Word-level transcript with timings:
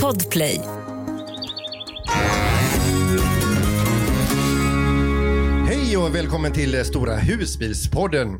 Podplay. 0.00 0.60
Hej 5.66 5.96
och 5.96 6.14
välkommen 6.14 6.52
till 6.52 6.84
Stora 6.84 7.16
husbilspodden. 7.16 8.38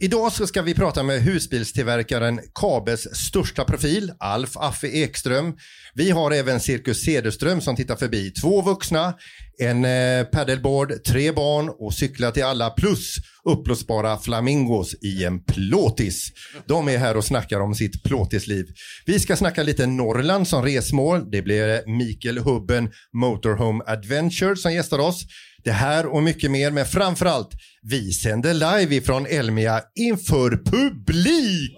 Idag 0.00 0.32
så 0.32 0.46
ska 0.46 0.62
vi 0.62 0.74
prata 0.74 1.02
med 1.02 1.22
husbilstillverkaren 1.22 2.40
Kabes 2.54 3.16
största 3.16 3.64
profil, 3.64 4.12
Alf 4.18 4.56
Affe 4.56 4.88
Ekström. 4.88 5.56
Vi 5.94 6.10
har 6.10 6.30
även 6.30 6.60
Cirkus 6.60 7.04
Cederström 7.04 7.60
som 7.60 7.76
tittar 7.76 7.96
förbi. 7.96 8.30
Två 8.30 8.62
vuxna, 8.62 9.14
en 9.60 9.84
eh, 9.84 10.24
paddleboard, 10.24 11.04
tre 11.04 11.32
barn 11.32 11.70
och 11.78 11.94
cyklar 11.94 12.30
till 12.30 12.44
alla 12.44 12.70
plus 12.70 13.16
uppblåsbara 13.44 14.18
flamingos 14.18 14.94
i 14.94 15.24
en 15.24 15.44
plåtis. 15.44 16.32
De 16.66 16.88
är 16.88 16.98
här 16.98 17.16
och 17.16 17.24
snackar 17.24 17.60
om 17.60 17.74
sitt 17.74 18.02
plåtisliv. 18.02 18.66
Vi 19.06 19.20
ska 19.20 19.36
snacka 19.36 19.62
lite 19.62 19.86
Norrland 19.86 20.48
som 20.48 20.62
resmål. 20.62 21.30
Det 21.30 21.42
blir 21.42 21.96
Mikael 21.98 22.38
Hubben 22.38 22.90
Motorhome 23.12 23.84
Adventure 23.86 24.56
som 24.56 24.74
gästar 24.74 24.98
oss. 24.98 25.24
Det 25.64 25.72
här 25.72 26.06
och 26.06 26.22
mycket 26.22 26.50
mer, 26.50 26.70
men 26.70 26.86
framförallt, 26.86 27.50
vi 27.82 28.12
sänder 28.12 28.54
live 28.54 28.94
ifrån 28.94 29.26
Elmia 29.26 29.82
inför 29.94 30.50
publik! 30.50 31.76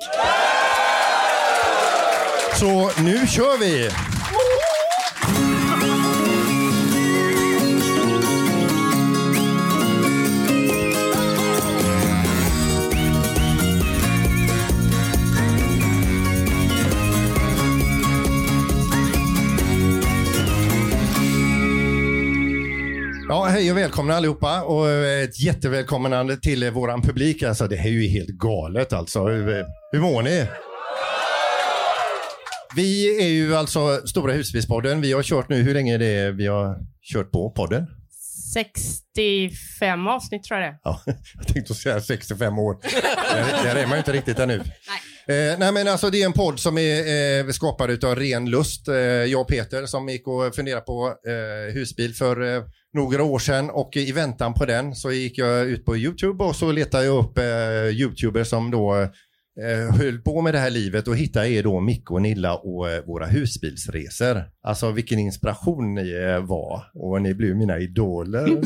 Så 2.59 2.91
nu 3.03 3.27
kör 3.27 3.59
vi! 3.59 3.91
Ja, 23.29 23.45
hej 23.45 23.71
och 23.71 23.77
välkomna 23.77 24.15
allihopa 24.15 24.63
och 24.63 24.91
ett 24.91 25.41
jättevälkomnande 25.41 26.37
till 26.37 26.71
våran 26.71 27.03
publik. 27.03 27.43
Alltså, 27.43 27.67
det 27.67 27.77
här 27.77 27.89
är 27.89 27.93
ju 27.93 28.09
helt 28.09 28.29
galet 28.29 28.93
alltså. 28.93 29.27
Hur, 29.27 29.65
hur 29.93 30.01
mår 30.01 30.23
ni? 30.23 30.47
Vi 32.77 33.23
är 33.25 33.29
ju 33.29 33.57
alltså 33.57 34.07
Stora 34.07 34.33
husbilspodden. 34.33 35.01
Vi 35.01 35.13
har 35.13 35.23
kört 35.23 35.49
nu, 35.49 35.63
hur 35.63 35.75
länge 35.75 35.95
är 35.95 35.99
det 35.99 36.31
vi 36.33 36.47
har 36.47 36.77
kört 37.13 37.33
på 37.33 37.51
podden? 37.51 37.87
65 38.55 40.07
avsnitt 40.07 40.45
tror 40.45 40.61
jag 40.61 40.69
det 40.69 40.73
är. 40.73 40.79
Ja, 40.85 41.01
jag 41.35 41.47
tänkte 41.47 41.75
säga 41.75 42.01
65 42.01 42.59
år. 42.59 42.77
där, 42.83 43.65
där 43.65 43.83
är 43.83 43.87
man 43.87 43.93
ju 43.93 43.99
inte 43.99 44.13
riktigt 44.13 44.39
ännu. 44.39 44.57
Nej. 44.57 44.71
Eh, 45.29 45.59
nej 45.59 45.73
men 45.73 45.89
alltså 45.89 46.11
det 46.11 46.23
är 46.23 46.27
en 46.27 46.33
podd 46.33 46.61
som 46.61 46.79
är 46.79 47.41
eh, 47.47 47.51
skapad 47.51 47.91
utav 47.91 48.15
ren 48.17 48.51
lust. 48.51 48.89
Eh, 48.89 48.95
jag 48.97 49.41
och 49.41 49.49
Peter 49.49 49.87
som 49.87 50.09
gick 50.09 50.29
och 50.29 50.55
funderade 50.55 50.83
på 50.83 51.07
eh, 51.27 51.75
husbil 51.75 52.15
för 52.15 52.57
eh, 52.57 52.63
några 52.97 53.23
år 53.23 53.39
sedan 53.39 53.71
och 53.71 53.97
i 53.97 54.13
väntan 54.13 54.55
på 54.55 54.65
den 54.65 54.95
så 54.95 55.13
gick 55.13 55.39
jag 55.39 55.67
ut 55.67 55.85
på 55.85 55.97
YouTube 55.97 56.45
och 56.45 56.57
så 56.57 56.73
letade 56.73 57.05
jag 57.05 57.25
upp 57.25 57.39
eh, 57.39 58.01
YouTubers 58.01 58.49
som 58.49 58.71
då 58.71 58.95
eh, 59.61 59.97
höll 59.97 60.19
på 60.19 60.41
med 60.43 60.55
det 60.55 60.59
här 60.59 60.71
livet 60.71 61.09
och 61.09 61.17
hittade 61.17 61.49
er 61.49 61.63
då 61.63 61.81
Micke 61.81 62.11
och 62.11 62.23
Nilla 62.23 62.55
och 62.55 62.91
eh, 62.91 63.05
våra 63.05 63.27
husbilsresor. 63.27 64.45
Alltså 64.67 64.91
vilken 64.91 65.19
inspiration 65.19 65.95
ni 65.95 66.13
eh, 66.13 66.41
var 66.47 66.83
och 66.95 67.23
ni 67.23 67.35
blev 67.35 67.57
mina 67.57 67.79
idoler. 67.79 68.47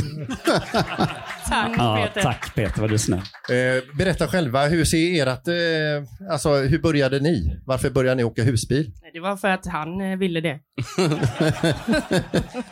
Tack 1.48 1.70
Ja, 1.78 2.08
Peter. 2.14 2.22
tack 2.22 2.54
Peter, 2.54 2.80
vad 2.80 2.90
du 2.90 2.94
är 2.94 2.98
snäll. 2.98 3.18
Eh, 3.18 3.96
berätta 3.98 4.26
själva, 4.28 4.66
hur 4.66 4.84
ser 4.84 5.26
ert, 5.26 5.48
eh, 5.48 6.32
alltså 6.32 6.52
hur 6.54 6.78
började 6.78 7.20
ni? 7.20 7.56
Varför 7.66 7.90
började 7.90 8.14
ni 8.14 8.24
åka 8.24 8.42
husbil? 8.42 8.92
Nej, 9.02 9.10
Det 9.14 9.20
var 9.20 9.36
för 9.36 9.48
att 9.48 9.66
han 9.66 10.00
eh, 10.00 10.18
ville 10.18 10.40
det. 10.40 10.58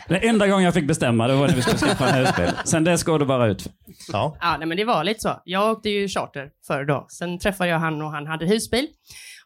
Den 0.07 0.21
enda 0.21 0.47
gången 0.47 0.65
jag 0.65 0.73
fick 0.73 0.87
bestämma 0.87 1.27
det 1.27 1.33
var 1.35 1.47
när 1.47 1.55
vi 1.55 1.61
skulle 1.61 1.77
skaffa 1.77 2.09
en 2.09 2.25
husbil. 2.25 2.49
Sen 2.65 2.83
dess 2.83 3.03
går 3.03 3.19
det 3.19 3.25
bara 3.25 3.47
ut. 3.47 3.67
Ja, 4.11 4.37
Ja, 4.41 4.57
nej, 4.57 4.67
men 4.67 4.77
det 4.77 4.85
var 4.85 5.03
lite 5.03 5.19
så. 5.19 5.41
Jag 5.45 5.71
åkte 5.71 5.89
ju 5.89 6.07
charter 6.07 6.49
förr 6.67 6.85
då. 6.85 7.05
Sen 7.09 7.39
träffade 7.39 7.69
jag 7.69 7.79
han 7.79 8.01
och 8.01 8.11
han 8.11 8.27
hade 8.27 8.45
husbil. 8.45 8.87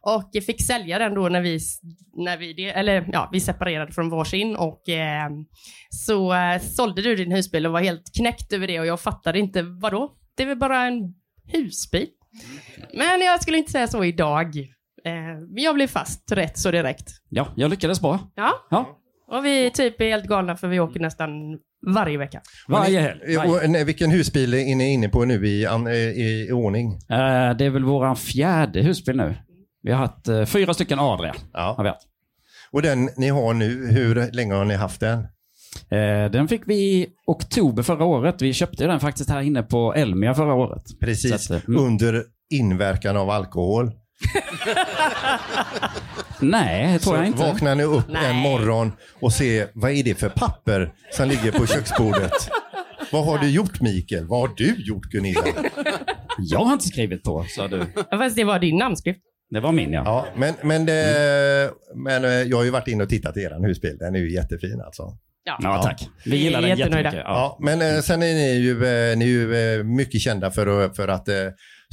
Och 0.05 0.43
fick 0.45 0.65
sälja 0.65 0.99
den 0.99 1.13
då 1.13 1.29
när 1.29 1.41
vi, 1.41 1.59
när 2.13 2.37
vi, 2.37 2.69
eller, 2.69 3.09
ja, 3.11 3.29
vi 3.31 3.39
separerade 3.39 3.91
från 3.91 4.09
varsin 4.09 4.55
och 4.55 4.89
eh, 4.89 5.29
så 5.89 6.33
eh, 6.33 6.61
sålde 6.61 7.01
du 7.01 7.15
din 7.15 7.31
husbil 7.31 7.65
och 7.65 7.71
var 7.73 7.81
helt 7.81 8.03
knäckt 8.17 8.53
över 8.53 8.67
det 8.67 8.79
och 8.79 8.85
jag 8.85 8.99
fattade 8.99 9.39
inte, 9.39 9.61
vadå? 9.61 10.11
Det 10.37 10.43
är 10.43 10.47
väl 10.47 10.57
bara 10.57 10.83
en 10.83 11.13
husbil? 11.47 12.07
Men 12.93 13.21
jag 13.21 13.41
skulle 13.41 13.57
inte 13.57 13.71
säga 13.71 13.87
så 13.87 14.03
idag. 14.03 14.57
Eh, 15.05 15.13
jag 15.55 15.75
blev 15.75 15.87
fast 15.87 16.31
rätt 16.31 16.57
så 16.57 16.71
direkt. 16.71 17.09
Ja, 17.29 17.47
jag 17.55 17.69
lyckades 17.69 18.01
bra. 18.01 18.19
Ja, 18.35 18.51
Ja, 18.69 18.99
och 19.27 19.45
vi 19.45 19.71
typ 19.71 20.01
är 20.01 20.05
helt 20.05 20.25
galna 20.25 20.55
för 20.55 20.67
vi 20.67 20.79
åker 20.79 20.99
nästan 20.99 21.29
varje 21.95 22.17
vecka. 22.17 22.41
varje 22.67 22.99
helg. 22.99 23.83
Vilken 23.85 24.11
husbil 24.11 24.53
är 24.53 24.75
ni 24.75 24.93
inne 24.93 25.09
på 25.09 25.25
nu 25.25 25.47
i, 25.47 25.67
i, 26.15 26.47
i 26.49 26.51
ordning? 26.51 26.93
Eh, 26.93 27.57
det 27.57 27.65
är 27.65 27.69
väl 27.69 27.83
våran 27.83 28.15
fjärde 28.15 28.81
husbil 28.81 29.17
nu. 29.17 29.35
Vi 29.83 29.91
har 29.91 29.99
haft 29.99 30.27
eh, 30.27 30.45
fyra 30.45 30.73
stycken 30.73 30.99
Adria. 30.99 31.33
Har 31.53 31.75
Ja. 31.77 31.83
vi 31.83 31.89
haft. 31.89 32.01
Och 32.71 32.81
den 32.81 33.09
ni 33.17 33.29
har 33.29 33.53
nu, 33.53 33.91
hur 33.91 34.31
länge 34.31 34.53
har 34.53 34.65
ni 34.65 34.75
haft 34.75 34.99
den? 34.99 35.19
Eh, 35.89 36.31
den 36.31 36.47
fick 36.47 36.61
vi 36.65 36.75
i 36.75 37.07
oktober 37.25 37.83
förra 37.83 38.05
året. 38.05 38.41
Vi 38.41 38.53
köpte 38.53 38.87
den 38.87 38.99
faktiskt 38.99 39.29
här 39.29 39.41
inne 39.41 39.63
på 39.63 39.93
Elmia 39.93 40.33
förra 40.33 40.53
året. 40.53 40.83
Precis, 40.99 41.33
att, 41.33 41.49
eh, 41.51 41.59
mm. 41.67 41.83
under 41.85 42.23
inverkan 42.49 43.17
av 43.17 43.29
alkohol. 43.29 43.91
Nej, 46.39 46.93
det 46.93 46.99
tror 46.99 47.15
jag 47.17 47.25
Så 47.25 47.31
inte. 47.31 47.43
vaknar 47.43 47.75
ni 47.75 47.83
upp 47.83 48.07
en 48.07 48.13
Nej. 48.13 48.33
morgon 48.43 48.91
och 49.21 49.33
ser, 49.33 49.67
vad 49.73 49.91
är 49.91 50.03
det 50.03 50.15
för 50.15 50.29
papper 50.29 50.93
som 51.11 51.29
ligger 51.29 51.51
på 51.51 51.67
köksbordet? 51.67 52.49
Vad 53.11 53.25
har 53.25 53.37
du 53.37 53.49
gjort 53.49 53.81
Mikael? 53.81 54.25
Vad 54.27 54.39
har 54.39 54.51
du 54.57 54.75
gjort 54.77 55.03
Gunilla? 55.05 55.41
Jag 56.37 56.59
har 56.59 56.73
inte 56.73 56.87
skrivit 56.87 57.23
på, 57.23 57.45
sa 57.49 57.67
du. 57.67 57.85
Fast 58.11 58.35
det 58.35 58.43
var 58.43 58.59
din 58.59 58.77
namnskrift. 58.77 59.19
Det 59.49 59.59
var 59.59 59.71
min 59.71 59.93
ja. 59.93 60.01
Ja, 60.05 60.25
men, 60.35 60.53
men, 60.63 60.85
det, 60.85 61.71
men 61.95 62.23
eh, 62.25 62.31
jag 62.31 62.57
har 62.57 62.63
ju 62.63 62.69
varit 62.69 62.87
inne 62.87 63.03
och 63.03 63.09
tittat 63.09 63.37
i 63.37 63.41
er 63.41 63.67
husbil. 63.67 63.97
Den 63.97 64.15
är 64.15 64.19
ju 64.19 64.33
jättefin 64.33 64.81
alltså. 64.85 65.17
Ja. 65.45 65.57
Ja, 65.61 65.83
tack. 65.83 66.07
Vi 66.25 66.35
gillar 66.37 66.61
den 66.61 66.69
jättemycket. 66.77 67.13
Ja. 67.13 67.21
Ja, 67.25 67.57
men 67.61 67.81
eh, 67.81 68.01
sen 68.01 68.23
är 68.23 68.33
ni 68.33 68.53
ju, 68.53 68.71
eh, 68.71 69.17
ni 69.17 69.25
är 69.25 69.29
ju 69.29 69.77
eh, 69.79 69.83
mycket 69.83 70.21
kända 70.21 70.51
för, 70.51 70.85
att- 70.85 70.95
för 70.95 71.07
att 71.07 71.27
eh, 71.27 71.35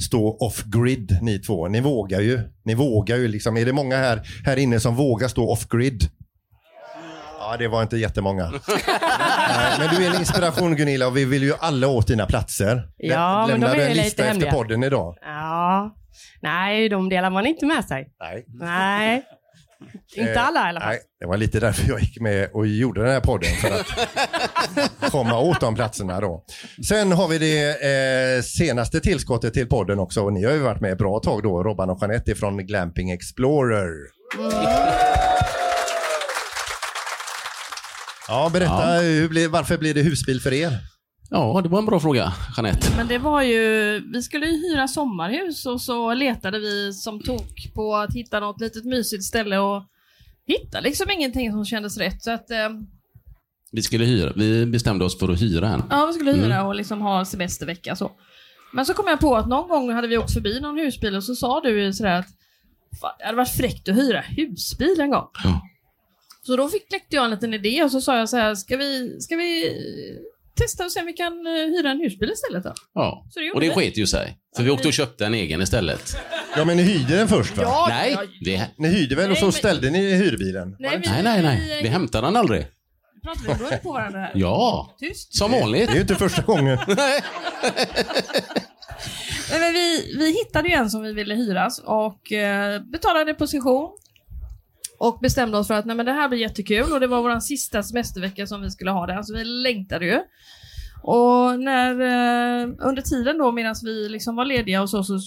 stå 0.07 0.37
off-grid 0.39 1.17
ni 1.21 1.39
två. 1.39 1.67
Ni 1.67 1.81
vågar 1.81 2.21
ju. 2.21 2.39
Ni 2.65 2.75
vågar 2.75 3.17
ju 3.17 3.27
liksom. 3.27 3.57
Är 3.57 3.65
det 3.65 3.73
många 3.73 3.97
här, 3.97 4.21
här 4.45 4.57
inne 4.57 4.79
som 4.79 4.95
vågar 4.95 5.27
stå 5.27 5.51
off-grid? 5.51 6.03
Ja, 7.39 7.57
det 7.57 7.67
var 7.67 7.81
inte 7.81 7.97
jättemånga. 7.97 8.43
Men 9.79 9.89
du 9.95 10.05
är 10.05 10.09
en 10.13 10.19
inspiration 10.19 10.75
Gunilla 10.75 11.07
och 11.07 11.17
vi 11.17 11.25
vill 11.25 11.43
ju 11.43 11.53
alla 11.59 11.87
åt 11.87 12.07
dina 12.07 12.25
platser. 12.25 12.87
Ja, 12.97 13.47
men 13.47 13.59
Lämna 13.61 13.73
de 13.73 13.79
är 13.81 13.85
en 13.85 13.89
ju 13.89 13.93
lite 13.95 14.03
lista 14.03 14.21
efter 14.23 14.33
hemliga. 14.33 14.51
podden 14.51 14.83
idag. 14.83 15.15
Ja. 15.21 15.95
Nej, 16.41 16.89
de 16.89 17.09
delar 17.09 17.29
man 17.29 17.45
inte 17.45 17.65
med 17.65 17.85
sig. 17.85 18.09
Nej. 18.19 18.45
Nej. 18.47 19.23
Inte 20.15 20.31
Eh, 20.31 20.47
alla 20.47 20.65
i 20.65 20.69
alla 20.69 20.79
fall. 20.79 20.89
Nej, 20.89 20.99
det 21.19 21.25
var 21.25 21.37
lite 21.37 21.59
därför 21.59 21.89
jag 21.89 21.99
gick 21.99 22.19
med 22.19 22.49
och 22.53 22.67
gjorde 22.67 23.01
den 23.01 23.11
här 23.11 23.19
podden. 23.19 23.49
För 23.55 23.69
att 23.69 23.87
komma 25.11 25.39
åt 25.39 25.59
de 25.59 25.75
platserna 25.75 26.19
då. 26.21 26.43
Sen 26.87 27.11
har 27.11 27.27
vi 27.27 27.37
det 27.37 27.69
eh, 28.37 28.41
senaste 28.41 28.99
tillskottet 28.99 29.53
till 29.53 29.67
podden 29.67 29.99
också. 29.99 30.21
Och 30.23 30.33
ni 30.33 30.43
har 30.43 30.51
ju 30.53 30.59
varit 30.59 30.81
med 30.81 30.91
ett 30.91 30.97
bra 30.97 31.19
tag 31.19 31.43
då, 31.43 31.63
Robban 31.63 31.89
och 31.89 31.97
Jeanette 32.01 32.35
från 32.35 32.57
Glamping 32.57 33.11
Explorer. 33.11 33.91
Ja, 38.27 38.49
berätta, 38.53 38.91
hur 38.93 39.29
blir, 39.29 39.47
varför 39.47 39.77
blir 39.77 39.93
det 39.93 40.01
husbil 40.01 40.41
för 40.41 40.53
er? 40.53 40.77
Ja, 41.33 41.59
det 41.63 41.69
var 41.69 41.79
en 41.79 41.85
bra 41.85 41.99
fråga, 41.99 42.33
Jeanette. 42.57 42.87
Men 42.97 43.07
det 43.07 43.17
var 43.17 43.41
ju, 43.41 43.99
vi 44.13 44.21
skulle 44.21 44.45
ju 44.45 44.51
hyra 44.57 44.87
sommarhus 44.87 45.65
och 45.65 45.81
så 45.81 46.13
letade 46.13 46.59
vi 46.59 46.93
som 46.93 47.19
tok 47.23 47.73
på 47.75 47.95
att 47.95 48.13
hitta 48.15 48.39
något 48.39 48.61
litet 48.61 48.85
mysigt 48.85 49.23
ställe 49.23 49.57
och 49.57 49.83
hittade 50.47 50.83
liksom 50.83 51.11
ingenting 51.11 51.51
som 51.51 51.65
kändes 51.65 51.97
rätt. 51.97 52.23
Så 52.23 52.31
att, 52.31 52.51
eh, 52.51 52.69
Vi 53.71 53.81
skulle 53.81 54.05
hyra. 54.05 54.33
Vi 54.35 54.65
bestämde 54.65 55.05
oss 55.05 55.19
för 55.19 55.29
att 55.31 55.41
hyra 55.41 55.67
en. 55.69 55.83
ja, 55.89 56.05
vi 56.05 56.13
skulle 56.13 56.31
hyra 56.31 56.63
och 56.67 56.75
liksom 56.75 57.01
ha 57.01 57.25
semestervecka 57.25 57.95
så. 57.95 58.11
Men 58.73 58.85
så 58.85 58.93
kom 58.93 59.05
jag 59.07 59.19
på 59.19 59.35
att 59.35 59.47
någon 59.47 59.69
gång 59.69 59.91
hade 59.93 60.07
vi 60.07 60.17
åkt 60.17 60.33
förbi 60.33 60.59
någon 60.59 60.77
husbil 60.77 61.15
och 61.15 61.23
så 61.23 61.35
sa 61.35 61.61
du 61.61 61.93
sådär 61.93 62.19
att 62.19 62.27
"Fan, 63.01 63.11
det 63.19 63.25
hade 63.25 63.37
varit 63.37 63.55
fräckt 63.57 63.89
att 63.89 63.95
hyra 63.95 64.21
husbil 64.21 64.95
en 64.99 65.09
gång. 65.09 65.27
Ja. 65.43 65.61
Så 66.43 66.55
då 66.55 66.69
fick, 66.69 66.89
kläckte 66.89 67.15
jag 67.15 67.25
en 67.25 67.31
liten 67.31 67.53
idé 67.53 67.83
och 67.83 67.91
så 67.91 68.01
sa 68.01 68.17
jag 68.17 68.29
så 68.29 68.37
här, 68.37 68.55
ska 68.55 68.77
vi, 68.77 69.19
ska 69.19 69.35
vi 69.35 69.69
testa 70.61 70.85
och 70.85 70.91
se 70.91 70.99
om 70.99 71.05
vi 71.05 71.13
kan 71.13 71.33
eh, 71.47 71.53
hyra 71.53 71.91
en 71.91 71.99
husbil 71.99 72.31
istället 72.31 72.63
då? 72.63 72.73
Ja. 72.93 73.25
Så 73.29 73.39
det 73.39 73.51
Och 73.51 73.61
det 73.61 73.67
vi. 73.69 73.73
sket 73.75 73.97
ju 73.97 74.07
sig. 74.07 74.37
För 74.55 74.63
vi 74.63 74.69
åkte 74.69 74.87
och 74.87 74.93
köpte 74.93 75.25
en 75.25 75.33
egen 75.33 75.61
istället. 75.61 76.17
Ja, 76.57 76.65
men 76.65 76.77
ni 76.77 76.83
hyrde 76.83 77.15
den 77.15 77.27
först 77.27 77.57
va? 77.57 77.63
Ja, 77.65 77.85
Nej, 77.89 78.17
vi, 78.45 78.63
Ni 78.77 78.87
hyrde 78.87 79.15
väl 79.15 79.31
och 79.31 79.37
så 79.37 79.45
Nej, 79.45 79.51
men- 79.53 79.59
ställde 79.59 79.89
ni 79.89 80.13
hyrbilen? 80.13 80.75
nej, 80.79 80.99
vi, 81.03 81.09
nej, 81.09 81.23
nej, 81.23 81.41
nej. 81.43 81.79
Vi 81.83 81.89
hämtade 81.89 82.27
den 82.27 82.35
aldrig. 82.35 82.65
Pratar 83.23 83.41
vi 83.41 83.63
mun 83.63 83.79
på 83.83 83.91
varandra 83.93 84.19
här? 84.19 84.31
Ja, 84.35 84.95
Tyst. 84.99 85.37
som 85.37 85.51
vanligt. 85.51 85.87
Det 85.87 85.91
är 85.93 85.95
ju 85.95 86.01
inte 86.01 86.15
första 86.15 86.41
gången. 86.41 86.77
Nej, 89.51 89.59
men 89.59 89.73
vi, 89.73 90.15
vi 90.19 90.31
hittade 90.31 90.69
ju 90.69 90.75
en 90.75 90.89
som 90.89 91.01
vi 91.01 91.13
ville 91.13 91.35
hyras 91.35 91.79
och 91.85 92.31
eh, 92.31 92.81
betalade 92.81 93.33
position. 93.33 93.89
Och 95.03 95.19
bestämde 95.21 95.57
oss 95.57 95.67
för 95.67 95.73
att 95.73 95.85
nej, 95.85 95.95
men 95.95 96.05
det 96.05 96.11
här 96.11 96.29
blir 96.29 96.39
jättekul 96.39 96.93
och 96.93 96.99
det 96.99 97.07
var 97.07 97.21
vår 97.21 97.39
sista 97.39 97.83
semestervecka 97.83 98.47
som 98.47 98.61
vi 98.61 98.69
skulle 98.69 98.91
ha 98.91 99.05
där, 99.05 99.13
så 99.13 99.17
alltså, 99.17 99.33
vi 99.33 99.43
längtade 99.43 100.05
ju. 100.05 100.19
Och 101.03 101.59
när, 101.59 101.91
eh, 101.91 102.69
under 102.79 103.01
tiden 103.01 103.37
då 103.37 103.51
medan 103.51 103.75
vi 103.83 104.09
liksom 104.09 104.35
var 104.35 104.45
lediga 104.45 104.81
och 104.81 104.89
så, 104.89 105.03
så 105.03 105.19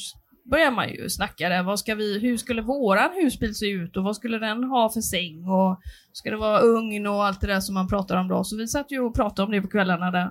börjar 0.50 0.70
man 0.70 0.88
ju 0.88 1.08
snacka 1.08 1.48
där. 1.48 1.62
Vad 1.62 1.78
ska 1.78 1.94
vi, 1.94 2.18
hur 2.18 2.36
skulle 2.36 2.62
våran 2.62 3.10
husbil 3.22 3.54
se 3.54 3.66
ut 3.66 3.96
och 3.96 4.04
vad 4.04 4.16
skulle 4.16 4.38
den 4.38 4.64
ha 4.64 4.90
för 4.90 5.00
säng 5.00 5.48
och 5.48 5.80
ska 6.12 6.30
det 6.30 6.36
vara 6.36 6.60
ugn 6.60 7.06
och 7.06 7.24
allt 7.24 7.40
det 7.40 7.46
där 7.46 7.60
som 7.60 7.74
man 7.74 7.88
pratar 7.88 8.16
om 8.16 8.28
då. 8.28 8.44
Så 8.44 8.56
vi 8.56 8.68
satt 8.68 8.92
ju 8.92 9.00
och 9.00 9.14
pratade 9.14 9.46
om 9.46 9.52
det 9.52 9.62
på 9.62 9.68
kvällarna 9.68 10.10
där. 10.10 10.30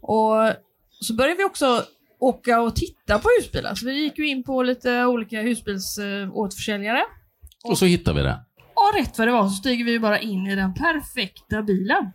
Och 0.00 0.54
så 1.00 1.14
började 1.14 1.38
vi 1.38 1.44
också 1.44 1.82
åka 2.20 2.60
och 2.60 2.76
titta 2.76 3.18
på 3.18 3.28
husbilar. 3.38 3.74
Så 3.74 3.86
vi 3.86 4.02
gick 4.02 4.18
ju 4.18 4.28
in 4.28 4.44
på 4.44 4.62
lite 4.62 5.04
olika 5.04 5.40
husbilsåterförsäljare. 5.42 7.02
Och 7.64 7.78
så 7.78 7.84
hittade 7.84 8.16
vi 8.16 8.22
det. 8.22 8.38
Och 8.82 8.98
rätt 8.98 9.18
vad 9.18 9.28
det 9.28 9.32
var 9.32 9.48
så 9.48 9.54
stiger 9.54 9.84
vi 9.84 9.98
bara 9.98 10.18
in 10.18 10.46
i 10.46 10.56
den 10.56 10.74
perfekta 10.74 11.62
bilen. 11.62 12.12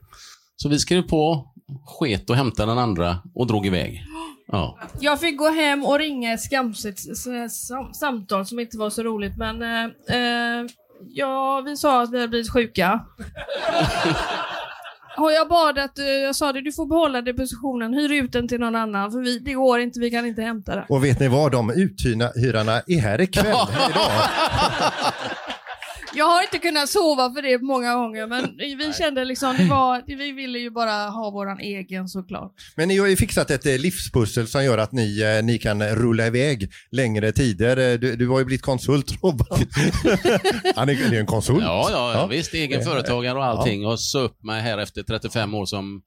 Så 0.56 0.70
vi 0.70 0.80
skrev 0.80 1.02
på, 1.02 1.48
sket 1.86 2.30
och 2.30 2.36
hämtade 2.36 2.72
den 2.72 2.80
andra 2.80 3.18
och 3.36 3.48
drog 3.48 3.66
iväg. 3.66 4.04
Ja. 4.48 4.80
Jag 5.00 5.20
fick 5.20 5.38
gå 5.38 5.50
hem 5.50 5.86
och 5.86 6.00
ringa 6.00 6.34
ett 6.34 6.42
skamset 6.42 7.00
sam 7.52 7.94
samtal 7.94 8.46
som 8.46 8.60
inte 8.60 8.78
var 8.78 8.90
så 8.90 9.04
roligt 9.04 9.38
men 9.38 9.62
eh, 9.62 9.84
eh, 10.18 10.66
ja, 11.10 11.62
vi 11.66 11.78
sa 11.78 12.02
att 12.02 12.12
vi 12.12 12.18
hade 12.18 12.28
blivit 12.28 12.52
sjuka. 12.52 13.00
Och 15.18 15.32
jag 15.32 15.50
bad 15.50 15.80
att, 15.80 16.00
eh, 16.00 16.06
jag 16.06 16.36
sa 16.36 16.54
det, 16.54 16.62
du 16.62 16.72
får 16.72 16.86
behålla 16.86 17.22
depositionen, 17.22 17.94
hyr 17.94 18.12
ut 18.12 18.32
den 18.32 18.48
till 18.48 18.60
någon 18.60 18.76
annan 18.76 19.12
för 19.12 19.20
vi, 19.20 19.40
det 19.40 19.54
går 19.54 19.80
inte, 19.80 20.00
vi 20.00 20.12
kan 20.12 20.26
inte 20.26 20.42
hämta 20.42 20.76
det. 20.76 20.86
Och 20.90 21.04
vet 21.04 21.20
ni 21.20 21.28
vad, 21.28 21.52
de 21.52 21.70
uthyrarna 21.70 22.82
är 22.88 23.00
här 23.00 23.22
ikväll, 23.22 23.46
idag. 23.46 24.12
Jag 26.18 26.26
har 26.26 26.42
inte 26.42 26.58
kunnat 26.60 26.90
sova 26.90 27.34
för 27.34 27.42
det 27.42 27.62
många 27.62 27.96
gånger 27.96 28.28
men 28.28 28.58
vi 28.58 28.94
kände 28.94 29.26
liksom, 29.26 29.56
det 29.58 29.66
var, 29.66 30.04
vi 30.08 30.32
ville 30.32 30.60
ju 30.60 30.70
bara 30.72 30.92
ha 31.10 31.30
våran 31.32 31.60
egen 31.60 32.08
såklart. 32.08 32.52
Men 32.76 32.88
ni 32.88 32.98
har 32.98 33.08
ju 33.08 33.16
fixat 33.16 33.52
ett 33.52 33.66
eh, 33.66 33.78
livspussel 33.78 34.48
som 34.48 34.64
gör 34.64 34.78
att 34.78 34.92
ni, 34.92 35.22
eh, 35.22 35.46
ni 35.46 35.58
kan 35.58 35.84
rulla 35.84 36.28
iväg 36.28 36.72
längre 36.92 37.32
tider. 37.32 37.78
Eh, 37.78 38.00
Du, 38.00 38.16
du 38.16 38.28
har 38.28 38.40
ju 38.40 38.46
blivit 38.46 38.62
konsult 38.62 39.12
Robban. 39.24 39.60
Han 40.76 40.90
är, 40.90 41.14
är 41.14 41.20
en 41.20 41.26
konsult. 41.26 41.64
Ja, 41.64 41.88
ja, 41.92 42.14
ja, 42.14 42.26
visst. 42.28 42.54
Egen 42.54 42.84
företagare 42.84 43.38
och 43.38 43.46
allting. 43.46 43.86
Och 43.86 44.00
så 44.00 44.20
upp 44.20 44.44
mig 44.44 44.62
här 44.62 44.78
efter 44.78 45.04
35 45.04 45.54
år 45.54 45.66
som 45.66 46.02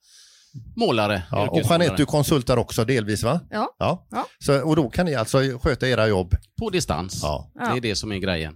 målare. 0.76 1.22
Ja, 1.30 1.48
och. 1.48 1.60
Jeanette, 1.70 1.94
du 1.96 2.06
konsultar 2.06 2.56
också 2.56 2.84
delvis 2.84 3.22
va? 3.22 3.40
Ja. 3.50 3.76
Ja. 3.78 4.06
Ja. 4.10 4.26
Så, 4.38 4.62
och 4.68 4.76
då 4.76 4.90
kan 4.90 5.06
ni 5.06 5.14
alltså 5.14 5.38
sköta 5.62 5.88
era 5.88 6.06
jobb? 6.08 6.34
På 6.58 6.70
distans. 6.70 7.20
Ja. 7.22 7.50
Det 7.54 7.76
är 7.76 7.80
det 7.80 7.94
som 7.96 8.12
är 8.12 8.18
grejen. 8.18 8.54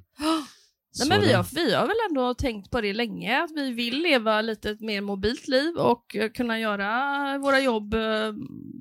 Nej, 0.99 1.09
men 1.09 1.21
vi, 1.21 1.33
har, 1.33 1.47
vi 1.55 1.75
har 1.75 1.87
väl 1.87 1.97
ändå 2.11 2.35
tänkt 2.35 2.71
på 2.71 2.81
det 2.81 2.93
länge, 2.93 3.43
att 3.43 3.51
vi 3.57 3.73
vill 3.73 4.03
leva 4.03 4.41
lite 4.41 4.71
ett 4.71 4.81
mer 4.81 5.01
mobilt 5.01 5.49
liv 5.49 5.75
och 5.77 6.17
eh, 6.17 6.31
kunna 6.31 6.59
göra 6.59 7.39
våra 7.39 7.61
jobb. 7.61 7.95
eh, 7.95 8.01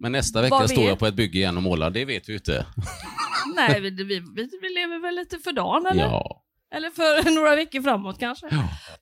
Men 0.02 0.12
nästa 0.12 0.42
vecka 0.42 0.60
vi 0.62 0.68
står 0.68 0.84
jag 0.88 1.00
på 1.00 1.06
ett 1.08 1.14
bygge 1.16 1.38
igen 1.40 1.58
och 1.58 1.64
målar, 1.64 1.90
det 1.90 2.06
vet 2.06 2.30
vi 2.30 2.34
ju 2.34 2.38
inte. 2.38 2.66
Nej, 3.56 3.82
vi, 3.82 3.90
vi, 3.90 4.04
vi, 4.04 4.50
vi 4.62 4.70
lever 4.70 5.02
väl 5.02 5.16
lite 5.16 5.38
för 5.38 5.52
dagen 5.52 5.86
eller? 5.92 6.04
Ja. 6.04 6.40
Eller 6.76 6.90
för 6.90 7.36
några 7.36 7.56
veckor 7.56 7.82
framåt 7.82 8.20
kanske. 8.20 8.48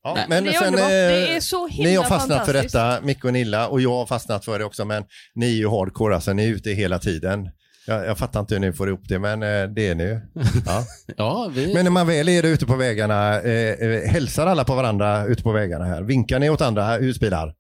Ja, 0.03 0.13
Nej. 0.15 0.25
men 0.29 0.43
det 0.43 0.49
är 0.49 0.53
sen, 0.53 0.67
underbart. 0.67 0.91
eh, 0.91 0.97
Det 0.97 1.35
är 1.35 1.39
så 1.39 1.67
himla 1.67 1.89
Ni 1.89 1.95
har 1.95 2.03
fastnat 2.03 2.45
för 2.45 2.53
detta, 2.53 3.01
Micke 3.01 3.25
och 3.25 3.33
Nilla, 3.33 3.67
och 3.67 3.81
jag 3.81 3.89
har 3.91 4.05
fastnat 4.05 4.45
för 4.45 4.59
det 4.59 4.65
också, 4.65 4.85
men 4.85 5.03
ni 5.35 5.45
är 5.45 5.55
ju 5.57 5.69
hardcore, 5.69 6.15
alltså 6.15 6.33
ni 6.33 6.43
är 6.45 6.49
ute 6.49 6.69
hela 6.69 6.99
tiden. 6.99 7.49
Jag, 7.87 8.05
jag 8.05 8.17
fattar 8.17 8.39
inte 8.39 8.53
hur 8.53 8.59
ni 8.59 8.73
får 8.73 8.87
ihop 8.87 9.01
det, 9.07 9.19
men 9.19 9.43
eh, 9.43 9.63
det 9.63 9.87
är 9.87 9.95
ni. 9.95 10.19
Ja. 10.65 10.85
Ja, 11.17 11.51
vi... 11.53 11.73
Men 11.73 11.83
när 11.83 11.91
man 11.91 12.07
väl 12.07 12.29
är 12.29 12.43
ute 12.45 12.65
på 12.65 12.75
vägarna, 12.75 13.41
eh, 13.41 13.71
eh, 13.71 14.11
hälsar 14.11 14.47
alla 14.47 14.63
på 14.63 14.75
varandra 14.75 15.25
ute 15.25 15.43
på 15.43 15.51
vägarna 15.51 15.85
här? 15.85 16.01
Vinkar 16.01 16.39
ni 16.39 16.49
åt 16.49 16.61
andra 16.61 16.97
husbilar? 16.97 17.53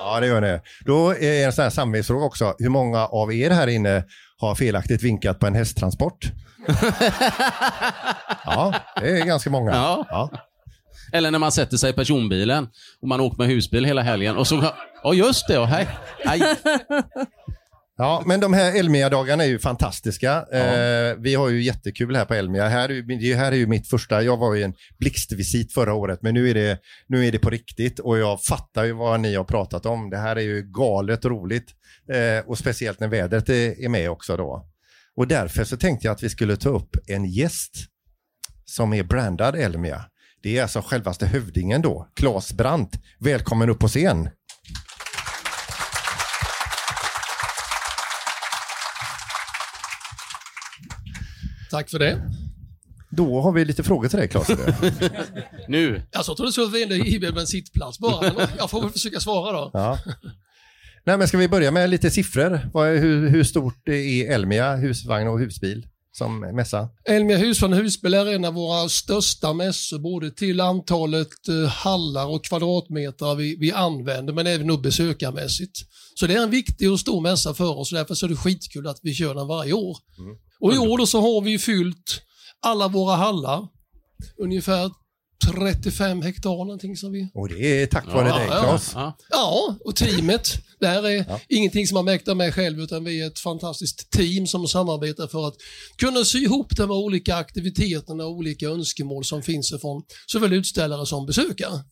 Ja, 0.00 0.20
det 0.20 0.26
gör 0.26 0.40
ni. 0.40 0.60
Då 0.84 1.10
är 1.10 1.46
en 1.46 1.52
sån 1.52 1.62
här 1.62 1.70
samvetsfråga 1.70 2.24
också. 2.24 2.54
Hur 2.58 2.68
många 2.68 3.06
av 3.06 3.32
er 3.32 3.50
här 3.50 3.66
inne 3.66 4.04
har 4.38 4.54
felaktigt 4.54 5.02
vinkat 5.02 5.38
på 5.38 5.46
en 5.46 5.54
hästtransport? 5.54 6.32
ja, 8.44 8.74
det 9.00 9.20
är 9.20 9.24
ganska 9.26 9.50
många. 9.50 9.70
Ja. 9.70 10.06
Ja. 10.08 10.30
Eller 11.12 11.30
när 11.30 11.38
man 11.38 11.52
sätter 11.52 11.76
sig 11.76 11.90
i 11.90 11.92
personbilen 11.92 12.68
och 13.02 13.08
man 13.08 13.20
åker 13.20 13.38
med 13.38 13.46
husbil 13.46 13.84
hela 13.84 14.02
helgen 14.02 14.36
och 14.36 14.46
så... 14.46 14.64
Ja, 15.02 15.14
just 15.14 15.48
det. 15.48 15.58
Och 15.58 15.68
hej. 15.68 15.88
Aj. 16.24 16.56
Ja, 17.96 18.22
men 18.26 18.40
de 18.40 18.52
här 18.52 18.78
Elmia-dagarna 18.78 19.44
är 19.44 19.48
ju 19.48 19.58
fantastiska. 19.58 20.46
Eh, 20.52 21.16
vi 21.18 21.34
har 21.34 21.48
ju 21.48 21.62
jättekul 21.62 22.16
här 22.16 22.24
på 22.24 22.34
Elmia. 22.34 22.68
Här 22.68 22.88
är, 22.88 23.20
ju, 23.20 23.34
här 23.34 23.52
är 23.52 23.56
ju 23.56 23.66
mitt 23.66 23.88
första, 23.88 24.22
jag 24.22 24.36
var 24.36 24.54
ju 24.54 24.62
en 24.62 24.74
blixtvisit 24.98 25.72
förra 25.72 25.94
året, 25.94 26.22
men 26.22 26.34
nu 26.34 26.50
är, 26.50 26.54
det, 26.54 26.78
nu 27.06 27.26
är 27.26 27.32
det 27.32 27.38
på 27.38 27.50
riktigt 27.50 27.98
och 27.98 28.18
jag 28.18 28.42
fattar 28.42 28.84
ju 28.84 28.92
vad 28.92 29.20
ni 29.20 29.34
har 29.34 29.44
pratat 29.44 29.86
om. 29.86 30.10
Det 30.10 30.16
här 30.16 30.36
är 30.36 30.40
ju 30.40 30.62
galet 30.62 31.24
roligt 31.24 31.70
eh, 32.12 32.48
och 32.48 32.58
speciellt 32.58 33.00
när 33.00 33.08
vädret 33.08 33.48
är, 33.48 33.84
är 33.84 33.88
med 33.88 34.10
också 34.10 34.36
då. 34.36 34.66
Och 35.16 35.28
därför 35.28 35.64
så 35.64 35.76
tänkte 35.76 36.06
jag 36.06 36.14
att 36.14 36.22
vi 36.22 36.30
skulle 36.30 36.56
ta 36.56 36.68
upp 36.68 36.96
en 37.06 37.24
gäst 37.24 37.74
som 38.64 38.92
är 38.92 39.02
brandad 39.02 39.56
Elmia. 39.56 40.04
Det 40.42 40.58
är 40.58 40.62
alltså 40.62 40.82
självaste 40.86 41.26
hövdingen 41.26 41.82
då, 41.82 42.08
Claes 42.14 42.52
Brandt. 42.52 42.98
Välkommen 43.18 43.70
upp 43.70 43.78
på 43.78 43.88
scen. 43.88 44.28
Tack 51.74 51.90
för 51.90 51.98
det. 51.98 52.22
Då 53.10 53.40
har 53.40 53.52
vi 53.52 53.64
lite 53.64 53.82
frågor 53.82 54.08
till 54.08 54.18
dig 54.18 54.28
Claes. 54.28 54.48
Nu. 55.68 56.02
Alltså, 56.12 56.30
jag 56.30 56.36
trodde 56.36 56.48
du 56.48 56.52
skulle 56.52 56.78
vända 56.78 56.94
i 56.94 57.18
med 57.20 57.38
en 57.38 57.46
sittplats 57.46 57.98
bara. 57.98 58.48
Jag 58.58 58.70
får 58.70 58.82
väl 58.82 58.90
försöka 58.90 59.20
svara 59.20 59.52
då. 59.52 59.70
Ja. 59.72 59.98
Nej, 61.04 61.18
men 61.18 61.28
ska 61.28 61.38
vi 61.38 61.48
börja 61.48 61.70
med 61.70 61.90
lite 61.90 62.10
siffror? 62.10 62.70
Vad 62.72 62.88
är, 62.88 62.98
hur, 62.98 63.28
hur 63.28 63.44
stort 63.44 63.88
är 63.88 64.32
Elmia 64.32 64.76
husvagn 64.76 65.28
och 65.28 65.38
husbil 65.38 65.86
som 66.12 66.40
mässa? 66.40 66.88
Elmia 67.04 67.36
Husvagn 67.36 67.72
och 67.72 67.78
Husbil 67.78 68.14
är 68.14 68.26
en 68.26 68.44
av 68.44 68.54
våra 68.54 68.88
största 68.88 69.52
mässor, 69.52 69.98
både 69.98 70.30
till 70.30 70.60
antalet 70.60 71.48
eh, 71.48 71.68
hallar 71.68 72.26
och 72.26 72.44
kvadratmeter 72.44 73.34
vi, 73.34 73.56
vi 73.56 73.72
använder, 73.72 74.32
men 74.32 74.46
även 74.46 74.70
upp 74.70 74.82
besökarmässigt. 74.82 75.78
Så 76.14 76.26
det 76.26 76.34
är 76.34 76.42
en 76.42 76.50
viktig 76.50 76.92
och 76.92 77.00
stor 77.00 77.20
mässa 77.20 77.54
för 77.54 77.78
oss 77.78 77.92
och 77.92 77.98
därför 77.98 78.14
så 78.14 78.26
är 78.26 78.30
det 78.30 78.36
skitkul 78.36 78.86
att 78.86 78.98
vi 79.02 79.14
kör 79.14 79.34
den 79.34 79.46
varje 79.46 79.72
år. 79.72 79.96
Och 80.64 80.74
i 80.74 80.78
år 80.78 80.98
då 80.98 81.06
så 81.06 81.20
har 81.20 81.40
vi 81.40 81.58
fyllt 81.58 82.22
alla 82.62 82.88
våra 82.88 83.16
hallar, 83.16 83.68
ungefär 84.38 84.90
35 85.52 86.22
hektar 86.22 86.50
någonting 86.50 86.96
som 86.96 87.12
vi 87.12 87.30
Och 87.34 87.48
det 87.48 87.82
är 87.82 87.86
tack 87.86 88.06
vare 88.06 88.28
Ja, 88.28 88.38
dig 88.38 88.46
ja. 88.50 88.60
Claes. 88.62 88.92
Ja. 88.94 89.16
Ja, 89.30 89.76
och 89.84 89.96
teamet. 89.96 90.54
Det 90.80 90.86
här 90.86 91.08
är 91.08 91.40
ingenting 91.48 91.86
som 91.86 91.94
man 91.94 92.04
mäktar 92.04 92.34
med 92.34 92.54
själv 92.54 92.80
utan 92.80 93.04
vi 93.04 93.20
är 93.20 93.26
ett 93.26 93.38
fantastiskt 93.38 94.10
team 94.10 94.46
som 94.46 94.68
samarbetar 94.68 95.26
för 95.26 95.48
att 95.48 95.54
kunna 95.96 96.24
sy 96.24 96.38
ihop 96.38 96.76
de 96.76 96.82
här 96.82 96.96
olika 96.96 97.36
aktiviteterna 97.36 98.24
och 98.24 98.30
olika 98.30 98.68
önskemål 98.68 99.24
som 99.24 99.42
finns 99.42 99.72
ifrån 99.72 100.02
såväl 100.26 100.52
utställare 100.52 101.06
som 101.06 101.26
besökare. 101.26 101.84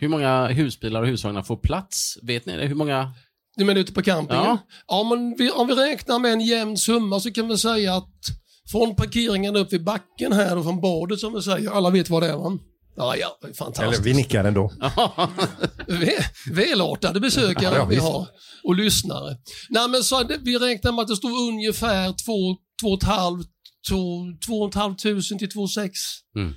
Hur 0.00 0.08
många 0.08 0.48
husbilar 0.48 1.02
och 1.02 1.08
husvagnar 1.08 1.42
får 1.42 1.56
plats? 1.56 2.18
Vet 2.22 2.46
ni 2.46 2.56
det? 2.56 2.66
Hur 2.66 2.74
många? 2.74 3.14
Du 3.56 3.64
menar 3.64 3.80
ute 3.80 3.92
på 3.92 4.02
campingen? 4.02 4.44
Ja. 4.44 4.58
Ja, 4.86 5.02
men 5.04 5.34
vi, 5.38 5.50
om 5.50 5.66
vi 5.66 5.74
räknar 5.74 6.18
med 6.18 6.32
en 6.32 6.40
jämn 6.40 6.76
summa 6.76 7.20
så 7.20 7.32
kan 7.32 7.48
vi 7.48 7.58
säga 7.58 7.94
att 7.94 8.14
från 8.70 8.96
parkeringen 8.96 9.56
upp 9.56 9.72
vid 9.72 9.84
backen 9.84 10.32
här 10.32 10.58
och 10.58 10.64
från 10.64 10.80
badet 10.80 11.20
som 11.20 11.34
vi 11.34 11.42
säger, 11.42 11.70
alla 11.70 11.90
vet 11.90 12.10
vad 12.10 12.22
det 12.22 12.28
är 12.28 12.36
va? 12.36 12.58
Ja, 12.96 13.16
ja, 13.16 13.38
är 13.40 13.46
Eller 13.46 13.54
fantastiskt. 13.54 14.06
vi 14.06 14.14
nickar 14.14 14.44
ändå. 14.44 14.72
Väl, 15.86 16.24
välartade 16.50 17.20
besökare 17.20 17.74
Ja, 17.74 17.84
vi 17.84 17.96
har 17.96 18.26
och 18.64 18.74
lyssnare. 18.74 19.36
Nej, 19.68 19.88
men 19.88 20.04
så 20.04 20.22
det, 20.22 20.38
vi 20.42 20.58
räknar 20.58 20.92
med 20.92 21.02
att 21.02 21.08
det 21.08 21.16
står 21.16 21.48
ungefär 21.48 22.14
2 22.26 22.98
500 23.04 23.44
till 25.38 25.48
2,6 25.48 25.90
Mm. 26.36 26.54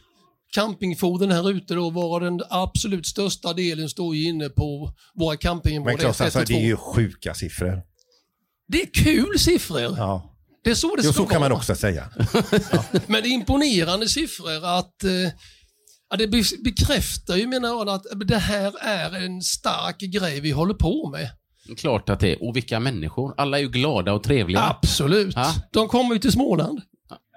Campingfordon 0.55 1.31
här 1.31 1.51
ute 1.51 1.73
då, 1.73 1.89
varav 1.89 2.21
den 2.21 2.41
absolut 2.49 3.07
största 3.07 3.53
delen 3.53 3.89
står 3.89 4.15
ju 4.15 4.27
inne 4.27 4.49
på 4.49 4.93
våra 5.15 5.29
Men 5.29 5.37
campingområden 5.37 5.97
Claes, 5.99 6.21
1 6.21 6.25
alltså, 6.25 6.39
det 6.39 6.53
är 6.53 6.59
2. 6.61 6.65
ju 6.67 6.75
sjuka 6.77 7.33
siffror. 7.33 7.81
Det 8.67 8.81
är 8.81 8.93
kul 9.03 9.39
siffror. 9.39 9.81
Ja. 9.97 10.29
Det 10.63 10.69
är 10.71 10.75
så 10.75 10.95
det 10.95 11.01
Jo, 11.05 11.11
ska 11.13 11.23
så 11.23 11.29
kan 11.29 11.41
man 11.41 11.51
också 11.51 11.75
säga. 11.75 12.09
Men 13.07 13.23
det 13.23 13.27
är 13.29 13.33
imponerande 13.33 14.09
siffror 14.09 14.65
att 14.65 15.03
eh, 15.03 15.11
ja, 16.09 16.17
det 16.17 16.27
be- 16.27 16.43
bekräftar 16.63 17.35
ju 17.35 17.47
menar 17.47 17.69
jag 17.69 17.89
att 17.89 18.03
det 18.25 18.37
här 18.37 18.73
är 18.81 19.25
en 19.25 19.41
stark 19.41 19.99
grej 19.99 20.39
vi 20.41 20.51
håller 20.51 20.73
på 20.73 21.09
med. 21.09 21.29
Klart 21.77 22.09
att 22.09 22.19
det 22.19 22.31
är. 22.31 22.43
Och 22.47 22.55
vilka 22.55 22.79
människor. 22.79 23.33
Alla 23.37 23.57
är 23.57 23.61
ju 23.61 23.69
glada 23.69 24.13
och 24.13 24.23
trevliga. 24.23 24.63
Absolut. 24.63 25.33
Ja. 25.35 25.53
De 25.71 25.87
kommer 25.87 26.13
ju 26.13 26.19
till 26.19 26.31
Småland. 26.31 26.81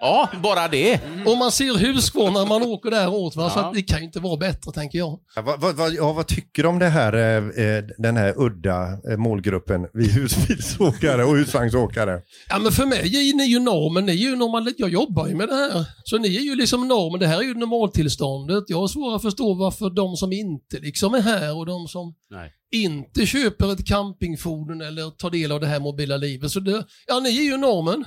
Ja, 0.01 0.29
bara 0.43 0.69
det. 0.69 1.01
Och 1.27 1.37
man 1.39 1.53
ser 1.53 1.79
Huskvarna 1.87 2.39
när 2.39 2.47
man 2.47 2.63
åker 2.63 2.91
däråt. 2.91 3.37
Va? 3.37 3.51
Så 3.51 3.59
Ja. 3.59 3.65
att 3.69 3.75
det 3.75 3.83
kan 3.83 3.99
ju 3.99 4.05
inte 4.05 4.21
vara 4.21 4.37
bättre 4.37 4.73
tänker 4.73 4.99
jag. 4.99 5.19
Ja, 5.37 5.43
vad, 5.59 5.77
vad, 5.77 5.93
ja, 5.93 6.13
vad 6.13 6.27
tycker 6.27 6.63
du 6.63 6.69
om 6.69 6.79
det 6.79 6.89
här, 6.89 7.13
eh, 7.13 7.65
eh, 7.67 7.85
den 7.99 8.17
här 8.17 8.35
udda 8.37 8.89
eh, 9.11 9.17
målgruppen, 9.17 9.87
vi 9.93 10.09
husbilsåkare 10.13 11.25
och 11.25 11.37
husvagnsåkare? 11.37 12.21
Ja 12.49 12.59
men 12.59 12.73
för 12.73 12.87
mig 12.87 12.99
är 13.31 13.35
ni 13.37 13.45
ju 13.45 13.59
normen, 13.59 14.07
ni 14.07 14.13
är 14.13 14.17
ju 14.31 14.37
normal, 14.37 14.73
jag 14.79 14.91
jobbar 14.91 15.27
ju 15.29 15.35
med 15.35 15.49
det 15.49 15.55
här. 15.55 15.85
Så 16.05 16.19
ni 16.19 16.37
är 16.37 16.41
ju 16.41 16.55
liksom 16.55 16.89
normen, 16.89 17.21
det 17.21 17.27
här 17.27 17.39
är 17.39 17.43
ju 17.43 17.55
normaltillståndet. 17.55 18.65
Jag 18.67 18.79
har 18.81 18.89
svårt 18.89 19.17
att 19.17 19.23
förstå 19.23 19.55
varför 19.55 19.91
de 19.91 20.17
som 20.17 20.33
inte 20.33 20.79
liksom 20.79 21.15
är 21.15 21.21
här 21.21 21.57
och 21.57 21.67
de 21.67 21.89
som 21.89 22.15
Nej. 22.31 22.51
inte 22.73 23.27
köper 23.27 23.73
ett 23.73 23.87
campingfordon 23.87 24.81
eller 24.81 25.11
tar 25.11 25.31
del 25.31 25.53
av 25.53 25.61
det 25.61 25.67
här 25.67 25.81
mobila 25.81 26.17
livet. 26.17 26.51
Så 26.51 26.61
det, 26.61 26.85
ja 27.07 27.21
ni 27.21 27.39
är 27.39 27.43
ju 27.43 27.57
normen. 27.57 28.05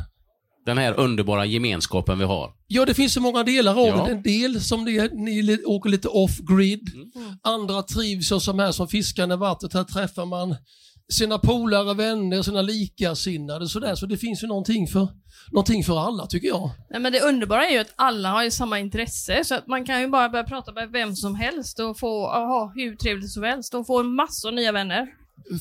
Den 0.65 0.77
här 0.77 0.99
underbara 0.99 1.45
gemenskapen 1.45 2.19
vi 2.19 2.25
har. 2.25 2.51
Ja, 2.67 2.85
det 2.85 2.93
finns 2.93 3.13
så 3.13 3.21
många 3.21 3.43
delar 3.43 3.71
av 3.79 3.87
Ja. 3.87 4.05
det. 4.05 4.11
En 4.11 4.21
del 4.23 4.61
som 4.61 4.85
det, 4.85 5.13
ni 5.13 5.41
li- 5.41 5.63
åker 5.65 5.89
lite 5.89 6.07
off-grid. 6.07 6.89
Andra 7.43 7.81
trivs 7.83 8.31
och 8.31 8.41
som 8.41 8.59
här 8.59 8.71
som 8.71 8.87
fiskar 8.87 9.33
i 9.33 9.35
vattnet. 9.35 9.73
Här 9.73 9.83
träffar 9.83 10.25
man 10.25 10.55
sina 11.11 11.37
polare, 11.37 11.93
vänner, 11.93 12.41
sina 12.41 12.61
likasinnade 12.61 13.67
sådär. 13.67 13.95
Så 13.95 14.05
det 14.05 14.17
finns 14.17 14.43
ju 14.43 14.47
någonting 14.47 14.87
för, 14.87 15.07
någonting 15.51 15.83
för 15.83 15.99
alla 16.07 16.25
tycker 16.27 16.47
jag. 16.47 16.71
Nej, 16.89 16.99
men 17.01 17.11
det 17.13 17.19
underbara 17.21 17.67
är 17.67 17.71
ju 17.73 17.79
att 17.79 17.93
alla 17.95 18.29
har 18.31 18.43
ju 18.43 18.51
samma 18.51 18.79
intresse, 18.79 19.43
så 19.43 19.55
att 19.55 19.67
man 19.67 19.85
kan 19.85 20.01
ju 20.01 20.07
bara 20.07 20.29
börja 20.29 20.43
prata 20.43 20.71
med 20.73 20.89
vem 20.91 21.15
som 21.15 21.35
helst 21.35 21.79
och 21.79 21.99
få 21.99 22.27
ha 22.27 22.71
hur 22.75 22.95
trevligt 22.95 23.31
som 23.31 23.43
helst 23.43 23.73
och 23.73 23.87
få 23.87 24.03
massor 24.03 24.51
nya 24.51 24.71
vänner. 24.71 25.07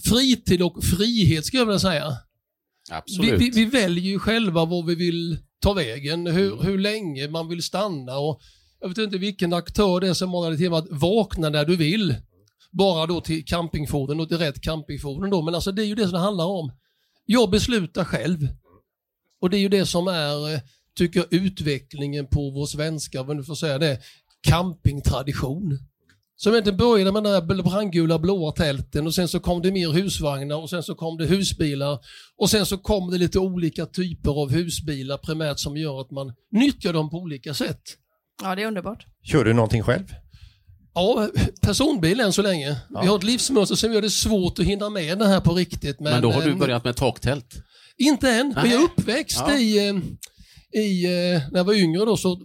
Fritid 0.05 0.62
och 0.62 0.85
frihet 0.85 1.47
skulle 1.47 1.61
jag 1.61 1.67
vilja 1.67 1.78
säga. 1.78 2.05
Vi, 2.88 2.95
Absolut. 2.95 3.40
vi, 3.40 3.50
vi 3.50 3.64
väljer 3.64 4.04
ju 4.04 4.18
själva 4.18 4.64
var 4.64 4.83
vi 4.83 4.95
vill 4.95 5.38
ta 5.61 5.73
vägen, 5.73 6.26
hur, 6.26 6.62
hur 6.62 6.78
länge 6.78 7.28
man 7.28 7.49
vill 7.49 7.62
stanna 7.62 8.18
och 8.18 8.40
jag 8.80 8.88
vet 8.88 8.99
inte 8.99 9.18
vilken 9.18 9.52
aktör 9.52 10.00
det 10.00 10.09
är 10.09 10.14
som 10.14 10.50
det 10.50 10.57
till 10.57 10.75
att 10.75 10.87
vakna 10.90 11.49
när 11.49 11.64
du 11.64 11.76
vill. 11.76 12.16
Bara 12.71 13.07
då 13.07 13.21
till 13.21 13.45
campingfordon 13.45 14.21
och 14.21 14.28
till 14.28 14.38
rätt 14.38 14.61
campingfordon 14.61 15.30
då, 15.30 15.42
men 15.42 15.54
alltså 15.54 15.73
det 15.73 15.83
är 15.83 15.87
ju 15.87 15.95
det 15.95 16.02
som 16.02 16.12
det 16.12 16.18
handlar 16.18 16.47
om. 16.47 16.73
Jag 17.26 17.50
beslutar 17.50 18.04
själv. 18.04 18.49
Och 19.40 19.50
det 19.50 19.57
är 19.57 19.61
ju 19.61 19.68
det 19.68 19.87
som 19.87 20.09
är, 20.09 20.54
eh, 20.54 20.61
tycker 20.97 21.21
jag, 21.21 21.33
utvecklingen 21.33 22.26
på 22.26 22.50
vår 22.50 22.66
svenska, 22.66 23.23
vad 23.23 23.37
nu 23.37 23.45
får 23.45 23.54
säga 23.54 23.78
det, 23.78 24.00
campingtradition. 24.42 25.78
Som 26.40 26.52
egentligen 26.52 26.76
började 26.76 27.12
med 27.12 27.23
de 27.25 27.30
där 27.30 27.62
brandgula 27.62 28.18
blåa 28.18 28.52
tälten 28.52 29.07
och 29.07 29.14
sen 29.14 29.28
så 29.28 29.40
kom 29.40 29.62
det 29.62 29.73
mer 29.73 29.88
husvagnar 29.92 30.57
och 30.57 30.71
sen 30.71 30.83
så 30.83 30.95
kom 30.95 31.16
det 31.16 31.26
husbilar 31.26 31.99
och 32.37 32.50
sen 32.50 32.66
så 32.66 32.78
kom 32.78 33.11
det 33.11 33.18
lite 33.18 33.38
olika 33.38 33.87
typer 33.87 34.30
av 34.42 34.50
husbilar 34.52 35.16
primärt 35.16 35.59
som 35.59 35.76
gör 35.76 36.00
att 36.00 36.11
man 36.11 36.33
nyttjar 36.52 36.92
dem 36.92 37.11
på 37.11 37.16
olika 37.16 37.54
sätt. 37.54 37.80
Ja, 38.42 38.54
det 38.54 38.62
är 38.62 38.66
underbart. 38.66 39.07
Kör 39.25 39.45
du 39.45 39.52
någonting 39.52 39.83
själv? 39.83 40.04
Ja, 40.95 41.28
personbil 41.62 42.21
än 42.21 42.33
så 42.33 42.42
länge. 42.42 42.76
Vi 43.02 43.07
har 43.07 43.16
ett 43.16 43.25
livsmönster 43.25 43.76
som 43.76 43.92
gör 43.92 44.02
det 44.02 44.11
svårt 44.11 44.59
att 44.59 44.64
hinna 44.64 44.90
med 44.90 45.18
det 45.18 45.26
här 45.26 45.40
på 45.40 45.54
riktigt. 45.54 46.00
Men, 46.00 46.12
Men 46.12 46.23
då 46.23 46.30
har 46.30 46.42
du 46.42 46.54
börjat 46.54 46.85
med 46.85 46.97
taktält. 46.97 47.54
Inte 47.97 48.30
än, 48.30 48.52
men 48.57 48.71
jag 48.71 48.80
är 48.80 48.85
uppväxt 48.85 49.42
Ja. 49.49 49.59
i, 49.59 49.88
eh, 49.88 49.95
i 50.83 51.04
eh, 51.04 51.42
när 51.52 51.59
jag 51.59 51.64
var 51.64 51.75
yngre 51.75 52.04
då 52.04 52.16
så 52.16 52.40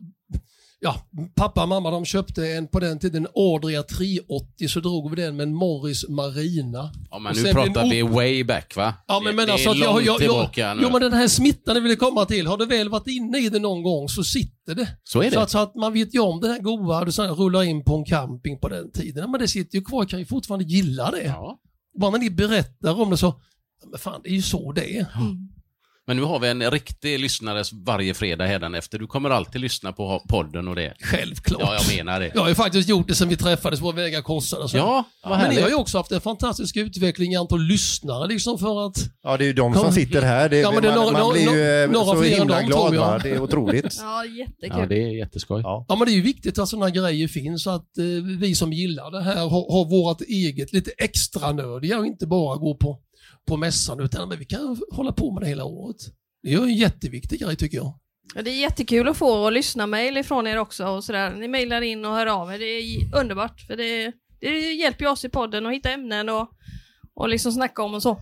Ja, 0.83 0.95
pappa 1.35 1.63
och 1.63 1.69
mamma 1.69 1.91
de 1.91 2.05
köpte 2.05 2.47
en 2.47 2.67
på 2.67 2.79
den 2.79 2.99
tiden 2.99 3.27
Adria 3.35 3.83
380 3.83 4.67
så 4.67 4.79
drog 4.79 5.09
vi 5.09 5.21
den 5.21 5.35
med 5.35 5.43
en 5.43 5.53
Morris 5.53 6.09
Marina. 6.09 6.91
Ja, 7.11 7.19
men 7.19 7.35
nu 7.35 7.51
pratar 7.53 7.89
vi 7.89 8.01
way 8.01 8.43
back 8.43 8.75
va? 8.75 8.93
Ja, 9.07 9.19
men, 9.19 9.31
det, 9.31 9.35
men 9.35 9.45
det 9.45 9.53
alltså 9.53 9.69
är 9.69 9.75
jag, 9.75 9.93
långt 9.93 10.05
jag, 10.05 10.13
jag, 10.13 10.19
tillbaka 10.19 10.73
nu. 10.73 10.81
Jo 10.83 10.89
men 10.91 11.01
den 11.01 11.13
här 11.13 11.27
smittan 11.27 11.75
jag 11.75 11.81
ville 11.81 11.95
komma 11.95 12.25
till, 12.25 12.47
har 12.47 12.57
du 12.57 12.65
väl 12.65 12.89
varit 12.89 13.07
inne 13.07 13.37
i 13.37 13.49
det 13.49 13.59
någon 13.59 13.83
gång 13.83 14.09
så 14.09 14.23
sitter 14.23 14.75
det. 14.75 14.87
Så 15.03 15.19
är 15.19 15.23
det. 15.23 15.31
Så 15.31 15.39
att, 15.39 15.49
så 15.49 15.57
att 15.57 15.75
man 15.75 15.93
vet 15.93 16.15
ju 16.15 16.19
om 16.19 16.39
det 16.39 16.47
här 16.47 16.59
goa, 16.59 17.05
du 17.05 17.11
så 17.11 17.23
här, 17.23 17.29
rullar 17.29 17.63
in 17.63 17.83
på 17.83 17.95
en 17.95 18.05
camping 18.05 18.59
på 18.59 18.69
den 18.69 18.91
tiden. 18.91 19.21
Ja, 19.21 19.27
men 19.27 19.39
det 19.39 19.47
sitter 19.47 19.77
ju 19.77 19.83
kvar, 19.83 20.01
jag 20.01 20.09
kan 20.09 20.19
ju 20.19 20.25
fortfarande 20.25 20.65
gilla 20.65 21.11
det. 21.11 21.23
Ja. 21.23 21.59
Bara 21.99 22.11
när 22.11 22.19
ni 22.19 22.29
berättar 22.29 23.01
om 23.01 23.09
det 23.09 23.17
så, 23.17 23.33
men 23.91 23.99
fan 23.99 24.21
det 24.23 24.29
är 24.29 24.35
ju 24.35 24.41
så 24.41 24.71
det 24.71 24.97
är. 24.97 25.07
Men 26.07 26.17
nu 26.17 26.23
har 26.23 26.39
vi 26.39 26.47
en 26.47 26.71
riktig 26.71 27.19
lyssnare 27.19 27.63
varje 27.85 28.13
fredag 28.13 28.45
hädanefter. 28.45 28.99
Du 28.99 29.07
kommer 29.07 29.29
alltid 29.29 29.61
lyssna 29.61 29.91
på 29.91 30.21
podden 30.29 30.67
och 30.67 30.75
det. 30.75 30.93
Självklart. 31.01 31.61
Ja, 31.61 31.73
jag 31.87 31.97
menar 31.97 32.19
det. 32.19 32.31
Jag 32.35 32.41
har 32.41 32.49
ju 32.49 32.55
faktiskt 32.55 32.89
gjort 32.89 33.07
det 33.07 33.15
sen 33.15 33.29
vi 33.29 33.37
träffades, 33.37 33.81
våra 33.81 33.95
vägar 33.95 34.21
korsade. 34.21 34.69
Så. 34.69 34.77
Ja, 34.77 35.03
vad 35.23 35.39
men 35.39 35.49
ni 35.55 35.61
har 35.61 35.69
ju 35.69 35.75
också 35.75 35.97
haft 35.97 36.11
en 36.11 36.21
fantastisk 36.21 36.77
utveckling 36.77 37.31
i 37.33 37.35
antal 37.35 37.61
lyssnare 37.61 38.27
liksom 38.27 38.57
för 38.59 38.85
att... 38.87 38.97
Ja, 39.23 39.37
det 39.37 39.43
är 39.43 39.45
ju 39.45 39.53
de 39.53 39.73
som 39.73 39.91
sitter 39.91 40.21
här. 40.21 40.49
Det, 40.49 40.57
Ja, 40.59 40.71
men 40.71 40.81
det 40.81 40.87
är 40.89 40.95
man, 40.95 40.99
några- 41.13 41.23
man 41.23 41.33
blir 41.33 41.53
ju 41.53 41.83
eh, 41.83 41.89
några 41.91 42.05
så 42.15 42.21
himla 42.21 42.55
dem, 42.59 42.65
glad 42.65 42.81
tror 42.81 42.95
jag. 42.95 43.01
va? 43.01 43.19
Det 43.23 43.29
är 43.29 43.39
otroligt. 43.41 43.95
Ja, 44.01 44.25
jättekul. 44.25 44.79
Ja, 44.79 44.85
det 44.85 45.03
är 45.03 45.17
jätteskoj. 45.17 45.61
Ja. 45.61 45.85
Ja 45.87 45.95
men 45.95 46.05
det 46.05 46.11
är 46.11 46.15
ju 46.15 46.21
viktigt 46.21 46.59
att 46.59 46.69
sådana 46.69 46.89
grejer 46.89 47.27
finns 47.27 47.63
så 47.63 47.69
att 47.69 47.97
eh, 47.97 48.03
vi 48.39 48.55
som 48.55 48.73
gillar 48.73 49.11
det 49.11 49.21
här 49.23 49.35
har, 49.35 49.49
har 49.49 49.89
vårt 49.89 50.21
eget 50.21 50.73
lite 50.73 50.91
extra 50.97 51.51
nördiga 51.51 51.99
och 51.99 52.05
inte 52.05 52.27
bara 52.27 52.57
gå 52.57 52.75
på, 52.75 52.99
på 53.47 53.57
mässan 53.57 53.99
utan 53.99 54.29
men 54.29 54.39
vi 54.39 54.45
kan 54.45 54.81
hålla 54.91 55.11
på 55.11 55.31
med 55.33 55.43
det 55.43 55.47
hela 55.47 55.63
året. 55.65 55.97
Det 56.43 56.49
är 56.49 56.57
ju 56.57 56.63
en 56.63 56.75
jätteviktig 56.75 57.39
grej 57.39 57.55
tycker 57.55 57.77
jag. 57.77 57.99
Ja, 58.35 58.41
Det 58.41 58.49
är 58.51 58.61
jättekul 58.61 59.07
att 59.07 59.17
få 59.17 59.43
och 59.43 59.51
lyssna 59.51 59.87
mejl 59.87 60.17
ifrån 60.17 60.47
er 60.47 60.57
också 60.57 60.85
och 60.85 61.03
sådär. 61.03 61.35
Ni 61.35 61.47
mejlar 61.47 61.81
in 61.81 62.05
och 62.05 62.11
hör 62.11 62.25
av 62.25 62.53
er. 62.53 62.59
Det 62.59 62.65
är 62.65 63.15
underbart 63.21 63.61
för 63.61 63.75
det, 63.75 64.11
det 64.41 64.73
hjälper 64.73 65.05
ju 65.05 65.11
oss 65.11 65.25
i 65.25 65.29
podden 65.29 65.65
att 65.65 65.73
hitta 65.73 65.89
ämnen 65.91 66.29
och, 66.29 66.49
och 67.15 67.29
liksom 67.29 67.51
snacka 67.51 67.83
om 67.83 67.93
och 67.93 68.01
så. 68.01 68.19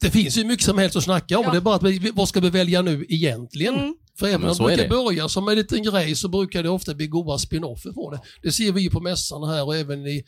Det 0.00 0.10
finns 0.10 0.38
ju 0.38 0.44
mycket 0.44 0.64
som 0.66 0.78
helst 0.78 0.96
att 0.96 1.04
snacka 1.04 1.38
om 1.38 1.44
Ja. 1.44 1.50
det 1.50 1.56
är 1.56 1.60
bara 1.60 1.74
att 1.74 1.82
vi, 1.82 2.10
vad 2.14 2.28
ska 2.28 2.40
vi 2.40 2.50
välja 2.50 2.82
nu 2.82 3.06
egentligen? 3.08 3.74
Mm. 3.74 3.94
För 4.18 4.26
även 4.26 4.42
om 4.42 4.50
är 4.50 4.76
brukar 4.76 4.88
börja 4.88 5.28
som 5.28 5.48
en 5.48 5.54
liten 5.54 5.82
grej 5.82 6.14
så 6.14 6.28
brukar 6.28 6.62
det 6.62 6.68
ofta 6.68 6.94
bli 6.94 7.06
goda 7.06 7.38
spin-offer 7.38 7.92
på 7.92 8.10
det. 8.10 8.20
Det 8.42 8.52
ser 8.52 8.72
vi 8.72 8.80
ju 8.80 8.90
på 8.90 9.00
mässan 9.00 9.48
här 9.48 9.64
och 9.64 9.76
även 9.76 10.06
i 10.06 10.24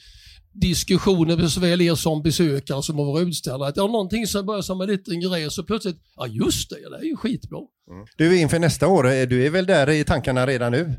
diskussioner 0.52 1.36
med 1.36 1.50
såväl 1.50 1.80
er 1.80 1.94
som 1.94 2.22
besökare 2.22 2.82
som 2.82 2.96
våra 2.96 3.20
utställare. 3.22 3.68
Att 3.68 3.76
ja, 3.76 3.86
någonting 3.86 4.26
som 4.26 4.46
börjar 4.46 4.62
som 4.62 4.80
en 4.80 4.88
liten 4.88 5.20
grej 5.20 5.50
så 5.50 5.62
plötsligt, 5.62 5.96
ja 6.16 6.26
just 6.26 6.70
det, 6.70 6.76
det 6.90 6.96
är 6.96 7.04
ju 7.04 7.16
skitbra. 7.16 7.58
Du, 8.16 8.40
inför 8.40 8.58
nästa 8.58 8.88
år, 8.88 9.06
eh, 9.12 9.22
du 9.26 9.46
är 9.46 9.50
väl 9.50 9.66
där 9.66 9.90
i 9.90 10.04
tankarna 10.04 10.46
redan 10.46 10.72
nu? 10.72 10.94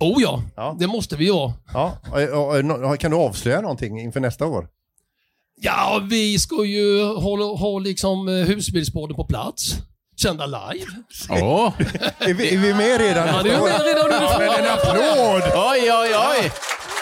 Oh 0.00 0.22
ja, 0.22 0.42
Ja. 0.56 0.76
det 0.80 0.86
måste 0.86 1.16
vi 1.16 1.30
vara. 1.30 1.52
Ja. 1.72 1.98
och- 2.12 2.38
och- 2.38 2.56
och 2.56 2.64
nå- 2.64 2.96
Kan 2.96 3.10
du 3.10 3.16
avslöja 3.16 3.60
någonting 3.60 4.00
inför 4.00 4.20
nästa 4.20 4.46
år? 4.46 4.68
Ja, 5.60 6.06
vi 6.10 6.38
ska 6.38 6.64
ju 6.64 7.04
hålla, 7.04 7.44
ha 7.44 7.78
liksom 7.78 8.28
eh, 8.28 8.34
husbilspodden 8.34 9.16
på 9.16 9.24
plats. 9.24 9.74
Sända 10.22 10.46
live. 10.46 10.86
Ja. 11.28 11.72
Är 12.18 12.34
vi, 12.34 12.54
är 12.54 12.58
vi 12.58 12.74
med 12.74 13.00
redan? 13.00 13.26
Ja, 13.28 13.42
det 13.42 13.50
är 13.50 13.60
med 13.60 13.82
redan 13.86 14.22
Ja, 14.22 14.36
men 14.38 14.64
en 14.64 14.70
applåd! 14.70 15.42
Oj, 15.72 15.92
oj, 15.92 16.14
oj. 16.42 16.50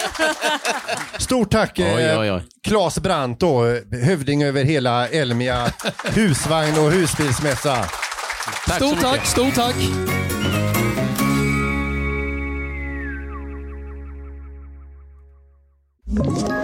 Stort 1.18 1.50
tack 1.50 1.78
eh, 1.78 1.94
Oj, 1.94 2.16
oj, 2.18 2.32
oj. 2.32 2.42
Claes 2.64 2.98
Brandt 2.98 3.40
då, 3.40 3.64
hövding 4.02 4.42
över 4.42 4.64
hela 4.64 5.08
Elmia 5.08 5.72
husvagn 6.04 6.78
och 6.78 6.90
husbilsmässa. 6.92 7.76
Tack 7.76 7.88
så 8.66 8.72
Stort 8.74 8.90
mycket. 8.90 9.02
tack, 9.02 9.26
stort 9.26 9.54
tack. 9.54 9.76
Ett 16.06 16.63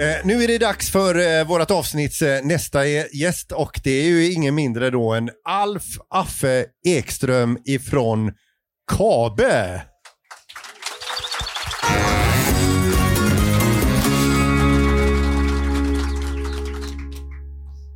Eh, 0.00 0.16
nu 0.24 0.42
är 0.42 0.48
det 0.48 0.58
dags 0.58 0.90
för 0.90 1.38
eh, 1.38 1.46
vårt 1.46 1.70
avsnitts 1.70 2.22
eh, 2.22 2.44
nästa 2.44 2.86
eh, 2.86 3.04
gäst 3.12 3.52
och 3.52 3.80
det 3.84 3.90
är 3.90 4.04
ju 4.04 4.32
ingen 4.32 4.54
mindre 4.54 4.90
då 4.90 5.12
än 5.14 5.30
Alf 5.44 5.84
Affe 6.10 6.66
Ekström 6.86 7.58
ifrån 7.64 8.32
Kabe. 8.92 9.82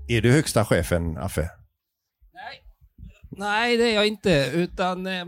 Är 0.08 0.20
du 0.20 0.32
högsta 0.32 0.64
chefen, 0.64 1.18
Affe? 1.18 1.50
Nej, 3.30 3.76
det 3.76 3.84
är 3.84 3.94
jag 3.94 4.06
inte, 4.06 4.50
utan 4.54 5.06
eh, 5.06 5.24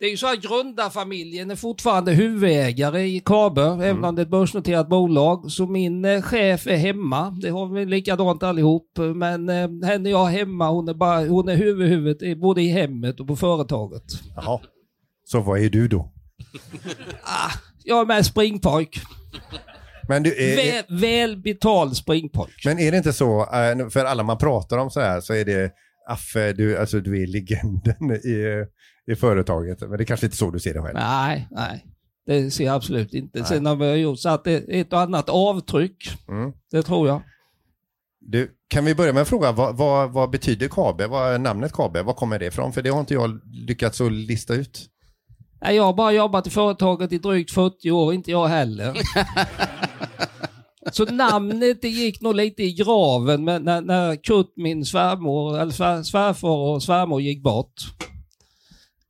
det 0.00 0.06
är 0.06 0.10
ju 0.10 0.16
så 0.16 0.32
att 0.32 0.42
grundarfamiljen 0.42 1.50
är 1.50 1.56
fortfarande 1.56 2.12
huvudägare 2.12 3.02
i 3.02 3.20
KABE, 3.20 3.62
Mm. 3.62 3.80
även 3.80 4.04
om 4.04 4.14
det 4.14 4.22
är 4.22 4.24
ett 4.24 4.30
börsnoterat 4.30 4.88
bolag. 4.88 5.50
Så 5.50 5.66
min 5.66 6.04
eh, 6.04 6.22
chef 6.22 6.66
är 6.66 6.76
hemma. 6.76 7.30
Det 7.30 7.48
har 7.48 7.66
vi 7.74 7.84
likadant 7.84 8.42
allihop. 8.42 8.98
Men 9.14 9.48
eh, 9.48 9.88
henne 9.88 10.10
jag 10.10 10.24
hemma, 10.26 10.70
hon 10.70 10.88
är, 10.88 10.94
bara, 10.94 11.26
hon 11.26 11.48
är 11.48 11.56
huvudhuvudet 11.56 12.38
både 12.38 12.62
i 12.62 12.68
hemmet 12.68 13.20
och 13.20 13.26
på 13.26 13.36
företaget. 13.36 14.02
Jaha. 14.36 14.60
Så 15.24 15.40
vad 15.40 15.60
är 15.60 15.70
du 15.70 15.88
då? 15.88 16.12
Jag 17.84 18.00
är 18.00 18.06
med 18.06 18.26
springpojk. 18.26 19.00
Men, 20.08 20.22
du, 20.22 20.34
är, 20.34 20.58
är, 20.58 20.82
Väl, 20.88 21.00
välbetald 21.00 21.96
springpojk. 21.96 22.62
men 22.64 22.78
är 22.78 22.90
det 22.90 22.96
inte 22.98 23.12
så, 23.12 23.40
eh, 23.40 23.88
för 23.88 24.04
alla 24.04 24.22
man 24.22 24.38
pratar 24.38 24.78
om 24.78 24.90
så 24.90 25.00
här, 25.00 25.20
så 25.20 25.34
är 25.34 25.44
det 25.44 25.72
Affe, 26.08 26.52
du, 26.52 26.78
alltså, 26.78 27.00
du 27.00 27.22
är 27.22 27.26
legenden 27.26 28.10
i, 28.10 28.64
i 29.12 29.16
företaget. 29.16 29.80
Men 29.80 29.90
det 29.90 30.02
är 30.02 30.04
kanske 30.04 30.26
inte 30.26 30.36
så 30.36 30.50
du 30.50 30.60
ser 30.60 30.74
det 30.74 30.82
själv. 30.82 30.94
Nej, 30.94 31.48
nej. 31.50 31.86
Det 32.26 32.50
ser 32.50 32.64
jag 32.64 32.74
absolut 32.74 33.14
inte. 33.14 33.38
Nej. 33.38 33.48
Sen 33.48 33.66
har 33.66 33.76
vi 33.76 33.94
gjort 33.94 34.18
så 34.18 34.28
att 34.28 34.44
det 34.44 34.52
är 34.52 34.80
ett 34.80 34.92
och 34.92 35.00
annat 35.00 35.28
avtryck. 35.28 36.10
Mm. 36.28 36.52
Det 36.70 36.82
tror 36.82 37.08
jag. 37.08 37.22
Du, 38.20 38.50
kan 38.68 38.84
vi 38.84 38.94
börja 38.94 39.12
med 39.12 39.20
en 39.20 39.26
fråga, 39.26 39.52
vad, 39.52 39.76
vad, 39.76 40.12
vad 40.12 40.30
betyder 40.30 40.68
KABE? 40.68 41.06
Vad 41.06 41.34
är 41.34 41.38
namnet 41.38 41.72
KABE? 41.72 42.02
Var 42.02 42.14
kommer 42.14 42.38
det 42.38 42.46
ifrån? 42.46 42.72
För 42.72 42.82
det 42.82 42.90
har 42.90 43.00
inte 43.00 43.14
jag 43.14 43.40
lyckats 43.44 44.00
att 44.00 44.12
lista 44.12 44.54
ut. 44.54 44.86
Nej, 45.60 45.76
Jag 45.76 45.84
har 45.84 45.92
bara 45.92 46.12
jobbat 46.12 46.46
i 46.46 46.50
företaget 46.50 47.12
i 47.12 47.18
drygt 47.18 47.50
40 47.50 47.90
år, 47.90 48.14
inte 48.14 48.30
jag 48.30 48.46
heller. 48.46 48.98
Så 50.92 51.04
namnet 51.04 51.82
det 51.82 51.88
gick 51.88 52.20
nog 52.20 52.34
lite 52.34 52.62
i 52.62 52.72
graven 52.72 53.44
men 53.44 53.62
när, 53.62 53.80
när 53.80 54.16
Kurt, 54.16 54.52
min 54.56 54.84
svärmor, 54.84 55.58
eller 55.58 55.72
svär, 55.72 56.02
svärfar 56.02 56.48
och 56.48 56.82
svärmor 56.82 57.20
gick 57.20 57.42
bort. 57.42 57.74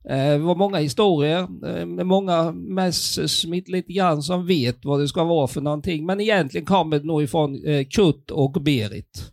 Eh, 0.09 0.31
Det 0.31 0.37
var 0.37 0.55
många 0.55 0.77
historier, 0.77 1.39
eh, 1.39 1.85
med 1.85 2.05
många 2.07 2.51
mässesmitt 2.51 3.67
lite 3.69 3.93
grann 3.93 4.23
som 4.23 4.45
vet 4.45 4.85
vad 4.85 4.99
det 4.99 5.07
ska 5.07 5.23
vara 5.23 5.47
för 5.47 5.61
någonting. 5.61 6.05
Men 6.05 6.21
egentligen 6.21 6.65
kommer 6.65 6.99
det 6.99 7.05
nog 7.05 7.23
ifrån 7.23 7.65
eh, 7.65 7.85
Kurt 7.85 8.31
och 8.31 8.51
Berit. 8.51 9.31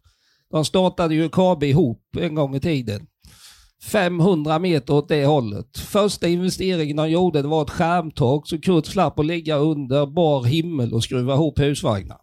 De 0.50 0.64
startade 0.64 1.14
ju 1.14 1.28
KB 1.28 1.62
ihop 1.62 2.02
en 2.21 2.35
gång 2.35 2.54
i 2.56 2.61
tiden. 2.61 3.06
500 3.90 4.59
meter 4.59 4.95
åt 4.95 5.09
det 5.09 5.26
hållet. 5.26 5.78
Första 5.78 6.28
investeringen 6.28 6.97
de 6.97 7.11
gjorde 7.11 7.42
det 7.42 7.49
var 7.49 7.62
ett 7.62 7.71
skärmtak 7.71 8.49
så 8.49 8.61
Kurt 8.61 8.87
slapp 8.87 9.18
att 9.18 9.26
ligga 9.26 9.56
under 9.56 10.06
bar 10.06 10.45
himmel 10.45 10.95
och 10.95 11.04
skruva 11.04 11.35
ihop 11.35 11.59
husvagnar. 11.59 12.18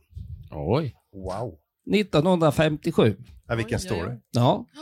Oj. 0.51 0.93
Wow. 1.13 1.53
1957. 1.95 3.15
Ja, 3.47 3.55
vilken 3.55 3.79
story. 3.79 4.11
Ja. 4.31 4.65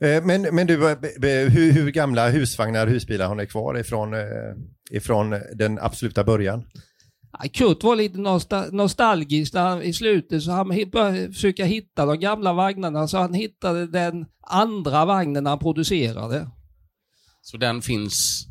Eh, 0.00 0.24
Men, 0.24 0.42
men 0.52 0.66
du, 0.66 0.90
eh, 0.90 0.96
hur, 1.50 1.72
hur 1.72 1.90
gamla 1.90 2.28
husvagnar, 2.28 2.86
husbilar 2.86 3.26
har 3.28 3.34
ni 3.34 3.46
kvar 3.46 3.78
ifrån, 3.78 4.14
eh, 4.14 4.20
ifrån 4.90 5.30
den 5.54 5.78
absoluta 5.78 6.24
början? 6.24 6.64
Ja, 7.32 7.48
Kurt 7.52 7.82
var 7.84 7.96
lite 7.96 8.18
nostal- 8.18 8.72
nostalgisk 8.72 9.54
när 9.54 9.60
han, 9.62 9.82
i 9.82 9.92
slutet 9.92 10.42
så 10.42 10.50
han 10.50 10.68
började 10.92 11.32
försöka 11.32 11.64
hitta 11.64 12.06
de 12.06 12.20
gamla 12.20 12.52
vagnarna 12.52 13.08
så 13.08 13.18
han 13.18 13.34
hittade 13.34 13.86
den 13.86 14.26
andra 14.46 15.04
vagnen 15.04 15.46
han 15.46 15.58
producerade. 15.58 16.48
Så 17.42 17.56
den 17.56 17.82
finns... 17.82 18.46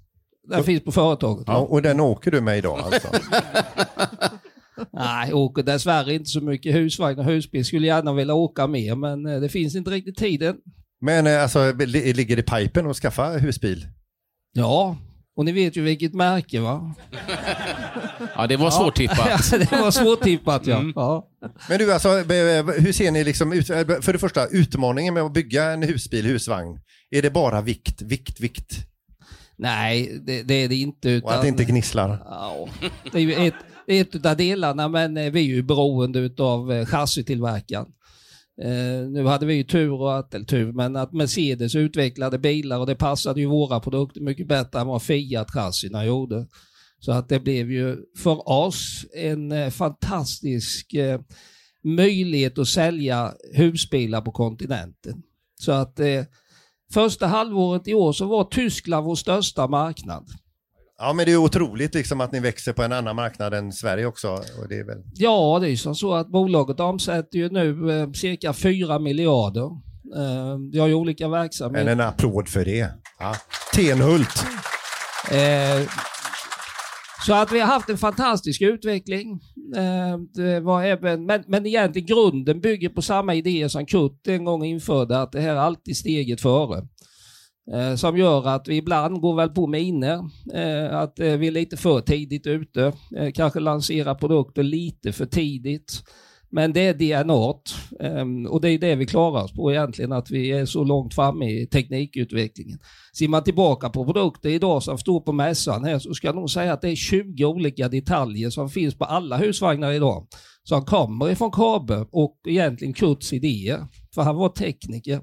Den 0.47 0.63
finns 0.63 0.83
på 0.83 0.91
företaget. 0.91 1.43
Ja. 1.47 1.57
Och 1.57 1.81
den 1.81 1.99
åker 1.99 2.31
du 2.31 2.41
med 2.41 2.57
idag 2.57 2.79
alltså? 2.79 3.07
Nej, 4.93 5.29
jag 5.29 5.37
åker 5.39 5.63
dessvärre 5.63 6.13
inte 6.13 6.29
så 6.29 6.41
mycket 6.41 6.75
husvagn 6.75 7.19
och 7.19 7.25
husbil. 7.25 7.65
Skulle 7.65 7.87
gärna 7.87 8.13
vilja 8.13 8.33
åka 8.33 8.67
mer 8.67 8.95
men 8.95 9.23
det 9.23 9.49
finns 9.49 9.75
inte 9.75 9.89
riktigt 9.91 10.17
tiden. 10.17 10.57
Men 11.05 11.27
eh, 11.27 11.43
alltså, 11.43 11.73
li- 11.73 12.13
ligger 12.13 12.35
det 12.35 12.41
i 12.41 12.63
pipen 12.63 12.87
att 12.89 12.97
skaffa 12.97 13.27
husbil? 13.37 13.87
Ja, 14.53 14.97
och 15.35 15.45
ni 15.45 15.51
vet 15.51 15.75
ju 15.77 15.81
vilket 15.81 16.13
märke 16.13 16.59
va? 16.59 16.93
Ja, 18.35 18.47
det 18.47 18.57
var 18.57 18.71
svårtippat. 18.71 19.51
det 19.51 19.71
var 19.71 19.91
svårtippat 19.91 20.67
ja. 20.67 20.77
Mm. 20.77 20.93
ja. 20.95 21.27
Men 21.69 21.77
du, 21.77 21.93
alltså, 21.93 22.09
hur 22.09 22.91
ser 22.91 23.11
ni 23.11 23.23
liksom 23.23 23.53
ut, 23.53 23.69
eh, 23.69 23.85
för 24.01 24.13
det 24.13 24.19
första, 24.19 24.47
utmaningen 24.47 25.13
med 25.13 25.23
att 25.23 25.33
bygga 25.33 25.63
en 25.71 25.83
husbil, 25.83 26.25
husvagn, 26.25 26.79
är 27.11 27.21
det 27.21 27.29
bara 27.29 27.61
vikt, 27.61 28.01
vikt, 28.01 28.39
vikt? 28.39 28.71
Nej, 29.57 30.19
det, 30.25 30.43
det 30.43 30.53
är 30.53 30.69
det 30.69 30.75
inte. 30.75 31.09
Utan, 31.09 31.29
Och 31.29 31.35
att 31.35 31.41
det 31.41 31.47
inte 31.47 31.63
gnisslar? 31.65 32.21
Ja, 32.25 32.67
det 33.11 33.17
är 33.17 33.21
ju 33.21 33.47
ett, 33.47 33.53
ett 33.87 34.25
av 34.25 34.37
delarna, 34.37 34.87
men 34.87 35.17
eh, 35.17 35.31
vi 35.31 35.39
är 35.39 35.55
ju 35.55 35.63
beroende 35.63 36.29
av 36.43 36.85
chassitillverkaren. 36.85 37.85
Eh, 38.61 39.09
nu 39.09 39.25
hade 39.25 39.45
vi 39.45 39.53
ju 39.53 39.63
tur, 39.63 39.91
och 39.91 40.17
att, 40.17 40.33
eller 40.33 40.45
tur, 40.45 40.71
men 40.71 40.95
att 40.95 41.13
Mercedes 41.13 41.75
utvecklade 41.75 42.39
bilar 42.39 42.79
och 42.79 42.85
det 42.85 42.95
passade 42.95 43.41
ju 43.41 43.47
våra 43.47 43.79
produkter 43.79 44.21
mycket 44.21 44.47
bättre 44.47 44.79
än 44.79 44.87
vad 44.87 45.01
Fiat-chassina 45.01 46.05
gjorde. 46.05 46.47
Så 46.99 47.11
att 47.11 47.29
det 47.29 47.39
blev 47.39 47.71
ju 47.71 47.97
för 48.17 48.49
oss 48.49 49.05
en 49.13 49.51
eh, 49.51 49.69
fantastisk 49.69 50.93
eh, 50.93 51.21
möjlighet 51.83 52.57
att 52.57 52.67
sälja 52.67 53.33
husbilar 53.53 54.21
på 54.21 54.31
kontinenten. 54.31 55.23
Så 55.59 55.71
att 55.71 55.99
eh, 55.99 56.23
första 56.93 57.27
halvåret 57.27 57.87
i 57.87 57.93
år 57.93 58.13
så 58.13 58.25
var 58.25 58.43
Tyskland 58.43 59.05
vår 59.05 59.15
största 59.15 59.67
marknad. 59.67 60.29
Ja, 60.97 61.13
men 61.13 61.25
det 61.25 61.31
är 61.31 61.37
otroligt 61.37 61.93
liksom 61.93 62.21
att 62.21 62.31
ni 62.31 62.39
växer 62.39 62.73
på 62.73 62.83
en 62.83 62.91
annan 62.91 63.15
marknad 63.15 63.53
än 63.53 63.71
Sverige 63.71 64.05
också. 64.05 64.27
Och 64.29 64.67
det 64.69 64.79
är 64.79 64.83
väl... 64.85 65.03
Ja, 65.13 65.57
det 65.61 65.67
är 65.67 65.69
ju 65.69 65.77
som 65.77 65.95
så 65.95 66.13
att 66.13 66.27
bolaget 66.31 66.79
omsätter 66.79 67.37
ju 67.37 67.49
nu 67.49 68.01
eh, 68.01 68.11
cirka 68.11 68.53
4 68.53 68.99
miljarder. 68.99 69.65
Eh, 70.15 70.57
vi 70.71 70.79
har 70.79 70.87
ju 70.87 70.93
olika 70.93 71.27
Men 71.27 71.31
verksamheter. 71.41 71.91
en 71.91 72.01
applåd 72.01 72.47
för 72.49 72.65
det. 72.65 72.89
Ja. 73.19 73.35
Tenhult. 73.73 74.45
Eh, 75.31 75.89
så 77.25 77.33
att 77.33 77.51
vi 77.51 77.59
har 77.59 77.67
haft 77.67 77.89
en 77.89 77.97
fantastisk 77.97 78.61
utveckling. 78.61 79.39
Eh, 79.75 80.17
det 80.33 80.59
var 80.59 80.83
även, 80.83 81.25
men, 81.25 81.43
men 81.47 81.65
egentligen 81.65 82.05
grunden 82.05 82.61
bygger 82.61 82.89
på 82.89 83.01
samma 83.01 83.35
idéer 83.35 83.67
som 83.67 83.85
Kurt 83.85 84.27
en 84.27 84.45
gång 84.45 84.65
införde, 84.65 85.21
att 85.21 85.31
det 85.31 85.41
här 85.41 85.49
är 85.49 85.55
alltid 85.59 85.97
steget 85.97 86.41
före. 86.41 86.87
Eh, 87.73 87.95
som 87.95 88.17
gör 88.17 88.47
att 88.47 88.67
vi 88.67 88.75
ibland 88.75 89.21
går 89.21 89.35
väl 89.35 89.49
på 89.49 89.67
miner, 89.67 90.29
eh, 90.53 90.97
att 90.97 91.19
eh, 91.19 91.33
vi 91.37 91.47
är 91.47 91.51
lite 91.51 91.77
för 91.77 92.01
tidigt 92.01 92.47
ute, 92.47 92.93
eh, 93.17 93.31
kanske 93.31 93.59
lanserar 93.59 94.15
produkter 94.15 94.63
lite 94.63 95.11
för 95.11 95.25
tidigt. 95.25 96.03
Men 96.49 96.73
det 96.73 96.87
är 96.87 96.93
DNA 96.93 97.53
ehm, 97.99 98.45
och 98.45 98.61
det 98.61 98.69
är 98.69 98.79
det 98.79 98.95
vi 98.95 99.05
klarar 99.05 99.43
oss 99.43 99.53
på 99.53 99.71
egentligen, 99.71 100.11
att 100.11 100.31
vi 100.31 100.51
är 100.51 100.65
så 100.65 100.83
långt 100.83 101.13
framme 101.13 101.51
i 101.51 101.67
teknikutvecklingen. 101.67 102.79
Ser 103.17 103.27
man 103.27 103.43
tillbaka 103.43 103.89
på 103.89 104.05
produkter 104.05 104.49
idag 104.49 104.83
som 104.83 104.97
står 104.97 105.19
på 105.19 105.31
mässan 105.31 105.83
här 105.83 105.99
så 105.99 106.13
ska 106.13 106.27
jag 106.27 106.35
nog 106.35 106.49
säga 106.49 106.73
att 106.73 106.81
det 106.81 106.89
är 106.89 106.95
20 106.95 107.45
olika 107.45 107.89
detaljer 107.89 108.49
som 108.49 108.69
finns 108.69 108.97
på 108.97 109.05
alla 109.05 109.37
husvagnar 109.37 109.91
idag. 109.91 110.27
Som 110.63 110.85
kommer 110.85 111.29
ifrån 111.29 111.51
Kabe 111.51 112.05
och 112.11 112.37
egentligen 112.47 112.93
Kurts 112.93 113.33
idéer. 113.33 113.87
För 114.15 114.21
han 114.21 114.35
var 114.35 114.49
tekniker. 114.49 115.21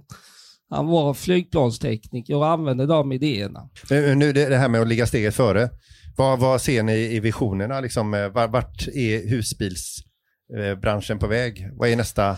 Han 0.72 0.86
var 0.86 1.14
flygplanstekniker 1.14 2.36
och 2.36 2.46
använde 2.46 2.86
de 2.86 3.12
idéerna. 3.12 3.68
Nu 3.90 4.32
det 4.32 4.56
här 4.56 4.68
med 4.68 4.80
att 4.80 4.88
ligga 4.88 5.06
steget 5.06 5.34
före. 5.34 5.70
Vad, 6.16 6.38
vad 6.38 6.60
ser 6.60 6.82
ni 6.82 6.92
i 6.94 7.20
visionerna? 7.20 7.80
Liksom, 7.80 8.14
eh, 8.14 8.28
var- 8.28 8.48
vart 8.48 8.88
är 8.88 9.28
husbilsbranschen 9.28 11.18
på 11.18 11.26
väg? 11.26 11.68
Vad 11.72 11.88
är 11.88 11.96
nästa 11.96 12.36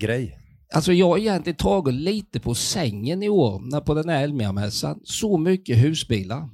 grej? 0.00 0.36
Alltså 0.74 0.92
jag 0.92 1.06
har 1.08 1.18
egentligen 1.18 1.56
tagit 1.56 1.94
lite 1.94 2.40
på 2.40 2.54
sängen 2.54 3.22
i 3.22 3.28
år 3.28 3.70
när 3.72 3.80
på 3.80 3.94
den 3.94 4.08
här 4.08 4.22
Elmia-mässan. 4.24 5.00
Så 5.04 5.38
mycket 5.38 5.78
husbilar. 5.78 6.48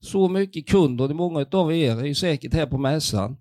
Så 0.00 0.28
mycket 0.28 0.68
kunder. 0.68 1.08
Många 1.08 1.46
av 1.52 1.72
er 1.74 1.96
är 1.96 2.04
ju 2.04 2.14
säkert 2.14 2.54
här 2.54 2.66
på 2.66 2.78
mässan. 2.78 3.36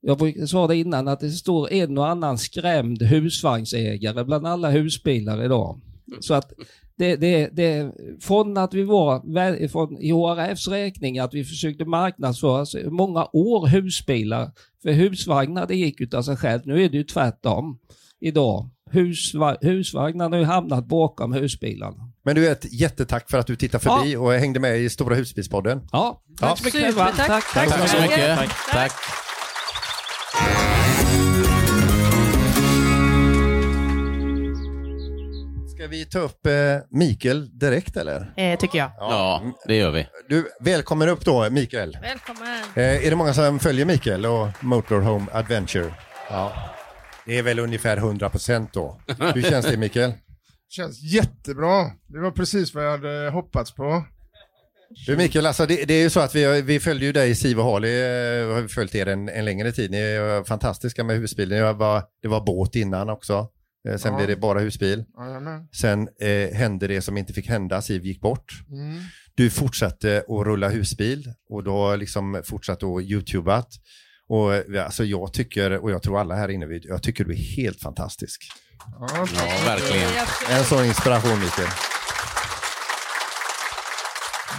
Jag 0.00 0.48
sa 0.48 0.66
det 0.66 0.76
innan 0.76 1.08
att 1.08 1.20
det 1.20 1.30
står 1.30 1.72
en 1.72 1.98
och 1.98 2.08
annan 2.08 2.38
skrämd 2.38 3.02
husvagnsägare 3.02 4.24
bland 4.24 4.46
alla 4.46 4.70
husbilar 4.70 5.44
idag. 5.44 5.80
Så 6.20 6.34
att 6.34 6.52
det, 6.98 7.16
det, 7.16 7.48
det, 7.52 7.92
från 8.20 8.56
att 8.56 8.74
vi 8.74 8.82
var, 8.82 9.68
från 9.68 9.98
i 9.98 10.10
HRFs 10.10 10.68
räkning, 10.68 11.18
att 11.18 11.34
vi 11.34 11.44
försökte 11.44 11.84
marknadsföra 11.84 12.90
många 12.90 13.24
år 13.32 13.66
husbilar. 13.66 14.50
För 14.82 14.92
husvagnar 14.92 15.66
det 15.66 15.76
gick 15.76 16.00
utav 16.00 16.22
sig 16.22 16.36
själv. 16.36 16.60
Nu 16.64 16.84
är 16.84 16.88
det 16.88 16.96
ju 16.96 17.04
tvärtom 17.04 17.78
idag. 18.20 18.68
Husva, 18.90 19.56
husvagnarna 19.60 20.36
har 20.36 20.40
ju 20.40 20.46
hamnat 20.46 20.86
bakom 20.86 21.32
husbilarna. 21.32 22.10
Men 22.24 22.34
du, 22.34 22.48
ett 22.48 22.72
jättetack 22.72 23.30
för 23.30 23.38
att 23.38 23.46
du 23.46 23.56
tittade 23.56 23.84
förbi 23.84 24.16
och 24.16 24.32
hängde 24.32 24.60
med 24.60 24.78
i 24.80 24.90
Stora 24.90 25.14
husbilspodden. 25.14 25.80
Ja, 25.92 26.22
Ja. 26.40 26.46
tack 26.48 26.58
så 26.58 26.64
mycket. 26.64 26.94
Supertack. 26.94 27.26
Tack, 27.26 27.52
Tack 27.54 27.68
Tack 27.68 27.88
så 27.88 28.00
mycket. 28.02 28.38
Tack. 28.72 28.92
Ska 35.80 35.86
vi 35.86 36.04
ta 36.04 36.18
upp 36.18 36.46
eh, 36.46 36.52
Mikael 36.90 37.58
direkt 37.58 37.96
eller? 37.96 38.32
Eh, 38.36 38.58
tycker 38.58 38.78
jag. 38.78 38.90
Ja, 38.98 39.42
det 39.66 39.76
gör 39.76 39.90
vi. 39.90 40.06
Du, 40.28 40.48
välkommen 40.60 41.08
upp 41.08 41.24
då 41.24 41.50
Mikael. 41.50 41.98
Välkommen. 42.02 42.62
Eh, 42.74 43.06
är 43.06 43.10
det 43.10 43.16
många 43.16 43.34
som 43.34 43.58
följer 43.58 43.84
Mikael 43.84 44.26
och 44.26 44.48
Motorhome 44.60 45.26
Adventure? 45.32 45.94
Ja. 46.30 46.52
Det 47.26 47.38
är 47.38 47.42
väl 47.42 47.58
ungefär 47.58 47.96
100% 47.96 48.68
då. 48.72 49.00
Hur 49.34 49.42
känns 49.42 49.66
det 49.66 49.76
Mikael? 49.76 50.12
Känns 50.68 51.02
jättebra. 51.02 51.84
Det 52.06 52.20
var 52.20 52.30
precis 52.30 52.74
vad 52.74 52.84
jag 52.84 52.90
hade 52.90 53.30
hoppats 53.30 53.74
på. 53.74 54.04
Du 55.06 55.16
Mikael, 55.16 55.46
alltså 55.46 55.66
det, 55.66 55.84
det 55.84 55.94
är 55.94 56.02
ju 56.02 56.10
så 56.10 56.20
att 56.20 56.34
vi, 56.34 56.62
vi 56.62 56.80
följde 56.80 57.06
ju 57.06 57.12
dig, 57.12 57.34
Siv 57.34 57.60
och 57.60 57.64
Harley, 57.64 58.00
eh, 58.00 58.54
har 58.54 58.60
vi 58.60 58.68
följt 58.68 58.94
er 58.94 59.06
en, 59.06 59.28
en 59.28 59.44
längre 59.44 59.72
tid. 59.72 59.90
Ni 59.90 59.98
är 59.98 60.44
fantastiska 60.44 61.04
med 61.04 61.16
husbilen. 61.16 61.58
Det 61.58 61.72
var, 61.72 62.02
det 62.22 62.28
var 62.28 62.40
båt 62.40 62.76
innan 62.76 63.10
också. 63.10 63.48
Eh, 63.88 63.96
Sen 63.96 64.12
Ja. 64.12 64.16
blev 64.16 64.28
det 64.28 64.36
bara 64.36 64.58
husbil. 64.60 65.04
Jajamän. 65.18 65.68
Sen 65.72 66.08
eh, 66.20 66.54
hände 66.56 66.86
det 66.86 67.02
som 67.02 67.16
inte 67.16 67.32
fick 67.32 67.48
hända, 67.48 67.82
Siv 67.82 68.04
gick 68.04 68.20
bort. 68.20 68.52
Mm. 68.70 69.02
Du 69.34 69.50
fortsatte 69.50 70.18
att 70.28 70.46
rulla 70.46 70.68
husbil 70.68 71.32
och 71.50 71.64
har 71.64 71.96
liksom 71.96 72.42
fortsatt 72.44 72.82
att 72.82 73.02
youtubat. 73.02 73.68
Och 74.28 74.52
alltså 74.84 75.04
jag 75.04 75.32
tycker, 75.32 75.70
och 75.78 75.90
jag 75.90 76.02
tror 76.02 76.20
alla 76.20 76.34
här 76.34 76.48
inne, 76.48 76.66
vi- 76.66 76.80
jag 76.88 77.02
tycker 77.02 77.24
du 77.24 77.32
är 77.32 77.56
helt 77.56 77.80
fantastisk. 77.82 78.42
Ja, 79.00 79.08
Ja, 79.34 79.62
verkligen. 79.66 80.10
En 80.50 80.64
sån 80.64 80.84
inspiration 80.84 81.38
Mikael. 81.40 81.68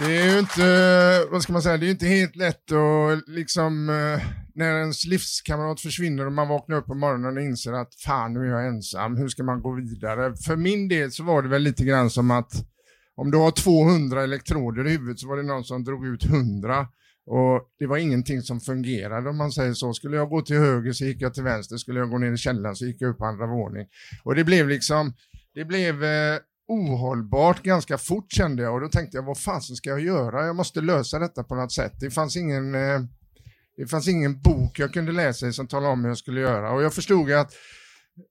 Det 0.00 0.16
är 0.16 0.32
ju 0.32 0.38
inte, 0.38 1.24
vad 1.30 1.42
ska 1.42 1.52
man 1.52 1.62
säga, 1.62 1.76
det 1.76 1.86
är 1.86 1.90
inte 1.90 2.06
helt 2.06 2.36
lätt 2.36 2.72
att 2.72 3.28
liksom, 3.28 3.88
eh, 3.90 4.20
när 4.54 4.78
ens 4.78 5.04
livskamrat 5.04 5.80
försvinner 5.80 6.26
och 6.26 6.32
man 6.32 6.48
vaknar 6.48 6.76
upp 6.76 6.86
på 6.86 6.94
morgonen 6.94 7.36
och 7.36 7.42
inser 7.42 7.72
att 7.72 7.94
fan 7.94 8.32
nu 8.32 8.40
är 8.40 8.50
jag 8.50 8.66
ensam, 8.66 9.16
hur 9.16 9.28
ska 9.28 9.42
man 9.42 9.62
gå 9.62 9.72
vidare? 9.72 10.36
För 10.36 10.56
min 10.56 10.88
del 10.88 11.12
så 11.12 11.24
var 11.24 11.42
det 11.42 11.48
väl 11.48 11.62
lite 11.62 11.84
grann 11.84 12.10
som 12.10 12.30
att 12.30 12.52
om 13.14 13.30
du 13.30 13.38
har 13.38 13.50
200 13.50 14.22
elektroder 14.22 14.86
i 14.86 14.90
huvudet 14.90 15.18
så 15.18 15.28
var 15.28 15.36
det 15.36 15.42
någon 15.42 15.64
som 15.64 15.84
drog 15.84 16.06
ut 16.06 16.24
100 16.24 16.86
och 17.26 17.68
det 17.78 17.86
var 17.86 17.96
ingenting 17.96 18.42
som 18.42 18.60
fungerade 18.60 19.30
om 19.30 19.36
man 19.36 19.52
säger 19.52 19.74
så. 19.74 19.94
Skulle 19.94 20.16
jag 20.16 20.28
gå 20.28 20.42
till 20.42 20.56
höger 20.56 20.92
så 20.92 21.04
gick 21.04 21.22
jag 21.22 21.34
till 21.34 21.42
vänster, 21.42 21.76
skulle 21.76 22.00
jag 22.00 22.10
gå 22.10 22.18
ner 22.18 22.32
i 22.32 22.36
källaren 22.36 22.76
så 22.76 22.86
gick 22.86 23.00
jag 23.00 23.10
upp 23.10 23.18
på 23.18 23.24
andra 23.24 23.46
våning. 23.46 23.86
Och 24.24 24.34
det 24.34 24.44
blev 24.44 24.68
liksom, 24.68 25.14
det 25.54 25.64
blev 25.64 26.04
eh, 26.04 26.38
ohållbart 26.68 27.62
ganska 27.62 27.98
fort 27.98 28.32
kände 28.32 28.62
jag 28.62 28.74
och 28.74 28.80
då 28.80 28.88
tänkte 28.88 29.16
jag 29.16 29.24
vad 29.24 29.38
fasen 29.38 29.76
ska 29.76 29.90
jag 29.90 30.00
göra? 30.00 30.46
Jag 30.46 30.56
måste 30.56 30.80
lösa 30.80 31.18
detta 31.18 31.44
på 31.44 31.54
något 31.54 31.72
sätt. 31.72 31.92
Det 32.00 32.10
fanns 32.10 32.36
ingen, 32.36 32.74
eh, 32.74 33.00
det 33.76 33.86
fanns 33.86 34.08
ingen 34.08 34.40
bok 34.40 34.78
jag 34.78 34.92
kunde 34.92 35.12
läsa 35.12 35.46
i 35.46 35.52
som 35.52 35.68
talade 35.68 35.92
om 35.92 36.00
hur 36.00 36.10
jag 36.10 36.18
skulle 36.18 36.40
göra 36.40 36.72
och 36.72 36.82
jag 36.82 36.94
förstod 36.94 37.32
att 37.32 37.52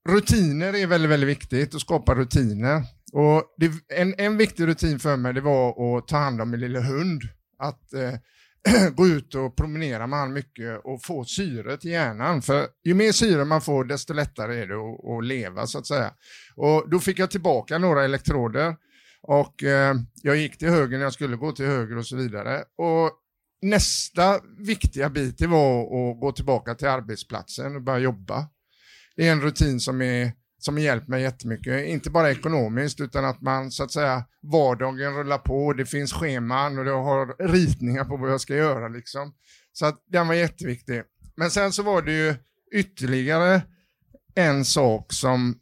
rutiner 0.09 0.75
är 0.75 0.87
väldigt, 0.87 1.11
väldigt 1.11 1.29
viktigt 1.29 1.75
att 1.75 1.81
skapa 1.81 2.15
rutiner. 2.15 2.83
Och 3.13 3.43
det, 3.57 3.71
en, 3.99 4.15
en 4.17 4.37
viktig 4.37 4.67
rutin 4.67 4.99
för 4.99 5.17
mig 5.17 5.33
det 5.33 5.41
var 5.41 5.97
att 5.97 6.07
ta 6.07 6.17
hand 6.17 6.41
om 6.41 6.49
min 6.49 6.59
lilla 6.59 6.79
hund. 6.79 7.21
Att 7.59 7.93
eh, 7.93 8.13
gå 8.95 9.07
ut 9.07 9.35
och 9.35 9.55
promenera 9.55 10.07
med 10.07 10.19
han 10.19 10.33
mycket 10.33 10.81
och 10.83 11.03
få 11.03 11.23
syre 11.25 11.77
till 11.77 11.91
hjärnan. 11.91 12.41
För 12.41 12.67
ju 12.83 12.93
mer 12.93 13.11
syre 13.11 13.45
man 13.45 13.61
får 13.61 13.83
desto 13.83 14.13
lättare 14.13 14.61
är 14.61 14.67
det 14.67 14.75
att, 14.75 15.17
att 15.17 15.25
leva 15.25 15.67
så 15.67 15.77
att 15.77 15.87
säga. 15.87 16.13
Och 16.55 16.89
då 16.89 16.99
fick 16.99 17.19
jag 17.19 17.31
tillbaka 17.31 17.77
några 17.77 18.05
elektroder 18.05 18.75
och 19.21 19.63
eh, 19.63 19.95
jag 20.21 20.37
gick 20.37 20.57
till 20.57 20.69
höger 20.69 20.97
när 20.97 21.03
jag 21.03 21.13
skulle 21.13 21.35
gå 21.35 21.51
till 21.51 21.65
höger 21.65 21.97
och 21.97 22.05
så 22.05 22.15
vidare. 22.15 22.63
Och 22.77 23.11
nästa 23.61 24.39
viktiga 24.57 25.09
bit 25.09 25.37
det 25.37 25.47
var 25.47 25.81
att 25.81 26.19
gå 26.19 26.31
tillbaka 26.31 26.75
till 26.75 26.87
arbetsplatsen 26.87 27.75
och 27.75 27.81
börja 27.81 27.99
jobba. 27.99 28.47
Det 29.15 29.27
är 29.27 29.31
en 29.31 29.41
rutin 29.41 29.79
som 29.79 30.01
är 30.01 30.31
som 30.57 30.75
har 30.75 30.81
hjälpt 30.81 31.07
mig 31.07 31.21
jättemycket. 31.21 31.87
Inte 31.87 32.09
bara 32.09 32.31
ekonomiskt 32.31 33.01
utan 33.01 33.25
att 33.25 33.41
man 33.41 33.71
så 33.71 33.83
att 33.83 33.91
säga 33.91 34.23
vardagen 34.41 35.13
rullar 35.13 35.37
på, 35.37 35.73
det 35.73 35.85
finns 35.85 36.13
scheman 36.13 36.79
och 36.79 36.87
jag 36.87 37.03
har 37.03 37.47
ritningar 37.47 38.05
på 38.05 38.17
vad 38.17 38.31
jag 38.31 38.41
ska 38.41 38.55
göra 38.55 38.87
liksom. 38.87 39.33
Så 39.73 39.85
att 39.85 40.03
den 40.07 40.27
var 40.27 40.35
jätteviktig. 40.35 41.03
Men 41.35 41.51
sen 41.51 41.71
så 41.71 41.83
var 41.83 42.01
det 42.01 42.11
ju 42.11 42.35
ytterligare 42.71 43.61
en 44.35 44.65
sak 44.65 45.13
som 45.13 45.59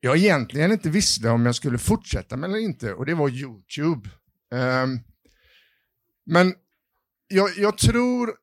jag 0.00 0.16
egentligen 0.16 0.72
inte 0.72 0.90
visste 0.90 1.30
om 1.30 1.46
jag 1.46 1.54
skulle 1.54 1.78
fortsätta 1.78 2.36
med 2.36 2.50
eller 2.50 2.58
inte 2.58 2.92
och 2.92 3.06
det 3.06 3.14
var 3.14 3.28
Youtube. 3.28 4.10
Um, 4.50 5.00
men 6.26 6.54
jag, 7.28 7.50
jag 7.56 7.78
tror 7.78 8.34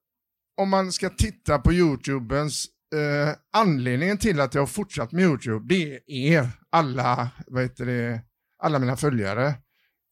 om 0.58 0.69
man 0.69 0.91
ska 0.91 1.10
titta 1.10 1.60
på 1.60 1.74
Youtubens 1.74 2.65
eh, 2.96 3.36
anledningen 3.54 4.17
till 4.17 4.39
att 4.39 4.54
jag 4.54 4.62
har 4.62 4.67
fortsatt 4.67 5.12
med 5.12 5.24
Youtube, 5.24 5.76
det 5.76 6.02
är 6.08 6.50
alla, 6.69 7.30
vad 7.48 7.63
heter 7.63 7.86
det, 7.86 8.22
alla 8.63 8.80
mina 8.80 8.98
följare. 8.98 9.54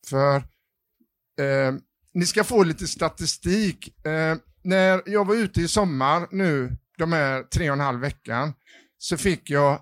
För 0.10 0.36
eh, 0.36 1.73
ni 2.13 2.25
ska 2.25 2.43
få 2.43 2.63
lite 2.63 2.88
statistik. 2.88 4.05
Eh, 4.05 4.36
när 4.63 5.01
jag 5.05 5.27
var 5.27 5.36
ute 5.36 5.62
i 5.62 5.67
sommar 5.67 6.27
nu, 6.31 6.77
de 6.97 7.13
här 7.13 7.43
tre 7.43 7.69
och 7.69 7.73
en 7.73 7.79
halv 7.79 7.99
veckan, 7.99 8.53
så 8.97 9.17
fick 9.17 9.49
jag 9.49 9.79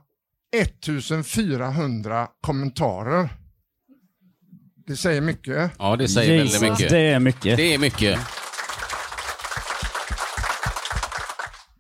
1400 0.56 2.28
kommentarer. 2.41 3.30
Det 4.88 4.95
säger 4.95 5.21
mycket. 5.21 5.71
Ja, 5.80 5.95
det 5.95 6.08
säger 6.08 6.34
Jesus, 6.34 6.62
väldigt 6.62 6.71
mycket. 6.71 6.89
det 6.89 6.99
är 6.99 7.19
mycket. 7.19 7.58
Det 7.58 7.73
är 7.73 7.78
mycket. 7.78 8.19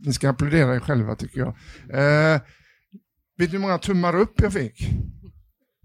Ni 0.09 0.13
ska 0.13 0.29
applådera 0.29 0.75
er 0.75 0.79
själva 0.79 1.15
tycker 1.15 1.39
jag. 1.39 1.47
Eh, 1.89 2.41
vet 3.37 3.51
du 3.51 3.57
hur 3.57 3.59
många 3.59 3.77
tummar 3.77 4.15
upp 4.15 4.41
jag 4.41 4.53
fick? 4.53 4.89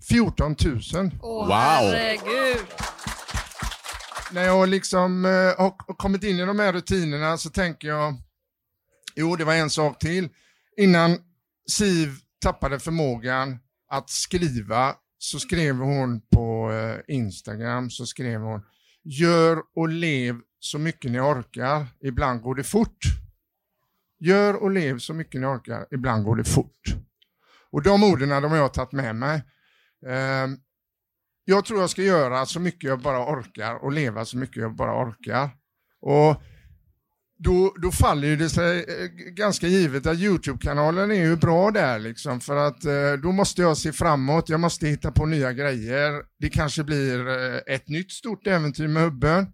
14 0.09 0.57
000. 0.65 0.81
Åh, 1.23 1.47
Wow. 1.47 1.49
herregud. 1.49 2.67
När 4.33 4.43
jag 4.43 4.69
liksom 4.69 5.25
eh, 5.25 5.31
har 5.31 5.95
kommit 5.97 6.25
in 6.25 6.37
i 6.41 6.45
de 6.45 6.59
här 6.59 6.73
rutinerna 6.73 7.37
så 7.39 7.51
tänker 7.51 7.89
jag, 7.89 8.15
jo 9.17 9.37
det 9.37 9.45
var 9.45 9.55
en 9.55 9.71
sak 9.71 9.99
till. 9.99 10.29
Innan 10.77 11.19
Siv 11.71 12.11
tappade 12.43 12.79
förmågan 12.79 13.59
att 13.91 14.11
skriva 14.11 14.95
så 15.19 15.39
skrev 15.39 15.77
hon 15.77 16.21
på 16.33 16.73
eh, 16.73 17.15
Instagram, 17.15 17.91
så 17.91 18.07
skrev 18.07 18.41
hon, 18.41 18.63
gör 19.05 19.59
och 19.77 19.89
lev 19.89 20.37
så 20.61 20.79
mycket 20.79 21.11
ni 21.11 21.21
orkar, 21.21 21.87
ibland 22.03 22.43
går 22.43 22.55
det 22.55 22.65
fort. 22.65 22.99
Gör 24.25 24.55
och 24.55 24.71
lev 24.71 24.99
så 24.99 25.15
mycket 25.15 25.41
ni 25.41 25.47
orkar, 25.47 25.87
ibland 25.91 26.25
går 26.25 26.37
det 26.37 26.45
fort. 26.45 26.95
Och 27.71 27.83
de 27.83 28.03
orden 28.05 28.29
de 28.29 28.51
har 28.51 28.57
jag 28.57 28.75
tagit 28.75 28.93
med 28.93 29.17
mig. 29.17 29.43
Ehm, 30.07 30.57
jag 31.45 31.65
tror 31.65 31.81
jag 31.81 31.91
ska 31.91 32.03
göra 32.03 32.47
så 32.47 32.61
mycket 32.61 32.89
jag 32.89 33.01
bara 33.01 33.35
orkar 33.35 33.85
och 33.85 33.93
leva 33.93 34.25
så 34.25 34.37
mycket 34.37 34.57
jag 34.57 34.77
bara 34.77 35.05
orkar. 35.07 35.51
Och 36.01 36.43
då, 37.39 37.75
då 37.83 37.91
faller 37.91 38.37
det 38.37 38.49
sig 38.49 38.79
eh, 38.79 39.07
ganska 39.31 39.67
givet 39.67 40.07
att 40.07 40.19
Youtube-kanalen 40.19 41.11
är 41.11 41.25
ju 41.25 41.37
bra 41.37 41.71
där 41.71 41.99
liksom 41.99 42.41
för 42.41 42.57
att 42.57 42.85
eh, 42.85 43.13
då 43.23 43.33
måste 43.33 43.63
jag 43.63 43.77
se 43.77 43.93
framåt, 43.93 44.49
jag 44.49 44.61
måste 44.61 44.87
hitta 44.87 45.13
på 45.13 45.27
nya 45.27 45.53
grejer. 45.53 46.23
Det 46.39 46.49
kanske 46.49 46.85
blir 46.85 47.29
eh, 47.29 47.75
ett 47.75 47.89
nytt 47.89 48.13
stort 48.13 48.47
äventyr 48.47 48.89
med 48.89 49.03
hubben. 49.03 49.47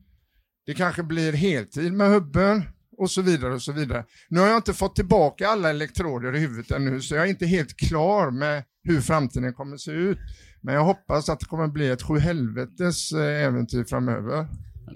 Det 0.66 0.74
kanske 0.74 1.02
blir 1.02 1.32
heltid 1.32 1.92
med 1.92 2.10
hubben 2.10 2.62
och 3.00 3.10
så 3.10 3.22
vidare 3.22 3.54
och 3.54 3.62
så 3.62 3.72
vidare. 3.72 4.04
Nu 4.28 4.40
har 4.40 4.46
jag 4.48 4.56
inte 4.56 4.74
fått 4.74 4.96
tillbaka 4.96 5.48
alla 5.48 5.70
elektroder 5.70 6.36
i 6.36 6.38
huvudet 6.38 6.70
ännu 6.70 7.00
så 7.00 7.14
jag 7.14 7.24
är 7.24 7.28
inte 7.28 7.46
helt 7.46 7.76
klar 7.76 8.30
med 8.30 8.62
hur 8.84 9.00
framtiden 9.00 9.54
kommer 9.54 9.76
se 9.76 9.90
ut. 9.90 10.18
Men 10.62 10.74
jag 10.74 10.84
hoppas 10.84 11.28
att 11.28 11.40
det 11.40 11.46
kommer 11.46 11.68
bli 11.68 11.88
ett 11.90 12.02
sjuhelvetes 12.02 13.12
eh, 13.12 13.44
äventyr 13.46 13.84
framöver. 13.84 14.46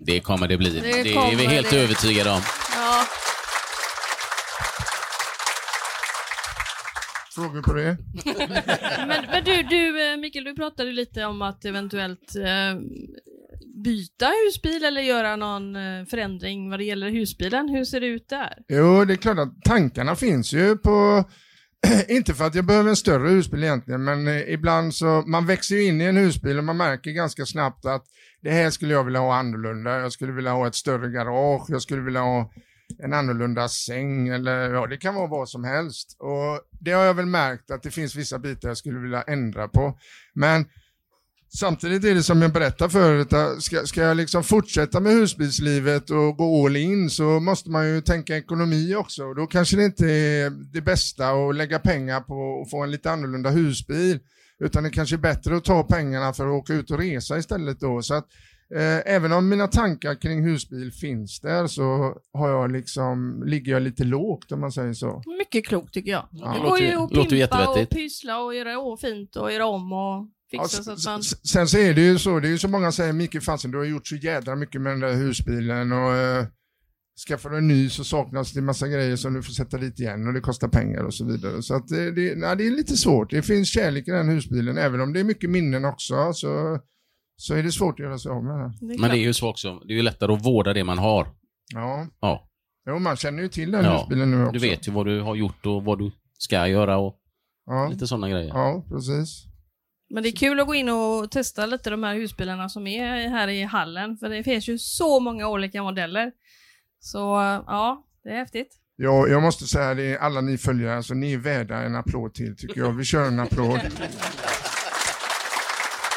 Det 0.06 0.20
kommer 0.20 0.48
det 0.48 0.56
bli. 0.58 0.70
Det 0.70 0.80
Det, 1.02 1.14
är 1.14 1.36
vi 1.36 1.44
helt 1.46 1.70
det. 1.70 1.80
övertygade 1.80 2.30
om. 2.30 2.40
Ja. 2.76 3.04
Frågor 7.34 7.62
på 7.62 7.72
det? 7.72 7.96
Men, 9.08 9.24
men 9.30 9.44
du, 9.44 9.62
du, 9.62 10.10
eh, 10.12 10.16
Mikael, 10.16 10.44
du 10.44 10.54
pratade 10.54 10.92
lite 10.92 11.24
om 11.24 11.42
att 11.42 11.64
eventuellt 11.64 12.36
eh, 12.36 12.80
byta 13.85 14.27
husbil 14.46 14.85
eller 14.85 15.00
göra 15.00 15.37
någon 15.37 15.77
eh, 15.77 16.05
förändring 16.07 16.70
vad 16.70 16.79
det 16.79 16.85
gäller 16.85 17.11
husbilen. 17.11 17.68
Hur 17.68 17.85
ser 17.85 18.00
det 18.00 18.07
ut 18.07 18.29
där? 18.29 18.59
Jo, 18.68 19.05
det 19.05 19.12
är 19.12 19.16
klart 19.16 19.38
att 19.38 19.62
tankarna 19.64 20.16
finns 20.16 20.53
ju 20.53 20.77
på 20.77 21.24
inte 22.09 22.35
för 22.35 22.44
att 22.44 22.55
jag 22.55 22.64
behöver 22.64 22.90
en 22.90 22.96
större 22.96 23.29
husbil 23.29 23.64
egentligen, 23.64 24.05
men 24.05 24.29
eh, 24.29 24.53
ibland 24.53 24.94
så, 24.94 25.22
man 25.27 25.46
växer 25.46 25.77
ju 25.77 25.85
in 25.85 26.00
i 26.00 26.05
en 26.05 26.16
husbil 26.16 26.59
och 26.59 26.64
man 26.64 26.77
märker 26.77 27.11
ganska 27.11 27.46
snabbt 27.46 27.87
att 27.87 28.05
det 28.42 28.50
här 28.50 28.70
skulle 28.70 28.94
jag 28.94 29.05
vilja 29.05 29.20
ha 29.20 29.35
annorlunda, 29.35 29.98
jag 29.98 30.12
skulle 30.12 30.33
vilja 30.33 30.53
ha 30.53 30.66
ett 30.66 30.74
större 30.74 31.11
garage, 31.11 31.66
jag 31.68 31.83
skulle 31.83 32.03
vilja 32.03 32.20
ha 32.20 32.50
en 32.98 33.12
annorlunda 33.12 33.68
säng 33.68 34.29
eller 34.29 34.74
ja, 34.74 34.87
det 34.87 34.96
kan 34.96 35.14
vara 35.14 35.27
vad 35.27 35.48
som 35.48 35.64
helst. 35.64 36.16
Och 36.18 36.61
det 36.81 36.92
har 36.92 37.05
jag 37.05 37.14
väl 37.14 37.27
märkt 37.27 37.70
att 37.70 37.83
det 37.83 37.90
finns 37.90 38.16
vissa 38.16 38.38
bitar 38.38 38.68
jag 38.68 38.77
skulle 38.77 38.98
vilja 38.98 39.22
ändra 39.22 39.68
på. 39.68 39.98
Men 40.35 40.66
Samtidigt 41.58 42.04
är 42.04 42.14
det 42.14 42.22
som 42.22 42.42
jag 42.42 42.52
berättade 42.52 42.90
förut, 42.90 43.32
att 43.32 43.62
ska, 43.62 43.86
ska 43.86 44.02
jag 44.02 44.16
liksom 44.16 44.44
fortsätta 44.44 45.00
med 45.00 45.12
husbilslivet 45.12 46.10
och 46.10 46.36
gå 46.36 46.66
all 46.66 46.76
in 46.76 47.10
så 47.10 47.40
måste 47.40 47.70
man 47.70 47.88
ju 47.88 48.00
tänka 48.00 48.36
ekonomi 48.36 48.94
också. 48.94 49.24
Och 49.24 49.36
Då 49.36 49.46
kanske 49.46 49.76
det 49.76 49.84
inte 49.84 50.06
är 50.10 50.50
det 50.72 50.80
bästa 50.80 51.28
att 51.30 51.54
lägga 51.54 51.78
pengar 51.78 52.20
på 52.20 52.62
att 52.62 52.70
få 52.70 52.82
en 52.82 52.90
lite 52.90 53.10
annorlunda 53.10 53.50
husbil. 53.50 54.18
Utan 54.58 54.82
det 54.82 54.90
kanske 54.90 55.16
är 55.16 55.18
bättre 55.18 55.56
att 55.56 55.64
ta 55.64 55.82
pengarna 55.82 56.32
för 56.32 56.46
att 56.46 56.52
åka 56.52 56.72
ut 56.74 56.90
och 56.90 56.98
resa 56.98 57.38
istället 57.38 57.80
då. 57.80 58.02
Så 58.02 58.14
att, 58.14 58.26
eh, 58.74 59.14
även 59.14 59.32
om 59.32 59.48
mina 59.48 59.66
tankar 59.66 60.14
kring 60.14 60.42
husbil 60.44 60.92
finns 60.92 61.40
där 61.40 61.66
så 61.66 62.14
har 62.32 62.48
jag 62.48 62.72
liksom, 62.72 63.42
ligger 63.46 63.72
jag 63.72 63.82
lite 63.82 64.04
lågt 64.04 64.52
om 64.52 64.60
man 64.60 64.72
säger 64.72 64.92
så. 64.92 65.22
Mycket 65.38 65.66
klokt 65.66 65.94
tycker 65.94 66.10
jag. 66.10 66.28
Ja, 66.30 66.52
det 66.54 66.68
går 66.68 66.78
ju- 66.78 66.86
att 66.96 67.10
pimpa 67.10 67.56
och 67.82 67.90
pyssla 67.90 68.38
och 68.42 68.54
göra 68.54 68.96
fint 68.96 69.36
och 69.36 69.52
göra 69.52 69.66
om 69.66 69.92
och 69.92 70.28
Ja, 70.50 70.68
så 70.68 71.11
man... 71.11 71.22
Sen 71.22 71.68
så 71.68 71.78
är 71.78 71.94
det 71.94 72.00
ju 72.00 72.18
så, 72.18 72.40
det 72.40 72.48
är 72.48 72.50
ju 72.50 72.59
så 72.59 72.68
många 72.68 72.92
säger 72.92 73.12
Micke 73.12 73.42
fasen 73.42 73.70
du 73.70 73.78
har 73.78 73.85
gjort 73.85 74.07
så 74.07 74.16
jädra 74.16 74.57
mycket 74.57 74.80
med 74.80 74.92
den 74.92 75.00
där 75.00 75.14
husbilen 75.14 75.92
och 75.92 76.12
uh, 76.12 76.46
skaffar 77.28 77.50
du 77.50 77.59
en 77.59 77.68
ny 77.68 77.88
så 77.90 78.04
saknas 78.04 78.52
det 78.52 78.61
massa 78.61 78.88
grejer 78.88 79.16
som 79.16 79.35
du 79.35 79.42
får 79.42 79.52
sätta 79.52 79.78
dit 79.78 80.00
igen 80.00 80.26
och 80.26 80.33
det 80.33 80.40
kostar 80.40 80.68
pengar 80.68 81.04
och 81.04 81.14
så 81.14 81.24
vidare. 81.24 81.62
Så 81.62 81.74
att 81.74 81.88
det, 81.88 82.11
det, 82.11 82.35
nej, 82.37 82.57
det 82.57 82.66
är 82.66 82.70
lite 82.70 82.96
svårt. 82.96 83.30
Det 83.30 83.42
finns 83.42 83.68
kärlek 83.68 84.09
i 84.09 84.11
den 84.11 84.28
husbilen, 84.28 84.78
även 84.78 85.00
om 85.00 85.12
det 85.12 85.20
är 85.20 85.24
mycket 85.24 85.50
minnen 85.50 85.85
också 85.85 86.33
så, 86.33 86.78
så 87.37 87.54
är 87.54 87.62
det 87.62 87.72
svårt 87.72 88.00
att 88.00 88.04
göra 88.04 88.18
sig 88.18 88.30
av 88.33 88.44
med 88.44 88.59
den. 88.61 89.00
Men 89.00 89.11
det 89.11 89.18
är 89.18 89.22
ju 89.22 89.35
så 89.35 89.50
också, 89.50 89.78
det 89.78 89.92
är 89.92 89.96
ju 89.96 90.02
lättare 90.02 90.33
att 90.33 90.44
vårda 90.46 90.72
det 90.72 90.85
man 90.85 90.98
har. 90.98 91.28
Ja, 91.74 92.07
Ja. 92.20 92.48
jo, 92.88 92.98
man 92.98 93.16
känner 93.16 93.42
ju 93.42 93.48
till 93.48 93.70
den 93.70 93.85
Ja, 93.85 93.98
husbilen 93.98 94.30
nu 94.30 94.42
också. 94.42 94.52
Du 94.52 94.59
vet 94.59 94.88
ju 94.88 94.92
vad 94.92 95.07
du 95.07 95.20
har 95.20 95.35
gjort 95.35 95.66
och 95.66 95.85
vad 95.85 95.98
du 95.98 96.11
ska 96.38 96.68
göra 96.68 96.96
och 96.98 97.20
Ja, 97.66 97.88
lite 97.88 98.07
sådana 98.07 98.28
grejer. 98.30 98.48
ja 98.48 98.85
precis. 98.88 99.44
Men 100.10 100.22
det 100.22 100.28
är 100.28 100.36
kul 100.36 100.60
att 100.60 100.66
gå 100.66 100.74
in 100.74 100.88
och 100.88 101.30
testa 101.30 101.66
lite 101.66 101.90
de 101.90 102.02
här 102.02 102.14
husbilarna 102.14 102.68
som 102.68 102.86
är 102.86 103.28
här 103.28 103.48
i 103.48 103.62
hallen, 103.62 104.16
för 104.16 104.28
det 104.28 104.44
finns 104.44 104.68
ju 104.68 104.78
så 104.78 105.20
många 105.20 105.48
olika 105.48 105.82
modeller. 105.82 106.32
Så 107.00 107.18
ja, 107.66 108.06
det 108.24 108.30
är 108.30 108.36
häftigt. 108.36 108.80
Ja, 108.96 109.28
jag 109.28 109.42
måste 109.42 109.64
säga 109.64 109.94
det, 109.94 110.18
alla 110.18 110.40
ni 110.40 110.58
följare, 110.58 110.96
alltså, 110.96 111.14
ni 111.14 111.32
är 111.32 111.38
värda 111.38 111.82
en 111.82 111.96
applåd 111.96 112.34
till 112.34 112.56
tycker 112.56 112.80
jag. 112.80 112.92
Vi 112.92 113.04
kör 113.04 113.24
en 113.24 113.40
applåd. 113.40 113.80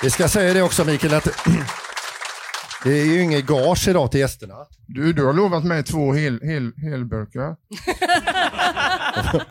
Vi 0.04 0.10
ska 0.10 0.28
säga 0.28 0.54
det 0.54 0.62
också 0.62 0.86
Mikael 0.86 1.14
att 1.14 1.28
det 2.84 2.90
är 3.02 3.06
ju 3.06 3.22
inget 3.22 3.46
gage 3.46 3.88
idag 3.88 4.12
till 4.12 4.20
gästerna. 4.20 4.54
Du, 4.88 5.14
du 5.14 5.26
har 5.26 5.34
lovat 5.34 5.64
mig 5.64 5.84
två 5.84 6.14
hel, 6.14 6.40
hel, 6.44 6.72
helburkar. 6.92 7.56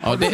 Ja, 0.02 0.16
det, 0.16 0.26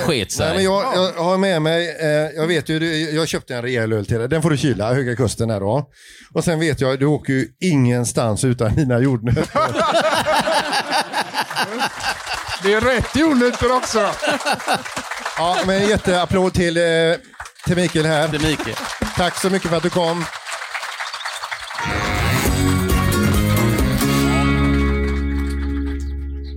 sket 0.00 0.38
Nej, 0.38 0.48
men 0.48 0.56
sig. 0.56 0.64
jag, 0.64 0.84
jag 1.16 1.22
har 1.24 1.38
med 1.38 1.62
mig, 1.62 1.96
eh, 2.00 2.08
jag 2.36 2.46
vet 2.46 2.68
ju, 2.68 2.78
du- 2.78 3.10
jag 3.10 3.28
köpte 3.28 3.54
en 3.54 3.62
rejäl 3.62 3.92
öl 3.92 4.06
till 4.06 4.18
dig. 4.18 4.28
Den 4.28 4.42
får 4.42 4.50
du 4.50 4.56
kyla, 4.56 4.94
Höga 4.94 5.16
Kusten 5.16 5.50
här 5.50 5.60
då. 5.60 5.90
Och 6.34 6.44
sen 6.44 6.60
vet 6.60 6.80
jag, 6.80 6.98
du 6.98 7.06
åker 7.06 7.32
ju 7.32 7.46
ingenstans 7.60 8.44
utan 8.44 8.74
dina 8.74 8.98
jordnötter. 8.98 9.46
Det 12.62 12.74
är 12.74 12.80
rätt 12.80 13.16
jordnötter 13.16 13.76
också. 13.76 14.10
Ja, 15.38 15.56
men 15.66 15.82
en 15.82 15.88
jätteapplåd 15.88 16.54
till, 16.54 16.76
eh, 16.76 16.82
till 17.66 17.76
Mikael 17.76 18.06
här. 18.06 18.28
Det 18.28 18.36
är 18.36 18.40
Mikael. 18.50 18.76
Tack 19.16 19.40
så 19.40 19.50
mycket 19.50 19.70
för 19.70 19.76
att 19.76 19.82
du 19.82 19.90
kom. 19.90 20.24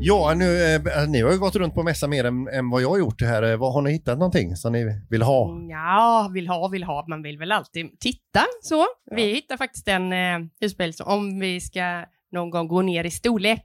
Ja, 0.06 0.34
nu, 0.34 0.76
eh, 0.76 1.08
ni 1.08 1.22
har 1.22 1.32
ju 1.32 1.38
gått 1.40 1.56
runt 1.56 1.74
på 1.76 1.84
mässa 1.84 2.08
mer 2.08 2.24
än, 2.24 2.48
än 2.48 2.70
vad 2.70 2.82
jag 2.82 2.90
har 2.90 2.98
gjort 2.98 3.22
här. 3.22 3.44
Eh, 3.52 3.58
Vad 3.58 3.74
Har 3.74 3.82
ni 3.82 3.92
hittat 3.92 4.18
någonting 4.18 4.56
som 4.56 4.74
ni 4.74 5.02
vill 5.10 5.22
ha? 5.22 5.58
Ja, 5.70 6.30
vill 6.34 6.48
ha, 6.48 6.68
vill 6.68 6.84
ha. 6.84 7.06
Man 7.08 7.22
vill 7.24 7.38
väl 7.38 7.52
alltid 7.52 8.00
titta 8.00 8.46
så. 8.62 8.86
Vi 9.16 9.34
hittar 9.34 9.58
faktiskt 9.58 9.88
en 9.88 10.14
eh, 10.14 10.40
husbil 10.62 10.94
som 10.94 11.08
om 11.08 11.40
vi 11.40 11.62
ska 11.62 12.06
någon 12.32 12.50
gång 12.50 12.68
gå 12.68 12.82
ner 12.82 13.04
i 13.04 13.12
storlek. 13.12 13.64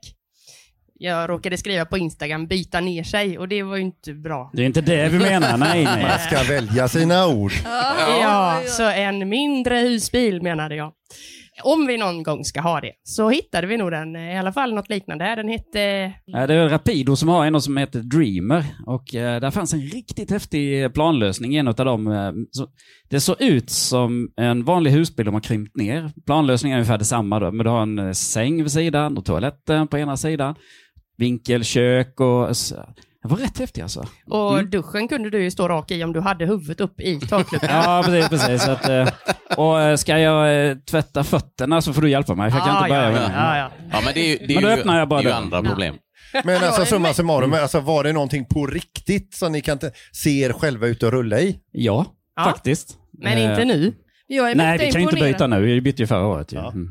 Jag 1.01 1.29
råkade 1.29 1.57
skriva 1.57 1.85
på 1.85 1.97
Instagram 1.97 2.47
byta 2.47 2.79
ner 2.79 3.03
sig 3.03 3.37
och 3.37 3.47
det 3.47 3.63
var 3.63 3.75
ju 3.75 3.81
inte 3.81 4.13
bra. 4.13 4.49
Det 4.53 4.61
är 4.61 4.65
inte 4.65 4.81
det 4.81 5.09
vi 5.09 5.19
menar, 5.19 5.57
nej 5.57 5.83
nej. 5.83 6.03
Man 6.03 6.19
ska 6.19 6.53
välja 6.53 6.87
sina 6.87 7.27
ord. 7.27 7.51
Ja, 8.21 8.61
så 8.65 8.89
en 8.89 9.29
mindre 9.29 9.75
husbil 9.75 10.41
menade 10.41 10.75
jag. 10.75 10.91
Om 11.63 11.87
vi 11.87 11.97
någon 11.97 12.23
gång 12.23 12.43
ska 12.45 12.61
ha 12.61 12.81
det 12.81 12.91
så 13.03 13.29
hittade 13.29 13.67
vi 13.67 13.77
nog 13.77 13.91
den, 13.91 14.15
eh, 14.15 14.33
i 14.33 14.37
alla 14.37 14.53
fall 14.53 14.73
något 14.73 14.89
liknande. 14.89 15.35
Den 15.35 15.47
hette... 15.47 15.79
Ja, 16.25 16.47
Det 16.47 16.53
är 16.53 16.69
Rapido 16.69 17.15
som 17.15 17.29
har 17.29 17.45
en 17.45 17.61
som 17.61 17.77
heter 17.77 17.99
Dreamer 17.99 18.65
och 18.85 19.15
eh, 19.15 19.39
där 19.39 19.51
fanns 19.51 19.73
en 19.73 19.81
riktigt 19.81 20.31
häftig 20.31 20.93
planlösning 20.93 21.55
i 21.55 21.57
en 21.57 21.67
av 21.67 21.75
dem. 21.75 22.07
Eh, 22.07 22.31
så, 22.51 22.67
det 23.09 23.19
såg 23.19 23.41
ut 23.41 23.69
som 23.69 24.29
en 24.37 24.63
vanlig 24.63 24.91
husbil 24.91 25.25
de 25.25 25.33
har 25.33 25.41
krympt 25.41 25.77
ner. 25.77 26.11
Planlösningen 26.25 26.75
är 26.75 26.79
ungefär 26.79 26.97
detsamma 26.97 27.39
då, 27.39 27.51
men 27.51 27.63
du 27.63 27.69
har 27.69 27.81
en 27.81 27.99
eh, 27.99 28.11
säng 28.11 28.63
vid 28.63 28.71
sidan 28.71 29.17
och 29.17 29.25
toaletten 29.25 29.87
på 29.87 29.97
ena 29.97 30.17
sidan. 30.17 30.55
Vinkelkök 31.17 32.19
och... 32.19 32.57
Så, 32.57 32.75
det 33.21 33.27
var 33.27 33.37
rätt 33.37 33.57
häftigt 33.59 33.83
alltså. 33.83 34.05
Och 34.27 34.65
duschen 34.67 35.07
kunde 35.07 35.29
du 35.29 35.43
ju 35.43 35.51
stå 35.51 35.67
rak 35.67 35.91
i 35.91 36.03
om 36.03 36.13
du 36.13 36.19
hade 36.19 36.45
huvudet 36.45 36.81
upp 36.81 37.01
i 37.01 37.19
takluckan. 37.19 37.69
Ja, 37.83 38.03
precis. 38.05 38.29
precis. 38.29 38.63
Så 38.63 38.71
att, 38.71 38.89
eh, 38.89 39.07
och 39.57 39.81
eh, 39.81 39.95
ska 39.95 40.19
jag 40.19 40.69
eh, 40.69 40.77
tvätta 40.77 41.23
fötterna 41.23 41.81
så 41.81 41.93
får 41.93 42.01
du 42.01 42.09
hjälpa 42.09 42.35
mig, 42.35 42.51
för 42.51 42.57
jag 42.57 42.65
kan 42.67 42.75
Ah, 42.75 42.79
inte 42.79 42.89
börja 42.89 43.03
ja, 43.05 43.11
med 43.11 43.21
ja, 43.21 43.27
det. 43.27 43.57
ja, 43.59 43.69
ja. 43.91 44.01
Men 44.05 44.13
det 44.13 44.19
är 44.19 44.47
det 44.47 44.53
är 44.53 44.55
Men 44.55 44.63
då 44.63 44.69
ju, 44.69 44.75
öppnar 44.75 44.99
jag 44.99 45.07
bara 45.09 45.21
det 45.21 45.27
är 45.27 45.29
ju 45.31 45.35
andra 45.37 45.61
problem. 45.63 45.95
Men 46.43 46.63
alltså 46.63 46.85
summa 46.85 46.99
men- 47.07 47.13
summarum, 47.13 47.53
alltså, 47.53 47.79
var 47.79 48.03
det 48.03 48.13
någonting 48.13 48.45
på 48.45 48.67
riktigt 48.67 49.33
som 49.33 49.51
ni 49.51 49.61
kan 49.61 49.79
t- 49.79 49.91
se 50.11 50.41
er 50.43 50.53
själva 50.53 50.87
ut 50.87 51.03
och 51.03 51.11
rulla 51.11 51.39
i? 51.39 51.59
Ja, 51.71 52.05
Ja. 52.35 52.43
faktiskt. 52.43 52.97
Men 53.17 53.37
inte 53.37 53.65
nu. 53.65 53.93
Jag 54.27 54.51
är 54.51 54.55
Nej, 54.55 54.77
vi 54.77 54.91
kan 54.91 55.01
ju 55.01 55.07
inte 55.09 55.23
byta 55.23 55.47
nu. 55.47 55.61
Vi 55.61 55.81
bytte 55.81 56.01
ju 56.01 56.07
förra 56.07 56.25
året. 56.25 56.53
Ju. 56.53 56.57
Ja. 56.57 56.71
Mm. 56.71 56.89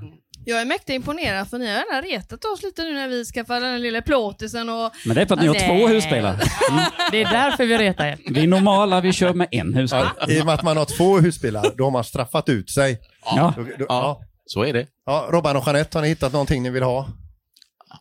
Jag 0.49 0.61
är 0.61 0.65
mäkta 0.65 0.93
imponerad 0.93 1.49
för 1.51 1.59
ni 1.59 1.67
har 1.67 1.73
gärna 1.73 2.01
retat 2.01 2.45
oss 2.45 2.63
lite 2.63 2.83
nu 2.85 2.95
när 2.95 3.09
vi 3.09 3.25
skaffade 3.25 3.67
den 3.67 3.83
lilla 3.83 4.03
plåtisen 4.03 4.69
och 4.69 4.93
Men 5.07 5.15
det 5.17 5.23
är 5.23 5.27
för 5.27 5.35
att 5.35 5.41
ni 5.41 5.47
har 5.47 5.55
Nej. 5.55 5.69
två 5.81 5.89
husbilar. 5.89 6.37
Det 7.11 7.23
är 7.23 7.31
därför 7.31 7.67
vi 7.67 7.79
retar 7.79 8.07
er. 8.07 8.19
Vi 8.31 8.43
är 8.43 8.47
normala, 8.47 9.01
vi 9.01 9.13
kör 9.13 9.35
med 9.35 9.49
en 9.51 9.75
husbil. 9.75 10.05
Ja, 10.21 10.27
I 10.29 10.41
och 10.43 10.47
med 10.47 10.55
att 10.55 10.63
man 10.63 10.77
har 10.77 10.85
två 10.85 11.19
husbilar, 11.19 11.73
då 11.77 11.85
har 11.85 11.91
man 11.91 12.05
straffat 12.05 12.49
ut 12.49 12.71
sig. 12.71 12.99
Ja. 13.25 13.55
Då, 13.57 13.63
då, 13.63 13.71
Ja, 13.79 13.85
ja. 13.89 14.21
så 14.47 14.65
är 14.65 14.73
det. 14.73 14.87
Ja, 15.07 15.29
Robban 15.31 15.57
och 15.57 15.63
Jeanette, 15.67 15.99
har 15.99 16.03
ni 16.03 16.09
hittat 16.09 16.33
någonting 16.33 16.63
ni 16.63 16.71
vill 16.71 16.83
ha? 16.83 17.09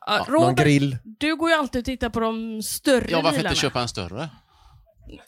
Ja, 0.05 0.25
Någon 0.29 0.41
Robert, 0.41 0.65
grill? 0.65 0.97
du 1.03 1.35
går 1.35 1.49
ju 1.49 1.55
alltid 1.55 1.79
och 1.79 1.85
tittar 1.85 2.09
på 2.09 2.19
de 2.19 2.61
större 2.63 3.05
Ja, 3.09 3.17
varför 3.21 3.37
bilarna. 3.37 3.49
inte 3.49 3.61
köpa 3.61 3.81
en 3.81 3.87
större? 3.87 4.29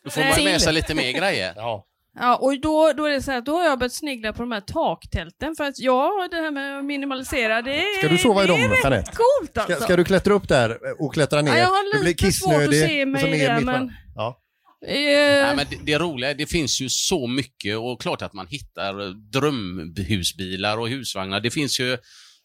Då 0.04 0.10
får 0.10 0.22
Nej. 0.22 0.34
man 0.36 0.44
med 0.46 0.62
sig 0.62 0.74
lite 0.74 0.94
mer 0.96 1.12
grejer. 1.12 1.54
Ja. 1.56 1.86
Ja, 2.16 2.36
och 2.36 2.62
då, 2.62 2.94
då 2.98 3.06
är 3.06 3.12
det 3.12 3.22
så 3.22 3.32
här, 3.32 3.42
då 3.42 3.52
har 3.58 3.64
jag 3.66 3.80
börjat 3.80 3.94
snegla 3.94 4.34
på 4.34 4.42
de 4.42 4.52
här 4.52 4.62
taktälten 4.62 5.56
för 5.56 5.64
att 5.64 5.80
ja, 5.80 6.28
det 6.32 6.38
här 6.38 6.52
med 6.52 6.80
att 6.80 6.86
minimalisera, 6.86 7.62
det 7.62 7.76
är, 7.76 7.98
Ska 8.00 8.08
du 8.10 8.18
sova 8.18 8.44
i 8.44 8.48
det 8.48 8.54
dem, 8.54 8.62
är 8.62 8.90
rätt 8.92 9.16
coolt 9.16 9.58
alltså. 9.58 9.76
Ska, 9.76 9.84
ska 9.84 9.96
du 9.96 10.04
klättra 10.04 10.34
upp 10.34 10.48
där 10.48 10.78
och 11.02 11.14
klättra 11.14 11.42
ner? 11.42 11.52
Ja, 11.52 11.58
jag 11.58 11.66
har 11.68 11.94
du 11.94 12.00
blir 12.00 12.10
lite 12.10 12.32
svårt 12.32 12.54
att 12.54 12.74
se 12.74 13.02
och 13.02 13.08
mig 13.08 13.22
så 13.22 13.28
ner 13.28 13.48
där, 13.48 13.56
mitt 13.56 13.66
men- 13.66 13.92
Ja. 14.16 14.40
Eh, 14.88 14.94
Nej, 14.94 15.56
men 15.56 15.66
det, 15.70 15.78
det 15.84 15.98
roliga, 15.98 16.34
det 16.34 16.46
finns 16.46 16.82
ju 16.82 16.90
så 16.90 17.28
mycket 17.28 17.78
och 17.78 18.02
klart 18.02 18.22
att 18.22 18.34
man 18.34 18.48
hittar 18.48 19.14
drömhusbilar 19.32 20.78
och 20.78 20.90
husvagnar. 20.90 21.40
Det 21.40 21.52
finns 21.52 21.80
ju, 21.80 21.98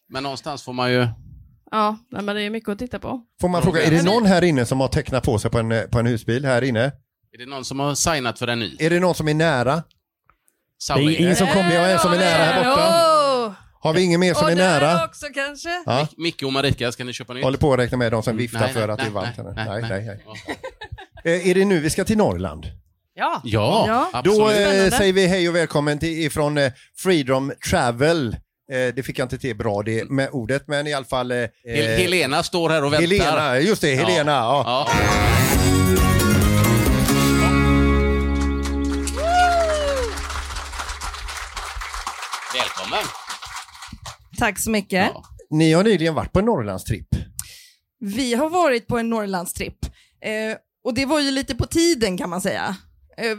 men 0.09 0.23
någonstans 0.23 0.63
får 0.63 0.73
man 0.73 0.91
ju... 0.91 1.07
Ja, 1.71 1.97
nej, 2.11 2.23
men 2.23 2.35
det 2.35 2.41
är 2.41 2.49
mycket 2.49 2.69
att 2.69 2.79
titta 2.79 2.99
på. 2.99 3.21
Får 3.41 3.47
man 3.49 3.61
fråga, 3.61 3.83
är 3.83 3.91
det 3.91 4.03
någon 4.03 4.25
här 4.25 4.41
inne 4.43 4.65
som 4.65 4.79
har 4.79 4.87
tecknat 4.87 5.23
på 5.23 5.39
sig 5.39 5.51
på 5.51 5.57
en, 5.59 5.89
på 5.91 5.99
en 5.99 6.05
husbil 6.05 6.45
här 6.45 6.61
inne? 6.61 6.91
Är 7.35 7.39
det 7.39 7.45
någon 7.45 7.65
som 7.65 7.79
har 7.79 7.95
signat 7.95 8.39
för 8.39 8.47
en 8.47 8.59
ny? 8.59 8.75
Är 8.79 8.89
det 8.89 8.99
någon 8.99 9.15
som 9.15 9.27
är 9.27 9.33
nära? 9.33 9.83
Det 10.87 10.93
är 10.93 11.19
Ingen 11.21 11.35
som 11.35 11.47
kommer, 11.47 11.69
vi 11.69 11.75
har 11.77 11.87
en 11.87 11.99
som 11.99 12.13
är 12.13 12.17
nära 12.17 12.43
här 12.43 12.63
borta. 12.63 13.55
Har 13.79 13.93
vi 13.93 14.01
ingen 14.01 14.19
mer 14.19 14.33
som 14.33 14.47
är 14.47 14.55
nära? 14.55 15.05
också 15.05 15.25
kanske. 15.33 15.69
Ja. 15.85 16.07
Micke 16.17 16.43
och 16.43 16.53
Marika, 16.53 16.91
ska 16.91 17.03
ni 17.03 17.13
köpa 17.13 17.33
nytt? 17.33 17.43
Håller 17.43 17.57
på 17.57 17.73
att 17.73 17.79
räkna 17.79 17.97
med 17.97 18.11
de 18.11 18.23
som 18.23 18.37
viftar 18.37 18.59
Nej, 18.59 18.73
för 18.73 18.87
nej, 18.87 18.89
att 18.93 18.97
det 18.97 19.03
är 19.03 19.05
nej, 19.05 19.13
varmt. 19.13 19.55
nej, 19.55 19.65
här. 19.65 19.81
Nej, 19.81 19.89
nej, 19.89 20.19
nej. 21.23 21.35
Eh, 21.41 21.49
Är 21.49 21.55
det 21.55 21.65
nu 21.65 21.79
vi 21.79 21.89
ska 21.89 22.03
till 22.05 22.17
Norrland? 22.17 22.65
Ja. 23.15 23.41
Ja, 23.43 23.85
Ja. 23.87 24.09
absolut. 24.13 24.37
Då 24.39 24.49
eh, 24.49 24.55
Spännande. 24.55 24.91
säger 24.91 25.13
vi 25.13 25.27
hej 25.27 25.49
och 25.49 25.55
välkommen 25.55 25.99
till, 25.99 26.25
ifrån 26.25 26.57
eh, 26.57 26.71
Freedom 26.97 27.51
Travel. 27.69 28.27
Eh, 28.71 28.93
det 28.95 29.05
fick 29.05 29.19
jag 29.19 29.25
inte 29.25 29.37
till 29.37 29.55
bra 29.55 29.81
det 29.83 30.09
med 30.09 30.29
ordet, 30.31 30.67
men 30.67 30.87
i 30.87 30.93
alla 30.93 31.05
fall... 31.05 31.31
Eh, 31.31 31.37
Hel- 31.65 31.97
Helena 31.97 32.43
står 32.43 32.69
här 32.69 32.83
och 32.83 32.93
väntar. 32.93 33.07
Helena, 33.07 33.59
just 33.59 33.81
det, 33.81 33.95
Helena. 33.95 34.31
Ja. 34.31 34.63
Ja. 34.65 35.84
Tack 44.37 44.59
så 44.59 44.69
mycket. 44.69 45.11
Ja. 45.13 45.23
Ni 45.49 45.73
har 45.73 45.83
nyligen 45.83 46.15
varit 46.15 46.31
på 46.31 46.39
en 46.39 46.45
Norrlandstripp. 46.45 47.07
Vi 47.99 48.33
har 48.33 48.49
varit 48.49 48.87
på 48.87 48.97
en 48.97 49.09
Norrlandstripp 49.09 49.85
eh, 50.21 50.57
och 50.83 50.93
det 50.93 51.05
var 51.05 51.19
ju 51.19 51.31
lite 51.31 51.55
på 51.55 51.65
tiden 51.65 52.17
kan 52.17 52.29
man 52.29 52.41
säga. 52.41 52.75
Eh, 53.17 53.37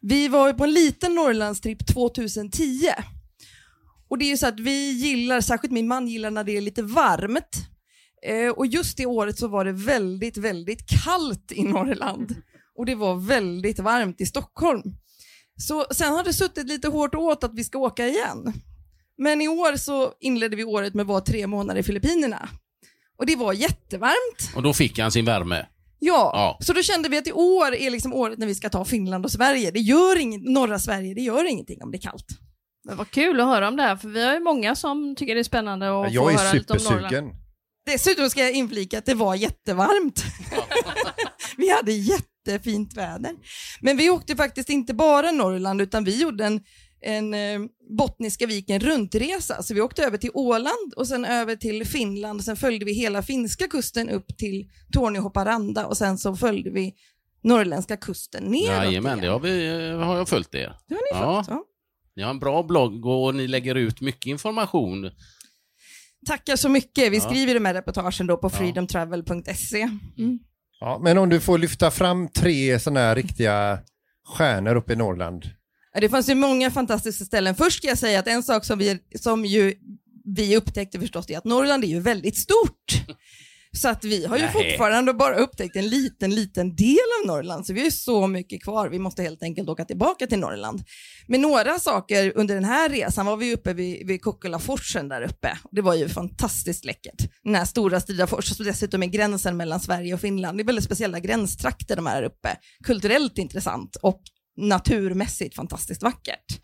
vi 0.00 0.28
var 0.28 0.48
ju 0.48 0.54
på 0.54 0.64
en 0.64 0.72
liten 0.72 1.14
Norrlandstripp 1.14 1.86
2010 1.86 2.88
och 4.08 4.18
det 4.18 4.24
är 4.24 4.28
ju 4.28 4.36
så 4.36 4.46
att 4.46 4.60
vi 4.60 4.90
gillar, 4.90 5.40
särskilt 5.40 5.72
min 5.72 5.88
man 5.88 6.08
gillar 6.08 6.30
när 6.30 6.44
det 6.44 6.56
är 6.56 6.60
lite 6.60 6.82
varmt 6.82 7.68
eh, 8.26 8.48
och 8.48 8.66
just 8.66 8.96
det 8.96 9.06
året 9.06 9.38
så 9.38 9.48
var 9.48 9.64
det 9.64 9.72
väldigt, 9.72 10.36
väldigt 10.36 11.04
kallt 11.04 11.52
i 11.52 11.62
Norrland 11.62 12.34
och 12.78 12.86
det 12.86 12.94
var 12.94 13.14
väldigt 13.14 13.78
varmt 13.78 14.20
i 14.20 14.26
Stockholm. 14.26 14.82
Så 15.56 15.86
sen 15.90 16.12
har 16.12 16.24
det 16.24 16.32
suttit 16.32 16.66
lite 16.66 16.88
hårt 16.88 17.14
åt 17.14 17.44
att 17.44 17.54
vi 17.54 17.64
ska 17.64 17.78
åka 17.78 18.08
igen. 18.08 18.52
Men 19.18 19.40
i 19.40 19.48
år 19.48 19.76
så 19.76 20.12
inledde 20.20 20.56
vi 20.56 20.64
året 20.64 20.94
med 20.94 21.02
att 21.02 21.08
vara 21.08 21.20
tre 21.20 21.46
månader 21.46 21.80
i 21.80 21.82
Filippinerna. 21.82 22.48
Och 23.18 23.26
det 23.26 23.36
var 23.36 23.52
jättevarmt. 23.52 24.56
Och 24.56 24.62
då 24.62 24.72
fick 24.74 24.98
han 24.98 25.12
sin 25.12 25.24
värme. 25.24 25.66
Ja, 25.98 26.30
Ja. 26.34 26.58
så 26.60 26.72
då 26.72 26.82
kände 26.82 27.08
vi 27.08 27.18
att 27.18 27.26
i 27.26 27.32
år 27.32 27.74
är 27.74 27.90
liksom 27.90 28.12
året 28.12 28.38
när 28.38 28.46
vi 28.46 28.54
ska 28.54 28.68
ta 28.68 28.84
Finland 28.84 29.24
och 29.24 29.30
Sverige. 29.32 29.70
Det 29.70 29.80
gör 29.80 30.18
inget, 30.18 30.42
norra 30.44 30.78
Sverige, 30.78 31.14
det 31.14 31.20
gör 31.20 31.44
ingenting 31.44 31.82
om 31.82 31.90
det 31.90 31.96
är 31.96 32.00
kallt. 32.00 32.26
Men 32.84 32.96
vad 32.96 33.10
kul 33.10 33.40
att 33.40 33.46
höra 33.46 33.68
om 33.68 33.76
det 33.76 33.82
här, 33.82 33.96
för 33.96 34.08
vi 34.08 34.24
har 34.24 34.34
ju 34.34 34.40
många 34.40 34.74
som 34.76 35.16
tycker 35.16 35.34
det 35.34 35.40
är 35.40 35.44
spännande 35.44 35.86
att 36.00 36.08
få 36.08 36.14
Jag 36.14 36.32
är 36.32 36.38
höra 36.38 36.52
lite 36.52 36.72
om 36.72 36.78
Norrland. 36.84 37.02
supersugen. 37.02 37.34
Dessutom 37.86 38.30
ska 38.30 38.40
jag 38.40 38.52
inflika 38.52 38.98
att 38.98 39.06
det 39.06 39.14
var 39.14 39.34
jättevarmt. 39.34 40.24
vi 41.56 41.70
hade 41.70 41.92
jätte 41.92 42.24
jättefint 42.46 42.94
väder. 42.96 43.32
Men 43.80 43.96
vi 43.96 44.10
åkte 44.10 44.36
faktiskt 44.36 44.70
inte 44.70 44.94
bara 44.94 45.30
Norrland 45.30 45.80
utan 45.80 46.04
vi 46.04 46.20
gjorde 46.20 46.44
en, 46.44 46.60
en 47.04 47.34
eh, 47.34 47.60
Bottniska 47.98 48.46
viken 48.46 48.80
runtresa. 48.80 49.62
Så 49.62 49.74
vi 49.74 49.80
åkte 49.80 50.04
över 50.04 50.18
till 50.18 50.30
Åland 50.34 50.92
och 50.96 51.08
sen 51.08 51.24
över 51.24 51.56
till 51.56 51.86
Finland. 51.86 52.44
Sen 52.44 52.56
följde 52.56 52.84
vi 52.84 52.92
hela 52.92 53.22
finska 53.22 53.68
kusten 53.68 54.08
upp 54.10 54.36
till 54.38 54.68
Torneå-Haparanda 54.96 55.84
och 55.84 55.96
sen 55.96 56.18
så 56.18 56.36
följde 56.36 56.70
vi 56.70 56.94
norrländska 57.42 57.96
kusten 57.96 58.44
neråt. 58.44 58.66
Jajamän, 58.68 59.20
det 59.20 59.26
har, 59.28 59.40
vi, 59.40 59.66
eh, 59.90 59.98
har 59.98 60.16
jag 60.16 60.28
följt 60.28 60.54
er. 60.54 60.76
Det 60.88 60.94
har 60.94 61.00
ni 61.00 61.20
Ja. 61.20 61.42
fått, 61.42 61.50
ja. 61.54 61.64
Ni 62.16 62.22
har 62.22 62.30
en 62.30 62.38
bra 62.38 62.62
blogg 62.62 63.06
och 63.06 63.34
ni 63.34 63.46
lägger 63.48 63.74
ut 63.74 64.00
mycket 64.00 64.26
information. 64.26 65.10
Tackar 66.26 66.56
så 66.56 66.68
mycket. 66.68 67.12
Vi 67.12 67.16
Ja. 67.16 67.22
skriver 67.22 67.54
de 67.54 67.64
här 67.64 67.74
reportagen 67.74 68.26
då 68.26 68.36
på 68.36 68.50
freedomtravel.se. 68.50 69.82
Mm. 70.18 70.38
Ja, 70.80 70.98
men 71.02 71.18
om 71.18 71.28
du 71.28 71.40
får 71.40 71.58
lyfta 71.58 71.90
fram 71.90 72.28
tre 72.28 72.80
sådana 72.80 73.00
här 73.00 73.14
riktiga 73.16 73.78
stjärnor 74.26 74.74
uppe 74.76 74.92
i 74.92 74.96
Norrland. 74.96 75.44
Det 76.00 76.08
fanns 76.08 76.28
ju 76.28 76.34
många 76.34 76.70
fantastiska 76.70 77.24
ställen. 77.24 77.54
Först 77.54 77.76
ska 77.76 77.88
jag 77.88 77.98
säga 77.98 78.18
att 78.18 78.28
en 78.28 78.42
sak 78.42 78.64
som 78.64 78.78
vi, 78.78 78.98
som 79.18 79.44
ju 79.44 79.74
vi 80.36 80.56
upptäckte 80.56 81.00
förstås 81.00 81.30
är 81.30 81.38
att 81.38 81.44
Norrland 81.44 81.84
är 81.84 81.88
ju 81.88 82.00
väldigt 82.00 82.38
stort. 82.38 83.04
Så 83.76 83.88
att 83.88 84.04
vi 84.04 84.26
har 84.26 84.36
ju 84.36 84.42
Nej. 84.42 84.52
fortfarande 84.52 85.14
bara 85.14 85.36
upptäckt 85.36 85.76
en 85.76 85.88
liten, 85.88 86.34
liten 86.34 86.76
del 86.76 86.96
av 87.22 87.26
Norrland. 87.26 87.66
Så 87.66 87.72
vi 87.72 87.80
har 87.80 87.84
ju 87.84 87.90
så 87.90 88.26
mycket 88.26 88.62
kvar. 88.62 88.88
Vi 88.88 88.98
måste 88.98 89.22
helt 89.22 89.42
enkelt 89.42 89.68
åka 89.68 89.84
tillbaka 89.84 90.26
till 90.26 90.38
Norrland. 90.38 90.82
Men 91.26 91.40
några 91.40 91.78
saker 91.78 92.32
under 92.34 92.54
den 92.54 92.64
här 92.64 92.88
resan 92.88 93.26
var 93.26 93.36
vi 93.36 93.54
uppe 93.54 93.72
vid, 93.72 94.06
vid 94.06 94.22
Kukkolaforsen 94.22 95.08
där 95.08 95.22
uppe. 95.22 95.58
Det 95.70 95.80
var 95.80 95.94
ju 95.94 96.08
fantastiskt 96.08 96.84
läckert. 96.84 97.30
Den 97.44 97.54
här 97.54 97.64
stora 97.64 98.00
Stridafors 98.00 98.56
som 98.56 98.66
dessutom 98.66 99.02
är 99.02 99.06
gränsen 99.06 99.56
mellan 99.56 99.80
Sverige 99.80 100.14
och 100.14 100.20
Finland. 100.20 100.58
Det 100.58 100.62
är 100.62 100.66
väldigt 100.66 100.84
speciella 100.84 101.20
gränstrakter 101.20 101.96
de 101.96 102.06
här 102.06 102.22
uppe. 102.22 102.56
Kulturellt 102.84 103.38
intressant 103.38 103.96
och 103.96 104.20
naturmässigt 104.56 105.56
fantastiskt 105.56 106.02
vackert. 106.02 106.60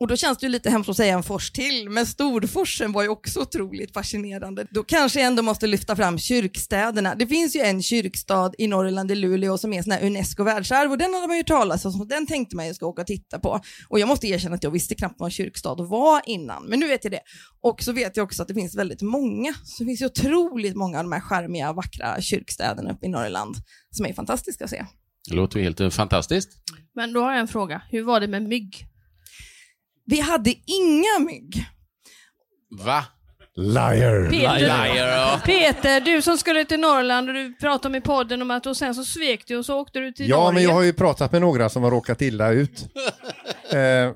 Och 0.00 0.06
då 0.06 0.16
känns 0.16 0.38
det 0.38 0.46
ju 0.46 0.52
lite 0.52 0.70
hemskt 0.70 0.90
att 0.90 0.96
säga 0.96 1.14
en 1.14 1.22
fors 1.22 1.50
till, 1.50 1.90
men 1.90 2.06
Storforsen 2.06 2.92
var 2.92 3.02
ju 3.02 3.08
också 3.08 3.40
otroligt 3.40 3.92
fascinerande. 3.92 4.66
Då 4.70 4.82
kanske 4.82 5.20
jag 5.20 5.26
ändå 5.26 5.42
måste 5.42 5.66
lyfta 5.66 5.96
fram 5.96 6.18
kyrkstäderna. 6.18 7.14
Det 7.14 7.26
finns 7.26 7.56
ju 7.56 7.60
en 7.60 7.82
kyrkstad 7.82 8.52
i 8.58 8.66
Norrland, 8.66 9.10
i 9.10 9.14
Luleå, 9.14 9.58
som 9.58 9.72
är 9.72 9.82
sån 9.82 9.92
här 9.92 10.06
Unesco 10.06 10.44
världsarv 10.44 10.90
och 10.90 10.98
den 10.98 11.14
hade 11.14 11.26
man 11.26 11.36
ju 11.36 11.42
talat 11.42 11.84
om, 11.84 12.08
den 12.08 12.26
tänkte 12.26 12.56
man 12.56 12.66
ju 12.66 12.74
ska 12.74 12.86
åka 12.86 13.02
och 13.02 13.06
titta 13.06 13.38
på. 13.38 13.60
Och 13.88 13.98
jag 14.00 14.08
måste 14.08 14.26
erkänna 14.26 14.54
att 14.54 14.64
jag 14.64 14.70
visste 14.70 14.94
knappt 14.94 15.14
vad 15.18 15.26
en 15.26 15.30
kyrkstad 15.30 15.74
var 15.74 16.22
innan, 16.26 16.64
men 16.64 16.80
nu 16.80 16.88
vet 16.88 17.04
jag 17.04 17.12
det. 17.12 17.22
Och 17.62 17.82
så 17.82 17.92
vet 17.92 18.16
jag 18.16 18.24
också 18.24 18.42
att 18.42 18.48
det 18.48 18.54
finns 18.54 18.76
väldigt 18.76 19.02
många, 19.02 19.54
så 19.64 19.82
det 19.82 19.86
finns 19.86 20.02
ju 20.02 20.06
otroligt 20.06 20.76
många 20.76 20.98
av 20.98 21.04
de 21.04 21.12
här 21.12 21.20
charmiga, 21.20 21.72
vackra 21.72 22.20
kyrkstäderna 22.20 22.92
uppe 22.92 23.06
i 23.06 23.08
Norrland 23.08 23.56
som 23.90 24.06
är 24.06 24.12
fantastiska 24.12 24.64
att 24.64 24.70
se. 24.70 24.86
Det 25.28 25.34
låter 25.36 25.58
ju 25.58 25.64
helt 25.64 25.80
eh, 25.80 25.90
fantastiskt. 25.90 26.50
Men 26.94 27.12
då 27.12 27.20
har 27.22 27.30
jag 27.30 27.40
en 27.40 27.48
fråga. 27.48 27.82
Hur 27.90 28.02
var 28.02 28.20
det 28.20 28.28
med 28.28 28.42
mygg? 28.42 28.86
Vi 30.06 30.20
hade 30.20 30.50
inga 30.50 31.26
mygg. 31.26 31.66
Va? 32.84 33.04
Liar. 33.56 34.30
Peter, 34.30 34.58
Liar, 34.58 35.06
ja. 35.08 35.40
Peter, 35.44 36.00
du 36.00 36.22
som 36.22 36.38
skulle 36.38 36.64
till 36.64 36.80
Norrland 36.80 37.28
och 37.28 37.34
du 37.34 37.54
pratade 37.54 37.88
om 37.88 37.94
i 37.94 38.00
podden 38.00 38.42
om 38.42 38.50
att 38.50 38.66
och 38.66 38.76
sen 38.76 38.94
så 38.94 39.04
svek 39.04 39.44
du 39.46 39.56
och 39.56 39.66
så 39.66 39.78
åkte 39.80 39.98
du 39.98 40.12
till 40.12 40.28
Ja, 40.28 40.36
Norge. 40.36 40.54
men 40.54 40.62
jag 40.62 40.72
har 40.72 40.82
ju 40.82 40.92
pratat 40.92 41.32
med 41.32 41.40
några 41.40 41.68
som 41.68 41.82
har 41.82 41.90
råkat 41.90 42.22
illa 42.22 42.50
ut. 42.50 42.86
eh, 43.72 44.12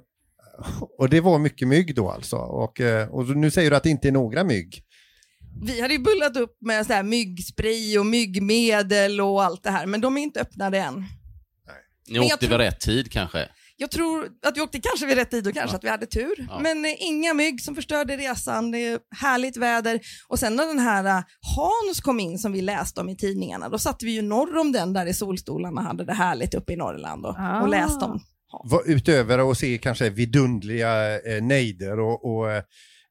och 0.99 1.09
det 1.09 1.21
var 1.21 1.39
mycket 1.39 1.69
mygg 1.69 1.95
då 1.95 2.11
alltså. 2.11 2.37
Och, 2.37 2.81
eh, 2.81 3.09
och 3.09 3.37
nu 3.37 3.51
säger 3.51 3.71
du 3.71 3.77
att 3.77 3.83
det 3.83 3.91
inte 3.91 4.09
är 4.09 4.13
några 4.13 4.45
mygg. 4.45 4.84
Vi 5.63 5.81
hade 5.81 5.95
ju 5.95 6.01
bullat 6.01 6.37
upp 6.37 6.57
med 6.61 6.87
så 6.87 6.93
här 6.93 7.03
myggspray 7.03 7.99
och 7.99 8.07
myggmedel 8.07 9.21
och 9.21 9.45
allt 9.45 9.63
det 9.63 9.71
här, 9.71 9.87
men 9.87 10.01
de 10.01 10.17
är 10.19 10.23
inte 10.23 10.41
öppnade 10.41 10.79
än. 10.79 10.95
Ni 12.09 12.19
Men 12.19 12.23
åkte 12.23 12.37
tror- 12.37 12.49
vid 12.49 12.59
rätt 12.59 12.81
tid 12.81 13.13
kanske? 13.13 13.49
Jag 13.77 13.91
tror 13.91 14.29
att 14.47 14.57
vi 14.57 14.61
åkte 14.61 14.81
kanske 14.81 15.07
vid 15.07 15.17
rätt 15.17 15.31
tid 15.31 15.47
och 15.47 15.55
kanske 15.55 15.77
att 15.77 15.85
vi 15.85 15.89
hade 15.89 16.07
tur. 16.07 16.47
Ja. 16.49 16.59
Men 16.61 16.85
eh, 16.85 16.91
inga 16.99 17.35
mygg 17.35 17.61
som 17.63 17.75
förstörde 17.75 18.17
resan, 18.17 18.71
det 18.71 18.79
är 18.79 18.99
härligt 19.17 19.57
väder. 19.57 20.01
Och 20.29 20.39
sen 20.39 20.57
när 20.57 20.67
den 20.67 20.79
här 20.79 21.05
eh, 21.05 21.23
Hans 21.57 22.01
kom 22.01 22.21
in 22.21 22.39
som 22.39 22.53
vi 22.53 22.61
läste 22.63 23.01
om 23.01 23.09
i 23.09 23.17
tidningarna, 23.17 23.69
då 23.69 23.79
satt 23.79 24.03
vi 24.03 24.11
ju 24.11 24.23
norr 24.23 24.57
om 24.59 24.73
den 24.73 24.93
där 24.93 25.07
i 25.07 25.15
solstolarna 25.15 25.81
och 25.81 25.87
hade 25.87 26.05
det 26.05 26.13
härligt 26.15 26.55
uppe 26.55 26.73
i 26.73 26.77
Norrland 26.77 27.27
och, 27.27 27.35
Ah. 27.39 27.63
och 27.63 27.69
läste 27.69 28.05
om. 28.05 28.21
Var 28.65 28.83
utöver 28.87 29.51
att 29.51 29.59
se 29.59 29.79
kanske 29.79 30.11
vidundliga 30.11 31.15
eh, 31.21 31.43
nejder 31.43 32.01
och, 32.01 32.25
och 32.37 32.47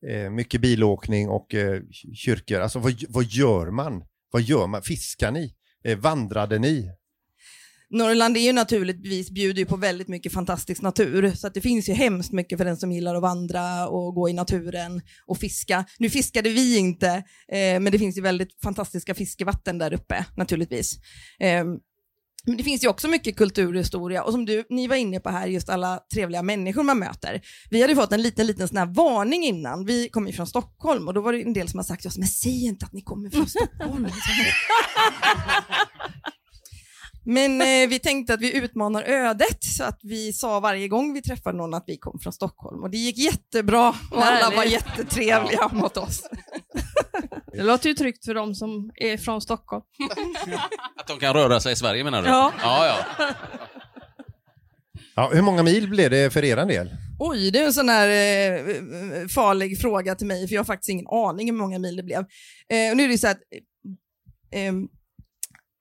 eh, 0.09 0.29
mycket 0.29 0.61
bilåkning 0.61 1.29
och 1.29 1.55
eh, 1.55 1.81
kyrkor. 2.13 2.59
Alltså 2.59 2.79
vad, 2.79 3.03
vad 3.09 3.23
gör 3.23 3.71
man? 3.71 4.03
Vad 4.31 4.41
gör 4.41 4.67
man? 4.67 4.81
Fiskar 4.81 5.31
ni? 5.31 5.55
Eh, 5.83 5.97
vandrade 5.97 6.59
ni? 6.59 6.91
Norrland 7.89 8.37
är 8.37 8.41
ju 8.41 8.53
naturligtvis 8.53 9.31
bjuder 9.31 9.59
ju 9.59 9.65
på 9.65 9.75
väldigt 9.75 10.07
mycket 10.07 10.33
fantastisk 10.33 10.81
natur, 10.81 11.31
så 11.35 11.47
att 11.47 11.53
det 11.53 11.61
finns 11.61 11.89
ju 11.89 11.93
hemskt 11.93 12.31
mycket 12.31 12.57
för 12.57 12.65
den 12.65 12.77
som 12.77 12.91
gillar 12.91 13.15
att 13.15 13.21
vandra 13.21 13.87
och 13.87 14.15
gå 14.15 14.29
i 14.29 14.33
naturen 14.33 15.01
och 15.25 15.37
fiska. 15.37 15.85
Nu 15.99 16.09
fiskade 16.09 16.49
vi 16.49 16.77
inte, 16.77 17.07
eh, 17.47 17.79
men 17.79 17.85
det 17.85 17.99
finns 17.99 18.17
ju 18.17 18.21
väldigt 18.21 18.61
fantastiska 18.63 19.13
fiskevatten 19.13 19.77
där 19.77 19.93
uppe 19.93 20.25
naturligtvis. 20.37 20.99
Eh, 21.39 21.63
men 22.47 22.57
det 22.57 22.63
finns 22.63 22.83
ju 22.83 22.87
också 22.87 23.07
mycket 23.07 23.37
kulturhistoria 23.37 24.23
och 24.23 24.31
som 24.31 24.45
du, 24.45 24.63
ni 24.69 24.87
var 24.87 24.95
inne 24.95 25.19
på 25.19 25.29
här, 25.29 25.47
just 25.47 25.69
alla 25.69 25.99
trevliga 26.13 26.43
människor 26.43 26.83
man 26.83 26.99
möter. 26.99 27.41
Vi 27.69 27.81
hade 27.81 27.95
fått 27.95 28.11
en 28.11 28.21
liten, 28.21 28.47
liten 28.47 28.67
sån 28.67 28.77
här 28.77 28.85
varning 28.85 29.43
innan. 29.43 29.85
Vi 29.85 30.09
kom 30.09 30.27
ju 30.27 30.33
från 30.33 30.47
Stockholm 30.47 31.07
och 31.07 31.13
då 31.13 31.21
var 31.21 31.33
det 31.33 31.41
en 31.41 31.53
del 31.53 31.69
som 31.69 31.77
har 31.77 31.83
sagt 31.83 32.01
till 32.01 32.07
oss, 32.07 32.17
men 32.17 32.27
säg 32.27 32.65
inte 32.65 32.85
att 32.85 32.93
ni 32.93 33.01
kommer 33.01 33.29
från 33.29 33.47
Stockholm. 33.47 34.07
Men 37.25 37.61
eh, 37.61 37.89
vi 37.89 37.99
tänkte 37.99 38.33
att 38.33 38.41
vi 38.41 38.57
utmanar 38.57 39.03
ödet 39.03 39.63
så 39.63 39.83
att 39.83 39.99
vi 40.03 40.33
sa 40.33 40.59
varje 40.59 40.87
gång 40.87 41.13
vi 41.13 41.21
träffade 41.21 41.57
någon 41.57 41.73
att 41.73 41.83
vi 41.87 41.97
kom 41.97 42.19
från 42.19 42.33
Stockholm 42.33 42.83
och 42.83 42.89
det 42.89 42.97
gick 42.97 43.17
jättebra 43.17 43.89
och 44.11 44.25
alla 44.25 44.55
var 44.55 44.63
jättetrevliga 44.63 45.67
mot 45.67 45.97
oss. 45.97 46.23
Det 47.53 47.63
låter 47.63 47.89
ju 47.89 47.95
tryggt 47.95 48.25
för 48.25 48.33
dem 48.33 48.55
som 48.55 48.91
är 48.95 49.17
från 49.17 49.41
Stockholm. 49.41 49.83
Att 50.99 51.07
de 51.07 51.19
kan 51.19 51.33
röra 51.33 51.59
sig 51.59 51.73
i 51.73 51.75
Sverige 51.75 52.03
menar 52.03 52.21
du? 52.23 52.29
Ja. 52.29 52.53
ja, 52.61 52.85
ja. 52.87 53.25
Ja, 55.15 55.31
hur 55.33 55.41
många 55.41 55.63
mil 55.63 55.89
blev 55.89 56.11
det 56.11 56.33
för 56.33 56.43
er 56.43 56.65
del? 56.65 56.89
Oj, 57.19 57.51
det 57.51 57.59
är 57.59 57.65
en 57.65 57.73
sån 57.73 57.89
här 57.89 58.07
eh, 58.07 59.27
farlig 59.27 59.81
fråga 59.81 60.15
till 60.15 60.27
mig 60.27 60.47
för 60.47 60.55
jag 60.55 60.59
har 60.59 60.65
faktiskt 60.65 60.89
ingen 60.89 61.07
aning 61.07 61.47
hur 61.47 61.57
många 61.57 61.79
mil 61.79 61.95
det 61.95 62.03
blev. 62.03 62.19
Eh, 62.69 62.91
och 62.91 62.97
nu 62.97 63.03
är 63.03 63.07
det 63.07 63.17
så 63.17 63.27
att 63.27 63.39
eh, 64.51 64.65
eh, 64.65 64.73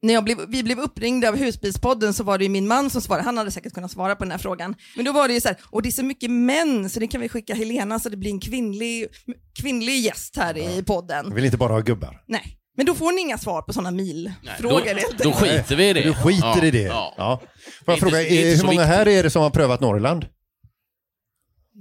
när 0.03 0.15
jag 0.15 0.25
blev, 0.25 0.37
vi 0.49 0.63
blev 0.63 0.79
uppringda 0.81 1.29
av 1.29 1.37
Husbilspodden 1.37 2.15
så 2.15 2.25
var 2.25 2.39
det 2.39 2.45
ju 2.45 2.51
min 2.51 2.67
man 2.69 2.91
som 2.91 3.01
svarade, 3.03 3.25
han 3.25 3.39
hade 3.39 3.51
säkert 3.51 3.73
kunnat 3.73 3.91
svara 3.91 4.17
på 4.17 4.25
den 4.25 4.31
här 4.31 4.39
frågan. 4.39 4.75
Men 4.97 5.05
då 5.05 5.13
var 5.13 5.29
det 5.29 5.35
ju 5.35 5.41
så 5.41 5.49
här, 5.49 5.57
och 5.71 5.83
det 5.83 5.89
är 5.89 5.91
så 5.91 6.05
mycket 6.05 6.31
män 6.31 6.91
så 6.91 7.01
det 7.01 7.07
kan 7.07 7.21
vi 7.21 7.29
skicka 7.29 7.55
Helena 7.55 7.99
så 7.99 8.09
det 8.09 8.17
blir 8.17 8.31
en 8.31 8.41
kvinnlig, 8.41 9.09
kvinnlig 9.61 10.01
gäst 10.01 10.37
här 10.37 10.59
i 10.79 10.83
podden. 10.83 11.25
Jag 11.29 11.35
vill 11.35 11.45
inte 11.45 11.57
bara 11.57 11.73
ha 11.73 11.81
gubbar. 11.81 12.23
Nej, 12.27 12.59
men 12.77 12.87
då 12.87 12.95
får 12.95 13.13
ni 13.13 13.21
inga 13.21 13.39
svar 13.39 13.63
på 13.63 13.73
sådana 13.73 13.91
milfrågor 13.91 14.81
då- 14.81 14.85
helt 14.87 15.19
då 15.19 15.31
enkelt. 15.31 15.37
skiter 15.51 15.77
vi 15.77 15.89
i 15.89 15.93
det. 15.93 16.01
Du 16.03 16.15
skiter 16.15 16.47
Ja, 16.47 16.65
i 16.65 16.71
det? 16.71 16.83
ja. 16.83 17.15
Ja. 17.17 17.41
Får 17.85 17.93
jag 17.95 17.99
fråga, 17.99 18.23
eh, 18.23 18.57
hur 18.57 18.67
många 18.67 18.85
här 18.85 19.09
är 19.09 19.23
det 19.23 19.31
som 19.31 19.43
har 19.43 19.51
prövat 19.51 19.81
Norrland? 19.81 20.27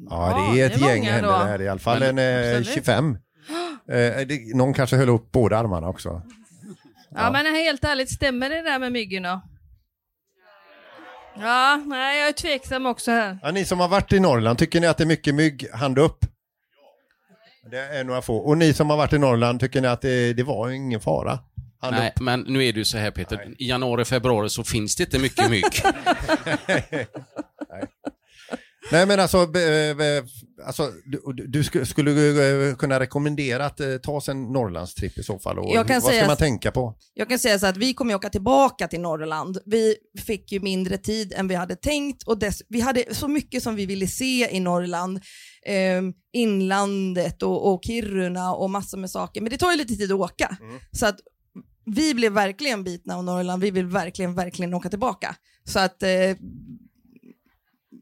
Ja, 0.10 0.52
det 0.54 0.62
är 0.62 0.66
ett 0.66 0.80
det 0.80 0.86
är 0.86 0.90
gäng 0.90 1.04
händer 1.06 1.32
då. 1.32 1.38
det 1.40 1.46
här 1.46 1.62
i 1.62 1.68
alla 1.68 1.80
fall. 1.80 2.00
Men- 2.00 2.18
en 2.18 2.44
eh, 2.52 2.58
Absolut. 2.58 2.74
25. 2.76 3.18
Eh, 3.92 3.98
det, 4.28 4.56
någon 4.56 4.74
kanske 4.74 4.96
höll 4.96 5.10
upp 5.10 5.32
båda 5.32 5.58
armarna 5.58 5.88
också. 5.90 6.22
Ja, 7.16 7.32
men 7.32 7.46
helt 7.46 7.84
ärligt, 7.84 8.10
stämmer 8.10 8.50
det 8.50 8.62
där 8.62 8.80
med 8.80 8.92
myggen 8.92 9.24
då? 9.24 9.42
Ja, 11.40 11.84
nej, 11.86 12.20
jag 12.20 12.30
är 12.30 12.34
tveksam 12.34 12.86
också 12.86 13.12
här. 13.12 13.40
Ja, 13.42 13.52
ni 13.52 13.66
som 13.66 13.80
har 13.80 13.88
varit 13.88 14.14
i 14.14 14.20
Norrland, 14.20 14.60
tycker 14.60 14.82
ni 14.82 14.88
att 14.88 14.98
det 14.98 15.04
är 15.04 15.08
mycket 15.08 15.36
mygg? 15.36 15.68
Hand 15.74 15.98
upp. 16.00 16.26
Det 17.72 17.78
är 17.80 18.04
några 18.04 18.22
få. 18.22 18.38
Och 18.38 18.58
ni 18.58 18.74
som 18.74 18.90
har 18.90 18.98
varit 18.98 19.14
i 19.14 19.18
Norrland, 19.18 19.60
tycker 19.60 19.82
ni 19.82 19.88
att 19.88 20.02
det, 20.02 20.34
det 20.34 20.44
var 20.44 20.70
ingen 20.70 21.00
fara? 21.00 21.40
Hand 21.82 21.96
Nej, 21.96 22.12
upp. 22.16 22.22
men 22.22 22.40
nu 22.42 22.66
är 22.66 22.74
det 22.74 22.80
ju 22.80 22.86
så 22.86 22.98
här 22.98 23.12
Peter, 23.12 23.56
i 23.58 23.70
januari, 23.70 24.06
februari 24.06 24.50
så 24.50 24.64
finns 24.64 24.96
det 24.96 25.04
inte 25.04 25.20
mycket 25.20 25.50
mygg. 25.50 25.64
Nej 28.92 29.06
men 29.08 29.20
alltså, 29.20 29.38
alltså 30.66 30.92
du, 31.06 31.48
du 31.48 31.64
skulle, 31.86 32.12
eh, 32.70 32.76
kunna 32.76 33.00
rekommendera 33.00 33.66
att 33.66 33.80
eh, 33.80 33.96
ta 33.98 34.22
sig 34.22 34.32
en 34.32 34.44
Norrlandstripp 34.44 35.18
i 35.18 35.24
så 35.24 35.40
fall? 35.40 35.60
Och 35.60 35.66
Jag 35.76 35.88
kan 35.88 35.94
vad 35.94 36.04
ska 36.04 36.12
säga- 36.12 36.28
man 36.28 36.38
tänka 36.38 36.72
på? 36.72 36.96
Jag 37.14 37.30
kan 37.30 37.40
säga 37.40 37.60
så 37.60 37.68
att 37.68 37.78
vi 37.78 37.94
kommer 37.94 38.16
åka 38.16 38.30
tillbaka 38.30 38.88
till 38.88 39.02
Norrland. 39.02 39.58
Vi 39.66 39.96
fick 40.26 40.52
ju 40.52 40.60
mindre 40.60 40.98
tid 40.98 41.34
än 41.34 41.48
vi 41.48 41.56
hade 41.56 41.76
tänkt 41.76 42.24
och 42.24 42.40
dess, 42.40 42.62
vi 42.68 42.80
hade 42.82 43.16
så 43.16 43.28
mycket 43.28 43.64
som 43.64 43.76
vi 43.76 43.86
ville 43.86 44.08
se 44.08 44.56
i 44.56 44.60
Norrland. 44.60 45.18
Eh, 45.66 46.02
inlandet 46.34 47.44
och, 47.44 47.74
och 47.74 47.82
Kiruna 47.86 48.54
och 48.54 48.70
massor 48.70 48.98
med 48.98 49.10
saker. 49.12 49.42
Men 49.42 49.50
det 49.50 49.58
tar 49.58 49.72
ju 49.72 49.78
lite 49.78 49.96
tid 49.96 50.12
att 50.12 50.20
åka. 50.20 50.58
Så 50.92 51.06
att 51.06 51.16
vi 51.86 52.14
blev 52.14 52.32
verkligen 52.32 52.84
bitna 52.84 53.16
av 53.18 53.24
Norrland. 53.24 53.62
Vi 53.64 53.72
vill 53.72 53.86
verkligen, 53.86 54.36
verkligen 54.36 54.74
åka 54.74 54.90
tillbaka. 54.90 55.36
Så 55.64 55.80
att 55.80 56.04
eh, 56.04 56.10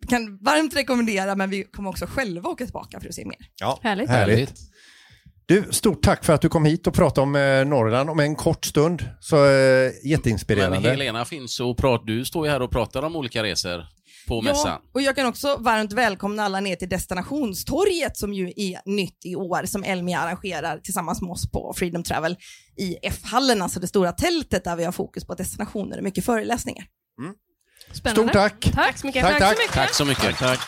kan 0.10 0.38
varmt 0.42 0.76
rekommendera 0.76 1.36
men 1.36 1.50
vi 1.50 1.64
kommer 1.64 1.90
också 1.90 2.06
själva 2.06 2.50
åka 2.50 2.66
tillbaka 2.66 3.00
för 3.00 3.08
att 3.08 3.16
se 3.16 3.26
mer. 3.26 3.38
Ja, 3.60 3.80
Härligt. 3.84 4.10
härligt. 4.10 4.54
Du, 5.46 5.64
stort 5.72 6.02
tack 6.04 6.26
för 6.26 6.34
att 6.34 6.42
du 6.42 6.50
kom 6.50 6.66
hit 6.66 6.88
och 6.88 6.94
pratade 6.94 7.22
om 7.22 7.36
eh, 7.36 7.66
Norrland 7.66 8.10
om 8.10 8.20
en 8.20 8.36
kort 8.36 8.66
stund. 8.66 9.10
Så 9.20 9.46
eh, 9.46 9.92
jätteinspirerande. 10.04 10.80
Men 10.80 10.92
Helena 10.92 11.26
finns 11.26 11.60
och 11.60 11.78
pratar, 11.78 12.06
du 12.06 12.26
står 12.26 12.46
ju 12.46 12.52
här 12.52 12.62
och 12.62 12.72
pratar 12.72 13.04
om 13.04 13.16
olika 13.16 13.44
resor 13.44 13.86
på 14.28 14.42
mässan. 14.42 14.68
Ja, 14.68 14.82
och 14.94 15.02
jag 15.02 15.16
kan 15.16 15.28
också 15.28 15.58
varmt 15.60 15.94
välkomna 15.94 16.44
alla 16.44 16.60
ner 16.60 16.76
till 16.76 16.90
destinationstorget 16.90 18.18
som 18.18 18.34
ju 18.34 18.54
är 18.56 18.82
nytt 18.86 19.26
i 19.26 19.36
år 19.36 19.66
som 19.66 19.84
Elmia 19.84 20.20
arrangerar 20.20 20.78
tillsammans 20.78 21.22
med 21.22 21.32
oss 21.32 21.52
på 21.52 21.74
Freedom 21.78 22.04
Travel 22.04 22.38
i 22.78 22.98
F-hallen, 23.04 23.62
alltså 23.62 23.80
det 23.80 23.88
stora 23.88 24.12
tältet 24.12 24.64
där 24.64 24.76
vi 24.76 24.84
har 24.84 24.92
fokus 24.92 25.26
på 25.26 25.36
destinationer 25.36 25.98
och 25.98 26.04
mycket 26.04 26.26
föreläsningar. 26.26 26.86
Spännande. 27.92 28.22
Stort 28.22 28.34
tack! 28.34 28.72
Tack 28.76 28.98
så 28.98 29.06
mycket. 29.08 29.24
Tack, 29.24 29.40
tack. 29.40 29.58
mycket. 29.58 29.74
Tack 29.74 29.94
så 29.94 30.06
mycket. 30.06 30.38
Tack. 30.38 30.60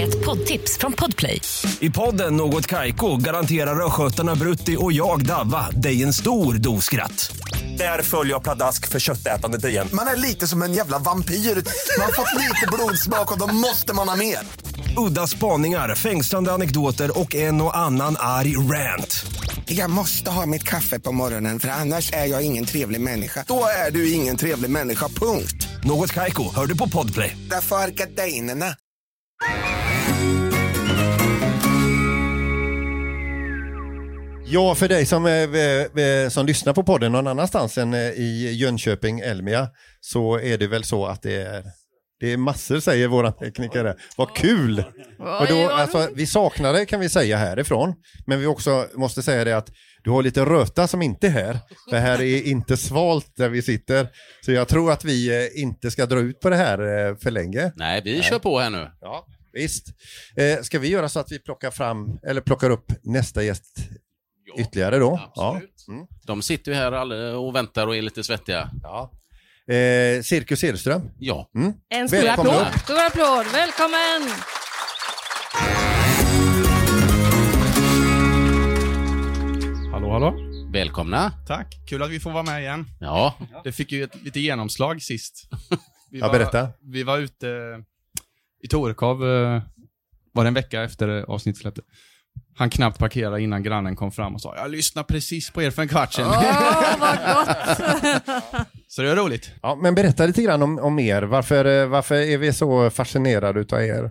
Ett 0.00 0.24
poddtips 0.24 0.78
från 0.78 0.92
Podplay. 0.92 1.40
I 1.80 1.90
podden 1.90 2.36
Något 2.36 2.66
Kaiko 2.66 3.16
garanterar 3.16 3.86
östgötarna 3.86 4.34
Brutti 4.34 4.76
och 4.80 4.92
jag, 4.92 5.26
Davva, 5.26 5.70
dig 5.70 6.02
en 6.02 6.12
stor 6.12 6.54
dos 6.54 6.84
skratt. 6.84 7.36
Där 7.78 8.02
följer 8.02 8.32
jag 8.32 8.42
pladask 8.42 8.88
för 8.88 9.00
köttätandet 9.00 9.64
igen. 9.64 9.88
Man 9.92 10.06
är 10.06 10.16
lite 10.16 10.46
som 10.46 10.62
en 10.62 10.72
jävla 10.72 10.98
vampyr. 10.98 11.34
Man 11.34 12.04
har 12.06 12.12
fått 12.12 12.40
lite 12.40 12.66
blodsmak 12.72 13.32
och 13.32 13.38
då 13.38 13.54
måste 13.54 13.94
man 13.94 14.08
ha 14.08 14.16
mer. 14.16 14.38
Udda 14.96 15.26
spaningar, 15.26 15.94
fängslande 15.94 16.52
anekdoter 16.52 17.18
och 17.18 17.34
en 17.34 17.62
och 17.62 17.76
annan 17.76 18.16
arg 18.18 18.56
rant. 18.56 19.26
Jag 19.66 19.90
måste 19.90 20.30
ha 20.30 20.46
mitt 20.46 20.62
kaffe 20.62 21.00
på 21.00 21.12
morgonen 21.12 21.60
för 21.60 21.68
annars 21.68 22.12
är 22.12 22.26
jag 22.26 22.42
ingen 22.42 22.64
trevlig 22.64 23.00
människa. 23.00 23.44
Då 23.48 23.64
är 23.86 23.90
du 23.90 24.12
ingen 24.12 24.36
trevlig 24.36 24.70
människa, 24.70 25.08
punkt. 25.08 25.68
Något 25.84 26.12
Kaiko, 26.12 26.54
hör 26.54 26.66
du 26.66 26.78
på 26.78 26.88
Podplay. 26.88 27.36
Därför 27.50 27.76
är 27.76 27.90
gardinerna. 27.90 28.74
Ja, 34.46 34.74
för 34.74 34.88
dig 34.88 35.06
som, 35.06 35.26
eh, 35.26 35.32
eh, 35.32 36.28
som 36.28 36.46
lyssnar 36.46 36.72
på 36.72 36.84
podden 36.84 37.12
någon 37.12 37.26
annanstans 37.26 37.78
än 37.78 37.94
eh, 37.94 38.00
i 38.00 38.52
Jönköping, 38.54 39.20
Elmia, 39.20 39.68
så 40.00 40.38
är 40.38 40.58
det 40.58 40.66
väl 40.66 40.84
så 40.84 41.06
att 41.06 41.22
det 41.22 41.42
är 41.42 41.64
det 42.20 42.32
är 42.32 42.36
massor 42.36 42.80
säger 42.80 43.08
våran 43.08 43.32
tekniker. 43.32 43.84
där. 43.84 43.96
Vad 44.16 44.36
kul! 44.36 44.84
Och 45.18 45.46
då, 45.48 45.70
alltså, 45.70 46.08
vi 46.14 46.26
saknar 46.26 46.72
det 46.72 46.86
kan 46.86 47.00
vi 47.00 47.08
säga 47.08 47.36
härifrån, 47.36 47.94
men 48.26 48.40
vi 48.40 48.46
också 48.46 48.86
måste 48.94 49.22
säga 49.22 49.44
det 49.44 49.56
att 49.56 49.70
du 50.04 50.10
har 50.10 50.22
lite 50.22 50.44
röta 50.44 50.88
som 50.88 51.02
inte 51.02 51.26
är 51.26 51.30
här, 51.30 51.58
för 51.90 51.96
här 51.96 52.22
är 52.22 52.42
inte 52.42 52.76
svalt 52.76 53.36
där 53.36 53.48
vi 53.48 53.62
sitter. 53.62 54.08
Så 54.44 54.52
jag 54.52 54.68
tror 54.68 54.92
att 54.92 55.04
vi 55.04 55.44
eh, 55.44 55.62
inte 55.62 55.90
ska 55.90 56.06
dra 56.06 56.18
ut 56.18 56.40
på 56.40 56.50
det 56.50 56.56
här 56.56 56.78
eh, 56.78 57.16
för 57.16 57.30
länge. 57.30 57.72
Nej, 57.76 58.02
vi 58.04 58.22
kör 58.22 58.38
på 58.38 58.58
här 58.58 58.70
nu. 58.70 58.90
Ja, 59.00 59.26
visst. 59.52 59.86
Eh, 60.36 60.62
ska 60.62 60.78
vi 60.78 60.88
göra 60.88 61.08
så 61.08 61.20
att 61.20 61.32
vi 61.32 61.38
plockar 61.38 61.70
fram, 61.70 62.18
eller 62.26 62.40
plockar 62.40 62.70
upp 62.70 62.92
nästa 63.02 63.42
gäst 63.42 63.76
ytterligare 64.58 64.98
då? 64.98 65.20
absolut. 65.34 65.84
Ja. 65.86 65.92
Mm. 65.94 66.06
De 66.26 66.42
sitter 66.42 66.72
ju 66.72 66.76
här 66.76 67.34
och 67.36 67.54
väntar 67.54 67.86
och 67.86 67.96
är 67.96 68.02
lite 68.02 68.24
svettiga. 68.24 68.70
Ja. 68.82 69.12
Eh, 69.70 70.22
Cirkus 70.22 70.64
Edström. 70.64 71.10
Ja. 71.18 71.50
Mm. 71.54 71.72
En 71.88 72.08
stor 72.08 72.18
Välkommen 72.22 72.52
applåd. 72.54 72.66
upp. 72.74 72.80
Stor 72.80 72.98
applåd. 73.06 73.46
Välkommen! 73.52 74.30
Hallå, 79.92 80.10
hallå. 80.12 80.34
Välkomna. 80.72 81.30
Tack. 81.46 81.74
Kul 81.88 82.02
att 82.02 82.10
vi 82.10 82.20
får 82.20 82.30
vara 82.30 82.42
med 82.42 82.60
igen. 82.60 82.84
Ja. 83.00 83.34
Det 83.64 83.72
fick 83.72 83.92
ju 83.92 84.04
ett, 84.04 84.22
lite 84.24 84.40
genomslag 84.40 85.02
sist. 85.02 85.48
Vi 86.10 86.18
Ja, 86.18 86.26
var, 86.26 86.32
berätta. 86.38 86.68
Vi 86.80 87.02
var 87.02 87.18
ute 87.18 87.46
i 88.62 88.68
Torekov, 88.68 89.24
eh, 89.28 89.62
var 90.32 90.44
det 90.44 90.48
en 90.48 90.54
vecka 90.54 90.82
efter 90.82 91.08
avsnittet 91.08 91.60
släppte. 91.62 91.82
Han 92.56 92.70
knappt 92.70 92.98
parkerade 92.98 93.42
innan 93.42 93.62
grannen 93.62 93.96
kom 93.96 94.12
fram 94.12 94.34
och 94.34 94.40
sa 94.40 94.56
jag 94.56 94.70
lyssnade 94.70 95.06
precis 95.06 95.50
på 95.50 95.62
er 95.62 95.70
för 95.70 95.82
en 95.82 95.88
kvart 95.88 96.12
sedan. 96.12 96.26
Åh, 96.28 96.96
vad 97.00 97.18
gott! 97.18 97.56
Så 98.88 99.02
det 99.02 99.08
var 99.08 99.16
roligt. 99.16 99.50
Ja, 99.62 99.78
men 99.82 99.94
berätta 99.94 100.26
lite 100.26 100.42
grann 100.42 100.62
om, 100.62 100.78
om 100.78 100.98
er. 100.98 101.22
Varför, 101.22 101.64
eh, 101.64 101.86
varför 101.86 102.14
är 102.14 102.38
vi 102.38 102.52
så 102.52 102.90
fascinerade 102.90 103.60
utav 103.60 103.82
er? 103.82 104.10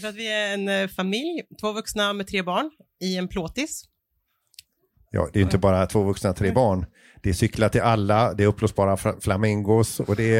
För 0.00 0.08
att 0.08 0.14
vi 0.14 0.32
är 0.32 0.54
en 0.54 0.68
eh, 0.68 0.88
familj, 0.88 1.42
två 1.60 1.72
vuxna 1.72 2.12
med 2.12 2.26
tre 2.26 2.42
barn, 2.42 2.70
i 3.00 3.16
en 3.16 3.28
plåtis. 3.28 3.84
Ja, 5.10 5.28
det 5.32 5.38
är 5.38 5.42
inte 5.42 5.58
bara 5.58 5.86
två 5.86 6.02
vuxna, 6.02 6.32
tre 6.32 6.50
barn. 6.52 6.86
Det 7.22 7.28
är 7.28 7.34
cyklar 7.34 7.68
till 7.68 7.80
alla, 7.80 8.34
det 8.34 8.42
är 8.42 8.46
uppblåsbara 8.46 8.96
fla- 8.96 9.20
flamingos 9.20 10.00
och 10.00 10.16
det 10.16 10.36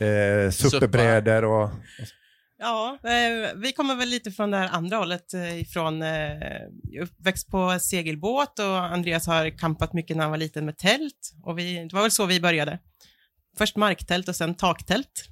är 0.00 0.44
eh, 0.44 0.50
superbrädor 0.50 1.44
och... 1.44 1.70
Ja, 2.62 2.98
eh, 3.04 3.56
vi 3.56 3.72
kommer 3.72 3.94
väl 3.94 4.08
lite 4.08 4.30
från 4.30 4.50
det 4.50 4.56
här 4.56 4.68
andra 4.68 4.96
hållet, 4.96 5.34
eh, 5.34 5.60
ifrån 5.60 6.02
eh, 6.02 6.62
uppväxt 7.02 7.50
på 7.50 7.78
segelbåt 7.80 8.58
och 8.58 8.84
Andreas 8.84 9.26
har 9.26 9.58
kampat 9.58 9.92
mycket 9.92 10.16
när 10.16 10.24
han 10.24 10.30
var 10.30 10.38
liten 10.38 10.64
med 10.64 10.78
tält. 10.78 11.32
Och 11.42 11.58
vi, 11.58 11.88
det 11.88 11.92
var 11.94 12.02
väl 12.02 12.10
så 12.10 12.26
vi 12.26 12.40
började. 12.40 12.78
Först 13.58 13.76
marktält 13.76 14.28
och 14.28 14.36
sen 14.36 14.54
taktält. 14.54 15.28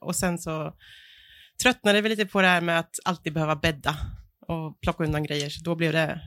Och 0.00 0.16
sen 0.16 0.38
så 0.38 0.74
tröttnade 1.62 2.00
vi 2.00 2.08
lite 2.08 2.26
på 2.26 2.42
det 2.42 2.48
här 2.48 2.60
med 2.60 2.78
att 2.78 2.98
alltid 3.04 3.32
behöva 3.32 3.56
bädda 3.56 3.96
och 4.48 4.80
plocka 4.80 5.04
undan 5.04 5.22
grejer, 5.22 5.50
så 5.50 5.62
då 5.64 5.74
blev 5.74 5.92
det 5.92 6.20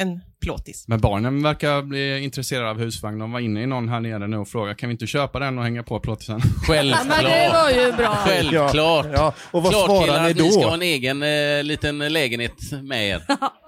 en 0.00 0.20
plåtis. 0.40 0.84
Men 0.88 1.00
barnen 1.00 1.42
verkar 1.42 1.82
bli 1.82 2.24
intresserade 2.24 2.70
av 2.70 2.78
husvagn. 2.78 3.18
De 3.18 3.32
var 3.32 3.40
inne 3.40 3.62
i 3.62 3.66
någon 3.66 3.88
här 3.88 4.00
nere 4.00 4.26
nu 4.26 4.36
och 4.36 4.48
frågade, 4.48 4.74
kan 4.74 4.88
vi 4.88 4.92
inte 4.92 5.06
köpa 5.06 5.38
den 5.38 5.58
och 5.58 5.64
hänga 5.64 5.82
på 5.82 6.00
plåtisen? 6.00 6.40
Självklart. 6.66 7.06
Men 7.08 7.24
det 7.24 7.50
var 7.52 7.70
ju 7.70 7.92
bra. 7.92 8.16
Självklart. 8.16 9.06
Ja, 9.12 9.34
och 9.50 9.62
vad 9.62 9.72
Klart 9.72 9.86
svarar 9.86 10.02
killar 10.02 10.22
ni 10.24 10.30
att 10.30 10.36
ni 10.36 10.52
ska 10.52 10.60
ha 10.62 10.68
då? 10.68 10.74
en 10.74 10.82
egen 10.82 11.22
eh, 11.22 11.62
liten 11.64 11.98
lägenhet 11.98 12.72
med 12.82 13.08
er. 13.08 13.22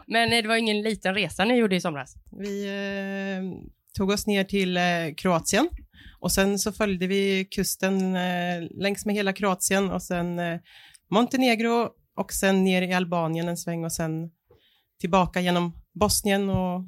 Men 0.06 0.30
det 0.30 0.48
var 0.48 0.56
ingen 0.56 0.82
liten 0.82 1.14
resa 1.14 1.44
ni 1.44 1.54
gjorde 1.54 1.76
i 1.76 1.80
somras. 1.80 2.14
Vi 2.40 2.64
eh, 2.66 3.68
tog 3.96 4.10
oss 4.10 4.26
ner 4.26 4.44
till 4.44 4.76
eh, 4.76 4.82
Kroatien 5.16 5.68
och 6.20 6.32
sen 6.32 6.58
så 6.58 6.72
följde 6.72 7.06
vi 7.06 7.44
kusten 7.50 8.16
eh, 8.16 8.62
längs 8.70 9.06
med 9.06 9.14
hela 9.14 9.32
Kroatien 9.32 9.90
och 9.90 10.02
sen 10.02 10.38
eh, 10.38 10.58
Montenegro 11.10 11.88
och 12.16 12.32
sen 12.32 12.64
ner 12.64 12.82
i 12.82 12.92
Albanien 12.92 13.48
en 13.48 13.56
sväng 13.56 13.84
och 13.84 13.92
sen 13.92 14.30
tillbaka 15.00 15.40
genom 15.40 15.81
Bosnien 15.94 16.50
och 16.50 16.84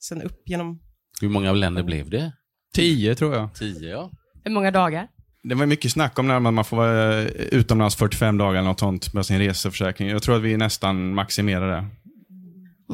sen 0.00 0.22
upp 0.22 0.42
genom... 0.46 0.80
Hur 1.20 1.28
många 1.28 1.52
länder 1.52 1.82
blev 1.82 2.10
det? 2.10 2.32
Tio 2.74 3.14
tror 3.14 3.34
jag. 3.34 3.54
Tio, 3.54 3.90
ja. 3.90 4.10
Hur 4.44 4.50
många 4.50 4.70
dagar? 4.70 5.08
Det 5.42 5.54
var 5.54 5.66
mycket 5.66 5.92
snack 5.92 6.18
om 6.18 6.28
när 6.28 6.40
man 6.40 6.64
får 6.64 6.76
vara 6.76 7.22
utomlands 7.28 7.96
45 7.96 8.38
dagar 8.38 8.58
eller 8.58 8.68
något 8.68 8.80
sånt 8.80 9.14
med 9.14 9.26
sin 9.26 9.38
reseförsäkring. 9.38 10.08
Jag 10.08 10.22
tror 10.22 10.36
att 10.36 10.42
vi 10.42 10.56
nästan 10.56 11.14
maximerar 11.14 11.70
det. 11.70 11.86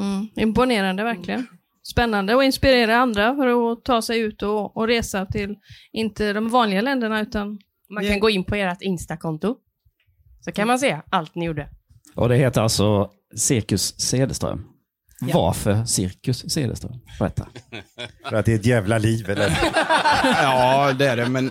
Mm, 0.00 0.28
imponerande 0.36 1.04
verkligen. 1.04 1.46
Spännande 1.82 2.34
och 2.34 2.44
inspirera 2.44 2.96
andra 2.96 3.34
för 3.34 3.72
att 3.72 3.84
ta 3.84 4.02
sig 4.02 4.20
ut 4.20 4.42
och, 4.42 4.76
och 4.76 4.86
resa 4.86 5.26
till, 5.26 5.56
inte 5.92 6.32
de 6.32 6.48
vanliga 6.48 6.80
länderna 6.80 7.20
utan... 7.20 7.58
Man 7.90 8.04
kan 8.04 8.20
gå 8.20 8.30
in 8.30 8.44
på 8.44 8.54
ert 8.54 8.82
Insta-konto. 8.82 9.56
Så 10.40 10.52
kan 10.52 10.66
man 10.66 10.78
se 10.78 11.00
allt 11.10 11.34
ni 11.34 11.44
gjorde. 11.44 11.68
Och 12.14 12.28
det 12.28 12.36
heter 12.36 12.60
alltså 12.60 13.10
Cirkus 13.36 14.00
Cederström. 14.00 14.64
Varför 15.20 15.84
Cirkus 15.84 16.50
Cederström? 16.50 16.92
Berätta. 17.18 17.46
För 18.28 18.36
att 18.36 18.46
det 18.46 18.52
är 18.52 18.56
ett 18.56 18.66
jävla 18.66 18.98
liv, 18.98 19.30
eller? 19.30 19.50
ja, 20.42 20.92
det 20.92 21.06
är 21.06 21.16
det, 21.16 21.28
men 21.28 21.50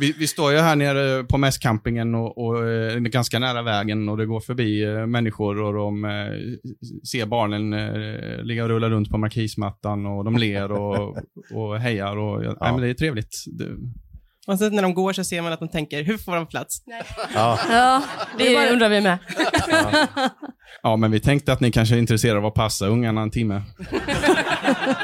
vi, 0.00 0.12
vi 0.18 0.26
står 0.26 0.52
ju 0.52 0.58
här 0.58 0.76
nere 0.76 1.24
på 1.24 1.38
mässcampingen 1.38 2.14
och, 2.14 2.38
och 2.38 2.68
eh, 2.68 2.94
är 2.94 2.98
ganska 2.98 3.38
nära 3.38 3.62
vägen 3.62 4.08
och 4.08 4.16
det 4.16 4.26
går 4.26 4.40
förbi 4.40 4.84
eh, 4.84 5.06
människor 5.06 5.60
och 5.60 5.74
de 5.74 6.04
eh, 6.04 6.10
ser 7.10 7.26
barnen 7.26 7.72
eh, 7.72 8.42
ligga 8.44 8.62
och 8.62 8.68
rulla 8.68 8.90
runt 8.90 9.10
på 9.10 9.18
markismattan 9.18 10.06
och 10.06 10.24
de 10.24 10.36
ler 10.36 10.72
och, 10.72 11.18
och 11.52 11.78
hejar. 11.80 12.16
Och, 12.16 12.44
ja. 12.44 12.56
nej, 12.60 12.72
men 12.72 12.80
det 12.80 12.88
är 12.88 12.94
trevligt. 12.94 13.44
Det, 13.46 13.64
Och 14.48 14.58
sen 14.58 14.74
när 14.74 14.82
de 14.82 14.94
går 14.94 15.12
så 15.12 15.24
ser 15.24 15.42
man 15.42 15.52
att 15.52 15.60
de 15.60 15.68
tänker, 15.68 16.02
hur 16.04 16.18
får 16.18 16.36
de 16.36 16.46
plats? 16.46 16.82
Ja. 17.34 17.58
Ja, 17.70 18.02
Det 18.38 18.72
undrar 18.72 18.88
vi 18.88 19.00
med. 19.00 19.18
ja, 20.82 20.96
men 20.96 21.10
vi 21.10 21.20
tänkte 21.20 21.52
att 21.52 21.60
ni 21.60 21.70
kanske 21.72 21.94
är 21.94 21.98
intresserade 21.98 22.38
av 22.38 22.46
att 22.46 22.54
passa 22.54 22.86
ungarna 22.86 23.20
en 23.22 23.30
timme. 23.30 23.62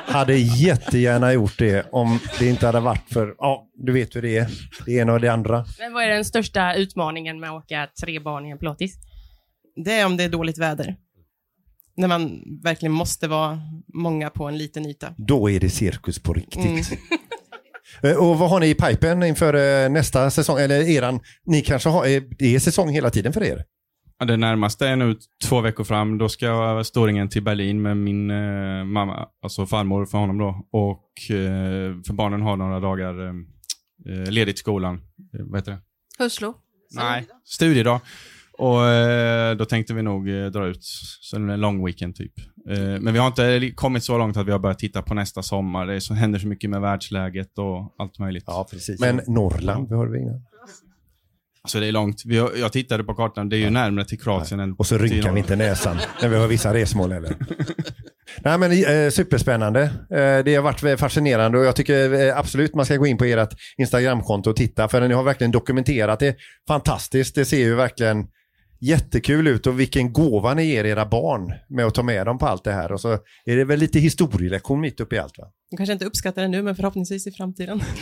Hade 0.06 0.36
jättegärna 0.36 1.32
gjort 1.32 1.58
det 1.58 1.86
om 1.92 2.18
det 2.38 2.48
inte 2.48 2.66
hade 2.66 2.80
varit 2.80 3.12
för, 3.12 3.34
ja, 3.38 3.66
du 3.74 3.92
vet 3.92 4.16
hur 4.16 4.22
det 4.22 4.36
är. 4.38 4.48
Det 4.86 4.92
ena 4.92 5.12
och 5.12 5.20
det 5.20 5.28
andra. 5.28 5.64
Men 5.78 5.92
vad 5.92 6.04
är 6.04 6.08
den 6.08 6.24
största 6.24 6.74
utmaningen 6.74 7.40
med 7.40 7.50
att 7.50 7.64
åka 7.64 7.88
tre 8.04 8.20
barn 8.20 8.46
i 8.46 8.50
en 8.50 8.58
plåtis? 8.58 8.94
Det 9.84 9.92
är 9.92 10.06
om 10.06 10.16
det 10.16 10.24
är 10.24 10.28
dåligt 10.28 10.58
väder. 10.58 10.96
När 11.96 12.08
man 12.08 12.42
verkligen 12.62 12.92
måste 12.92 13.28
vara 13.28 13.60
många 13.94 14.30
på 14.30 14.44
en 14.48 14.58
liten 14.58 14.86
yta. 14.86 15.14
Då 15.16 15.50
är 15.50 15.60
det 15.60 15.70
cirkus 15.70 16.18
på 16.22 16.32
riktigt. 16.32 16.64
Mm. 16.64 16.82
Eh, 18.02 18.16
Och 18.16 18.38
vad 18.38 18.50
har 18.50 18.60
ni 18.60 18.68
i 18.70 18.74
pipen 18.74 19.22
inför 19.22 19.84
eh, 19.84 19.90
nästa 19.90 20.30
säsong? 20.30 20.58
Eller 20.58 20.88
eran, 20.88 21.20
ni 21.46 21.60
kanske 21.62 21.88
har, 21.88 22.06
eh, 22.06 22.22
det 22.38 22.54
är 22.54 22.58
säsong 22.58 22.88
hela 22.88 23.10
tiden 23.10 23.32
för 23.32 23.42
er? 23.44 23.64
Ja, 24.18 24.26
det 24.26 24.36
närmaste 24.36 24.88
är 24.88 24.96
nu 24.96 25.16
två 25.44 25.60
veckor 25.60 25.84
fram. 25.84 26.18
Då 26.18 26.28
ska 26.28 26.46
jag 26.46 26.86
Storingen 26.86 27.28
till 27.28 27.42
Berlin 27.42 27.82
med 27.82 27.96
min 27.96 28.30
eh, 28.30 28.84
mamma, 28.84 29.28
alltså 29.42 29.66
farmor 29.66 30.06
för 30.06 30.18
honom 30.18 30.38
då. 30.38 30.66
Och 30.72 31.30
eh, 31.36 31.94
för 32.06 32.12
barnen 32.12 32.42
har 32.42 32.56
några 32.56 32.80
dagar 32.80 33.28
eh, 33.28 34.30
ledigt 34.32 34.58
skolan. 34.58 34.94
Eh, 35.34 35.40
vad 35.44 35.60
heter 35.60 35.72
det? 35.72 35.78
Höslo. 36.18 36.54
Nej, 36.90 37.26
studiedag. 37.44 38.00
Och 38.58 38.86
eh, 38.86 39.56
då 39.56 39.64
tänkte 39.64 39.94
vi 39.94 40.02
nog 40.02 40.28
eh, 40.28 40.46
dra 40.46 40.66
ut 40.66 40.82
så 41.20 41.36
en 41.36 41.60
lång 41.60 41.86
weekend 41.86 42.16
typ. 42.16 42.32
Eh, 42.70 43.00
men 43.00 43.12
vi 43.12 43.18
har 43.18 43.26
inte 43.26 43.70
kommit 43.74 44.04
så 44.04 44.18
långt 44.18 44.36
att 44.36 44.46
vi 44.46 44.52
har 44.52 44.58
börjat 44.58 44.78
titta 44.78 45.02
på 45.02 45.14
nästa 45.14 45.42
sommar. 45.42 45.86
Det 45.86 46.00
så, 46.00 46.14
händer 46.14 46.38
så 46.38 46.46
mycket 46.46 46.70
med 46.70 46.80
världsläget 46.80 47.58
och 47.58 47.94
allt 47.98 48.18
möjligt. 48.18 48.44
Ja, 48.46 48.66
precis. 48.70 49.00
Men 49.00 49.20
Norrland, 49.26 49.88
det 49.88 49.96
hörde 49.96 50.12
vi 50.12 50.18
innan. 50.18 50.42
Alltså 51.62 51.80
det 51.80 51.86
är 51.86 51.92
långt. 51.92 52.22
Vi 52.24 52.38
har, 52.38 52.50
jag 52.56 52.72
tittade 52.72 53.04
på 53.04 53.14
kartan, 53.14 53.48
det 53.48 53.56
är 53.56 53.58
ju 53.58 53.70
närmare 53.70 54.04
till 54.04 54.20
Kroatien 54.20 54.60
än 54.60 54.72
Och 54.72 54.86
så 54.86 54.98
rynkar 54.98 55.32
vi 55.32 55.38
inte 55.38 55.56
näsan 55.56 55.96
när 56.22 56.28
vi 56.28 56.36
har 56.36 56.48
vissa 56.48 56.74
resmål 56.74 57.12
heller. 57.12 57.36
Nej 58.44 58.58
men 58.58 58.72
eh, 58.72 59.10
superspännande. 59.10 59.82
Eh, 60.10 60.44
det 60.44 60.54
har 60.54 60.62
varit 60.62 61.00
fascinerande 61.00 61.58
och 61.58 61.64
jag 61.64 61.76
tycker 61.76 62.28
eh, 62.28 62.38
absolut 62.38 62.74
man 62.74 62.84
ska 62.84 62.96
gå 62.96 63.06
in 63.06 63.18
på 63.18 63.24
ert 63.24 63.54
Instagramkonto 63.76 64.50
och 64.50 64.56
titta 64.56 64.88
för 64.88 65.08
ni 65.08 65.14
har 65.14 65.22
verkligen 65.22 65.50
dokumenterat 65.50 66.20
det 66.20 66.36
fantastiskt. 66.68 67.34
Det 67.34 67.44
ser 67.44 67.58
ju 67.58 67.74
verkligen 67.74 68.26
jättekul 68.80 69.46
ut 69.46 69.66
och 69.66 69.80
vilken 69.80 70.12
gåva 70.12 70.54
ni 70.54 70.64
ger 70.64 70.84
era 70.84 71.06
barn 71.06 71.52
med 71.68 71.86
att 71.86 71.94
ta 71.94 72.02
med 72.02 72.26
dem 72.26 72.38
på 72.38 72.46
allt 72.46 72.64
det 72.64 72.72
här. 72.72 72.92
Och 72.92 73.00
så 73.00 73.12
är 73.44 73.56
det 73.56 73.64
väl 73.64 73.78
lite 73.78 73.98
historielektion 73.98 74.80
mitt 74.80 75.00
uppe 75.00 75.16
i 75.16 75.18
allt 75.18 75.38
va? 75.38 75.44
De 75.70 75.76
kanske 75.76 75.92
inte 75.92 76.04
uppskattar 76.04 76.42
det 76.42 76.48
nu, 76.48 76.62
men 76.62 76.76
förhoppningsvis 76.76 77.26
i 77.26 77.32
framtiden. 77.32 77.82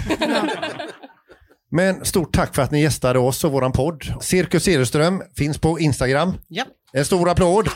Men 1.75 2.05
stort 2.05 2.35
tack 2.35 2.55
för 2.55 2.63
att 2.63 2.71
ni 2.71 2.83
gästade 2.83 3.19
oss 3.19 3.45
och 3.45 3.53
våran 3.53 3.73
podd. 3.73 4.05
Cirkus 4.21 4.65
Cederström 4.65 5.23
finns 5.37 5.59
på 5.59 5.79
Instagram. 5.81 6.33
Ja. 6.49 6.65
En 6.93 7.05
stor 7.05 7.29
applåd. 7.31 7.69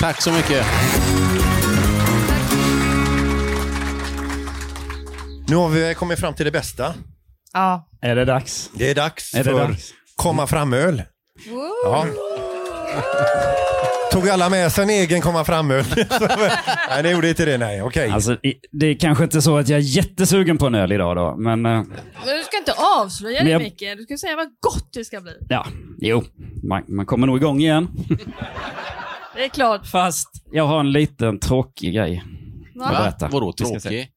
Tack 0.00 0.22
så 0.22 0.32
mycket. 0.32 0.66
Nu 5.48 5.56
har 5.56 5.68
vi 5.68 5.94
kommit 5.94 6.18
fram 6.20 6.34
till 6.34 6.44
det 6.44 6.50
bästa. 6.50 6.94
Ja. 7.52 7.88
Är 8.00 8.16
det 8.16 8.24
dags? 8.24 8.70
Det 8.74 8.90
är 8.90 8.94
dags 8.94 9.34
Är 9.34 9.38
det 9.38 9.44
för 9.44 9.58
dags? 9.58 9.92
komma 10.16 10.46
fram-öl. 10.46 11.02
Ja. 11.84 12.06
Tog 14.12 14.28
alla 14.28 14.48
med 14.48 14.72
sig 14.72 14.84
en 14.84 14.90
egen 14.90 15.20
komma 15.20 15.44
fram-öl? 15.44 15.84
nej, 16.90 17.02
det 17.02 17.10
gjorde 17.10 17.28
inte 17.28 17.44
det. 17.44 17.58
Nej, 17.58 17.82
okej. 17.82 18.10
Alltså, 18.10 18.32
i- 18.32 18.54
det 18.72 18.86
är 18.86 18.94
kanske 18.94 19.24
inte 19.24 19.42
så 19.42 19.56
att 19.58 19.68
jag 19.68 19.78
är 19.78 19.82
jättesugen 19.82 20.58
på 20.58 20.66
en 20.66 20.74
öl 20.74 20.92
idag 20.92 21.16
då, 21.16 21.36
men 21.36 21.66
eh, 21.66 21.72
Men 21.72 22.36
du 22.38 22.42
ska 22.44 22.58
inte 22.58 22.72
avslöja 23.02 23.36
Men 23.38 23.44
det 23.46 23.50
jag- 23.52 23.62
Micke. 23.62 23.80
Du 23.96 24.02
ska 24.02 24.16
säga 24.18 24.36
vad 24.36 24.46
gott 24.60 24.88
det 24.92 25.04
ska 25.04 25.20
bli. 25.20 25.32
ja, 25.48 25.66
jo, 25.98 26.24
man, 26.68 26.82
man 26.88 27.06
kommer 27.06 27.26
nog 27.26 27.36
igång 27.36 27.60
igen. 27.60 27.88
Det 29.36 29.44
är 29.44 29.48
klart. 29.48 29.86
Fast 29.86 30.28
jag 30.52 30.66
har 30.66 30.80
en 30.80 30.92
liten 30.92 31.38
tråkig 31.38 31.94
grej 31.94 32.24
Va? 32.74 32.84
att 32.84 32.98
berätta. 32.98 33.28
Vadå 33.28 33.52
Vi 33.58 33.64
ska 33.64 33.74
se. 33.74 33.80
tråkig? 33.80 34.08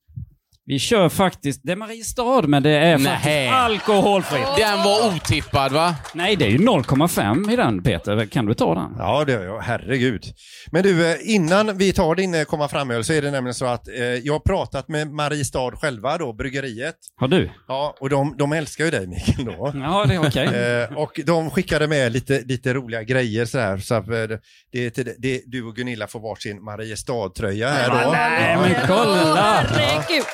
Vi 0.72 0.80
kör 0.80 1.10
faktiskt, 1.10 1.62
det 1.64 1.72
är 1.72 1.76
Mariestad 1.76 2.42
men 2.48 2.64
det 2.64 2.70
är 2.70 2.98
faktiskt 2.98 3.52
alkoholfritt. 3.54 4.48
Den 4.58 4.78
var 4.84 5.16
otippad 5.16 5.72
va? 5.72 5.96
Nej, 6.14 6.36
det 6.36 6.46
är 6.46 6.50
ju 6.50 6.58
0,5 6.58 7.52
i 7.54 7.56
den 7.56 7.84
Peter. 7.84 8.26
Kan 8.26 8.46
du 8.46 8.54
ta 8.54 8.76
den? 8.76 8.96
Ja, 8.98 9.24
det 9.26 9.32
gör 9.32 9.44
jag. 9.46 9.60
Herregud. 9.62 10.24
Men 10.72 10.84
du, 10.84 11.12
eh, 11.12 11.16
innan 11.24 11.78
vi 11.78 11.94
tar 11.94 12.16
din 12.16 12.34
eh, 12.36 12.44
komma 12.44 12.68
fram-öl 12.68 13.04
så 13.04 13.14
är 13.14 13.22
det 13.22 13.32
nämligen 13.32 13.54
så 13.54 13.66
att 13.66 13.88
eh, 13.88 13.96
jag 14.04 14.34
har 14.34 14.40
pratat 14.40 14.88
med 14.88 15.12
Mariestad 15.12 15.72
själva 15.72 16.18
då, 16.18 16.34
bryggeriet. 16.34 16.96
Har 17.16 17.28
du? 17.28 17.50
Ja, 17.68 17.96
och 18.00 18.10
de, 18.10 18.36
de 18.38 18.54
älskar 18.54 18.86
ju 18.86 18.92
dig 18.92 19.08
Mikael 19.08 19.46
då. 19.46 19.72
Ja, 19.84 20.06
det 20.08 20.16
är 20.16 20.28
okej. 20.28 20.48
Eh, 20.92 20.98
och 20.98 21.20
de 21.26 21.50
skickade 21.50 21.88
med 21.88 22.12
lite, 22.12 22.42
lite 22.46 22.74
roliga 22.74 23.04
grejer 23.04 23.46
så 23.46 23.60
här. 23.60 23.78
Så 23.78 23.96
att, 23.96 24.08
eh, 24.08 24.14
det, 24.72 24.86
är 24.86 24.90
till- 24.90 25.16
det, 25.18 25.42
du 25.46 25.64
och 25.64 25.76
Gunilla 25.76 26.08
får 26.08 26.20
varsin 26.20 26.64
Mariestad-tröja 26.64 27.70
här 27.70 27.90
då. 28.06 28.12
Nej, 28.12 28.58
men 28.58 28.88
kolla! 28.88 29.36
Herregud. 29.36 30.26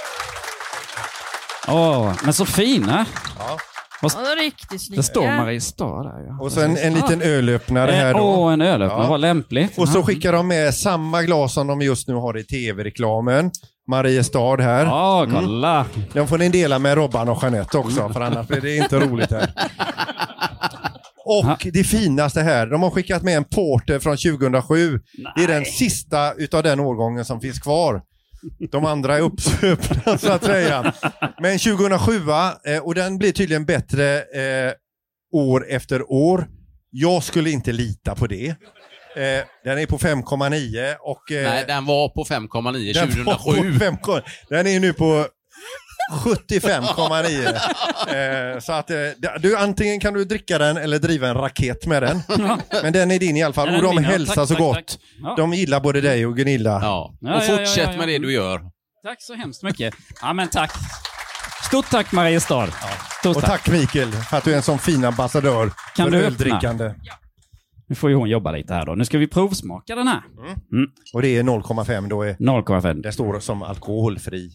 Åh, 1.67 2.13
men 2.23 2.33
så 2.33 2.45
fina. 2.45 3.05
Ja. 3.39 3.57
Vad- 4.01 4.11
Ja, 4.15 4.43
riktigt 4.43 4.81
snygga. 4.81 4.99
Det 5.01 5.03
står 5.03 5.27
Mariestad 5.27 6.03
där 6.03 6.25
ja. 6.27 6.37
Och 6.41 6.51
så 6.51 6.61
en, 6.61 6.77
en 6.77 6.93
liten 6.93 7.21
ölöppnare 7.21 7.91
här 7.91 8.13
då. 8.13 8.19
Åh, 8.19 8.53
en 8.53 8.61
ölöppnare. 8.61 9.03
Ja. 9.03 9.09
Vad 9.09 9.19
lämpligt. 9.19 9.77
Och 9.77 9.89
så 9.89 9.97
Ja. 9.99 10.03
skickar 10.03 10.33
de 10.33 10.47
med 10.47 10.73
samma 10.75 11.21
glas 11.23 11.53
som 11.53 11.67
de 11.67 11.81
just 11.81 12.07
nu 12.07 12.13
har 12.13 12.37
i 12.37 12.43
tv-reklamen. 12.43 13.51
Mariestad 13.89 14.57
här. 14.61 14.85
Ja, 14.85 15.23
Mm. 15.23 15.35
kolla. 15.35 15.85
Den 16.13 16.27
får 16.27 16.37
ni 16.37 16.49
dela 16.49 16.79
med 16.79 16.95
Robban 16.95 17.29
och 17.29 17.39
Jeanette 17.43 17.77
också, 17.77 18.09
för 18.09 18.21
annars 18.21 18.47
blir 18.47 18.61
det 18.61 18.75
inte 18.77 18.99
roligt 18.99 19.31
här. 19.31 19.49
Och 21.29 21.67
det 21.73 21.83
finaste 21.83 22.41
här, 22.41 22.67
de 22.67 22.83
har 22.83 22.89
skickat 22.89 23.23
med 23.23 23.37
en 23.37 23.43
Porter 23.43 23.99
från 23.99 24.17
2007. 24.17 24.99
Det 25.35 25.43
är 25.43 25.47
den 25.47 25.65
sista 25.65 26.33
utav 26.33 26.63
den 26.63 26.79
årgången 26.79 27.25
som 27.25 27.41
finns 27.41 27.59
kvar. 27.59 28.01
De 28.71 28.85
andra 28.85 29.17
är 29.17 29.21
uppsupna 29.21 30.17
så 30.17 30.31
att 30.31 30.43
säga. 30.43 30.93
Men 31.41 31.59
2007 31.59 32.21
eh, 32.65 32.83
och 32.83 32.95
den 32.95 33.17
blir 33.17 33.31
tydligen 33.31 33.65
bättre 33.65 34.17
eh, 34.17 34.73
år 35.33 35.65
efter 35.69 36.11
år. 36.11 36.47
Jag 36.89 37.23
skulle 37.23 37.49
inte 37.49 37.71
lita 37.71 38.15
på 38.15 38.27
det. 38.27 38.47
Eh, 39.17 39.43
den 39.63 39.79
är 39.79 39.85
på 39.85 39.97
5,9 39.97 40.95
och... 40.99 41.31
Eh, 41.31 41.43
Nej, 41.43 41.63
den 41.67 41.85
var 41.85 42.09
på 42.09 42.23
5,9 42.23 42.93
den 42.93 43.23
var 43.23 43.33
2007. 43.35 43.79
på 43.79 44.13
5, 44.13 44.23
den 44.49 44.67
är 44.67 44.79
nu 44.79 44.93
på 44.93 45.25
75,9. 46.11 48.53
Eh, 48.53 48.59
så 48.59 48.73
att 48.73 48.91
eh, 48.91 48.97
du, 49.39 49.57
antingen 49.57 49.99
kan 49.99 50.13
du 50.13 50.25
dricka 50.25 50.57
den 50.57 50.77
eller 50.77 50.99
driva 50.99 51.27
en 51.27 51.33
raket 51.35 51.85
med 51.85 52.03
den. 52.03 52.21
Men 52.83 52.93
den 52.93 53.11
är 53.11 53.19
din 53.19 53.37
i 53.37 53.43
alla 53.43 53.53
fall. 53.53 53.75
Och 53.75 53.81
de 53.81 53.97
hälsar 53.97 54.35
Tack, 54.35 54.47
så 54.47 54.53
tack, 54.53 54.63
gott. 54.63 54.75
tack. 54.75 54.97
Ja. 55.21 55.33
De 55.37 55.53
gillar 55.53 55.79
både 55.79 56.01
dig 56.01 56.25
och 56.25 56.37
Gunilla. 56.37 56.69
Ja. 56.69 57.13
Ja, 57.21 57.35
Och 57.35 57.41
ja, 57.43 57.47
ja, 57.47 57.57
fortsätt 57.57 57.77
ja, 57.77 57.91
ja. 57.91 57.97
med 57.97 58.07
det 58.07 58.17
du 58.17 58.33
gör. 58.33 58.61
Tack 59.03 59.21
så 59.21 59.33
hemskt 59.33 59.63
mycket. 59.63 59.93
Ja, 60.21 60.33
men 60.33 60.47
tack. 60.47 60.71
Stort 61.63 61.89
tack 61.89 62.11
Mariestad. 62.11 62.67
Stort 63.19 63.35
Och 63.35 63.41
tack 63.43 63.69
Mikael 63.69 64.11
för 64.11 64.37
att 64.37 64.43
du 64.43 64.51
är 64.51 64.55
en 64.55 64.61
sån 64.61 64.79
fin 64.79 65.05
ambassadör 65.05 65.71
Kan 65.95 66.05
för 66.05 66.11
du 66.11 66.25
öldrickande. 66.25 66.93
Nu 67.89 67.95
får 67.95 68.09
ju 68.09 68.15
hon 68.15 68.29
jobba 68.29 68.51
lite 68.51 68.73
här 68.73 68.85
då. 68.85 68.95
Nu 68.95 69.05
ska 69.05 69.17
vi 69.17 69.27
provsmaka 69.27 69.95
den 69.95 70.07
här. 70.07 70.21
Mm. 70.71 70.89
Och 71.13 71.21
det 71.21 71.37
är 71.37 71.43
0,5 71.43 72.09
då. 72.09 72.23
Är, 72.23 72.33
0,5. 72.33 73.01
det 73.01 73.11
står 73.11 73.39
som 73.39 73.63
alkoholfri. 73.63 74.49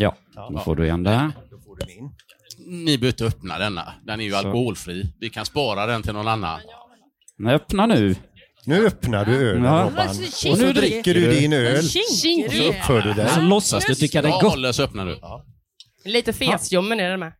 Ja, 0.00 0.16
då 0.52 0.58
får 0.58 0.76
du 0.76 0.88
en 0.88 1.02
där. 1.02 1.32
Då 1.50 1.58
får 1.60 1.76
du 1.76 1.86
min. 1.86 2.10
Ni 2.84 2.98
behöver 2.98 3.06
inte 3.08 3.24
öppna 3.24 3.58
denna. 3.58 3.92
Den 4.06 4.20
är 4.20 4.24
ju 4.24 4.30
Så. 4.30 4.36
alkoholfri. 4.36 5.12
Vi 5.20 5.30
kan 5.30 5.46
spara 5.46 5.86
den 5.86 6.02
till 6.02 6.12
någon 6.12 6.28
annan. 6.28 6.60
Öppna 7.48 7.86
nu. 7.86 8.14
Nu 8.66 8.86
öppnar 8.86 9.24
du 9.24 9.50
ölen 9.50 9.64
Ja. 9.64 9.82
Robban. 9.90 10.14
Så 10.14 10.22
Och 10.52 10.58
kinkig. 10.58 10.74
dricker 10.74 11.14
du 11.14 11.30
din 11.32 11.52
öl. 11.52 11.76
Och 11.76 11.82
du 11.82 12.56
så 12.58 12.68
uppför 12.70 13.02
du 13.02 13.12
dig. 13.12 13.28
Så 13.28 13.40
låtsas 13.40 13.84
du 13.86 13.94
tycka 13.94 14.22
det 14.22 14.28
är 14.28 14.30
Ja, 14.32 14.38
gott. 14.40 14.50
håller 14.50 14.72
så 14.72 14.82
öppnar 14.82 15.06
du. 15.06 15.20
Lite 16.04 16.32
fesljummen 16.32 17.00
är 17.00 17.10
det 17.10 17.16
med. 17.16 17.32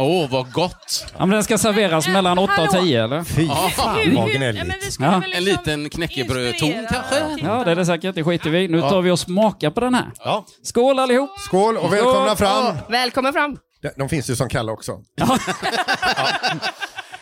Åh, 0.00 0.30
vad 0.30 0.52
gott! 0.52 1.06
Ja, 1.12 1.18
men 1.26 1.30
den 1.30 1.44
ska 1.44 1.58
serveras 1.58 2.08
mellan 2.08 2.38
8 2.38 2.62
och 2.62 2.70
10 2.70 3.04
eller? 3.04 3.24
Fy 3.24 3.48
fan 3.76 4.14
vad 4.14 4.30
gnälligt. 4.32 4.96
Ja. 5.00 5.14
En 5.14 5.20
liksom 5.20 5.44
liten 5.44 5.90
knäckebrödton 5.90 6.72
kanske? 6.90 7.36
Ja, 7.42 7.64
det 7.64 7.70
är 7.70 7.76
det 7.76 7.86
säkert. 7.86 8.14
Det 8.14 8.24
skiter 8.24 8.50
vi. 8.50 8.68
Nu 8.68 8.80
tar 8.80 9.02
vi 9.02 9.10
och 9.10 9.18
smakar 9.18 9.70
på 9.70 9.80
den 9.80 9.94
här. 9.94 10.10
Ja. 10.24 10.44
Skål 10.62 10.98
allihop! 10.98 11.30
Skål 11.38 11.76
och 11.76 11.92
välkomna 11.92 12.36
fram. 12.36 12.76
Välkommen 12.88 13.32
fram. 13.32 13.56
De- 13.82 13.90
De 13.96 14.08
finns 14.08 14.30
ju 14.30 14.36
som 14.36 14.48
kalla 14.48 14.72
också. 14.72 14.92
Ja. 15.16 15.38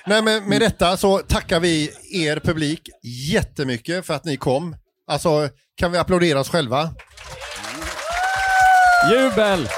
Nej, 0.06 0.22
men 0.22 0.44
med 0.48 0.60
detta 0.60 0.96
så 0.96 1.18
tackar 1.18 1.60
vi 1.60 1.90
er 2.12 2.40
publik 2.40 2.80
jättemycket 3.32 4.06
för 4.06 4.14
att 4.14 4.24
ni 4.24 4.36
kom. 4.36 4.76
Alltså, 5.10 5.48
kan 5.80 5.92
vi 5.92 5.98
applådera 5.98 6.40
oss 6.40 6.48
själva? 6.48 6.90
Jubel! 9.10 9.68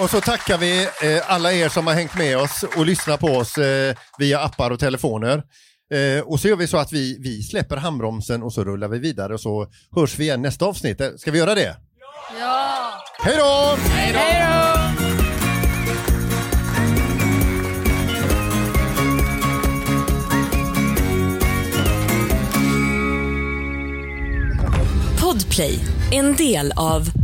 Och 0.00 0.10
så 0.10 0.20
tackar 0.20 0.58
vi 0.58 0.82
eh, 0.82 1.32
alla 1.32 1.52
er 1.52 1.68
som 1.68 1.86
har 1.86 1.94
hängt 1.94 2.18
med 2.18 2.38
oss 2.38 2.64
och 2.76 2.86
lyssnat 2.86 3.20
på 3.20 3.26
oss 3.26 3.58
eh, 3.58 3.96
via 4.18 4.40
appar 4.40 4.70
och 4.70 4.80
telefoner. 4.80 5.42
Eh, 5.94 6.24
och 6.24 6.40
så 6.40 6.48
gör 6.48 6.56
vi 6.56 6.66
så 6.66 6.76
att 6.76 6.92
vi, 6.92 7.18
vi 7.20 7.42
släpper 7.42 7.76
handbromsen 7.76 8.42
och 8.42 8.52
så 8.52 8.64
rullar 8.64 8.88
vi 8.88 8.98
vidare 8.98 9.34
och 9.34 9.40
så 9.40 9.66
hörs 9.96 10.18
vi 10.18 10.24
igen 10.24 10.42
nästa 10.42 10.64
avsnitt. 10.64 11.00
Ska 11.16 11.30
vi 11.30 11.38
göra 11.38 11.54
det? 11.54 11.76
Ja. 12.40 13.02
Hej 13.22 13.36
då! 13.38 13.76
Podplay, 25.20 25.80
en 26.12 26.36
del 26.36 26.72
av 26.76 27.23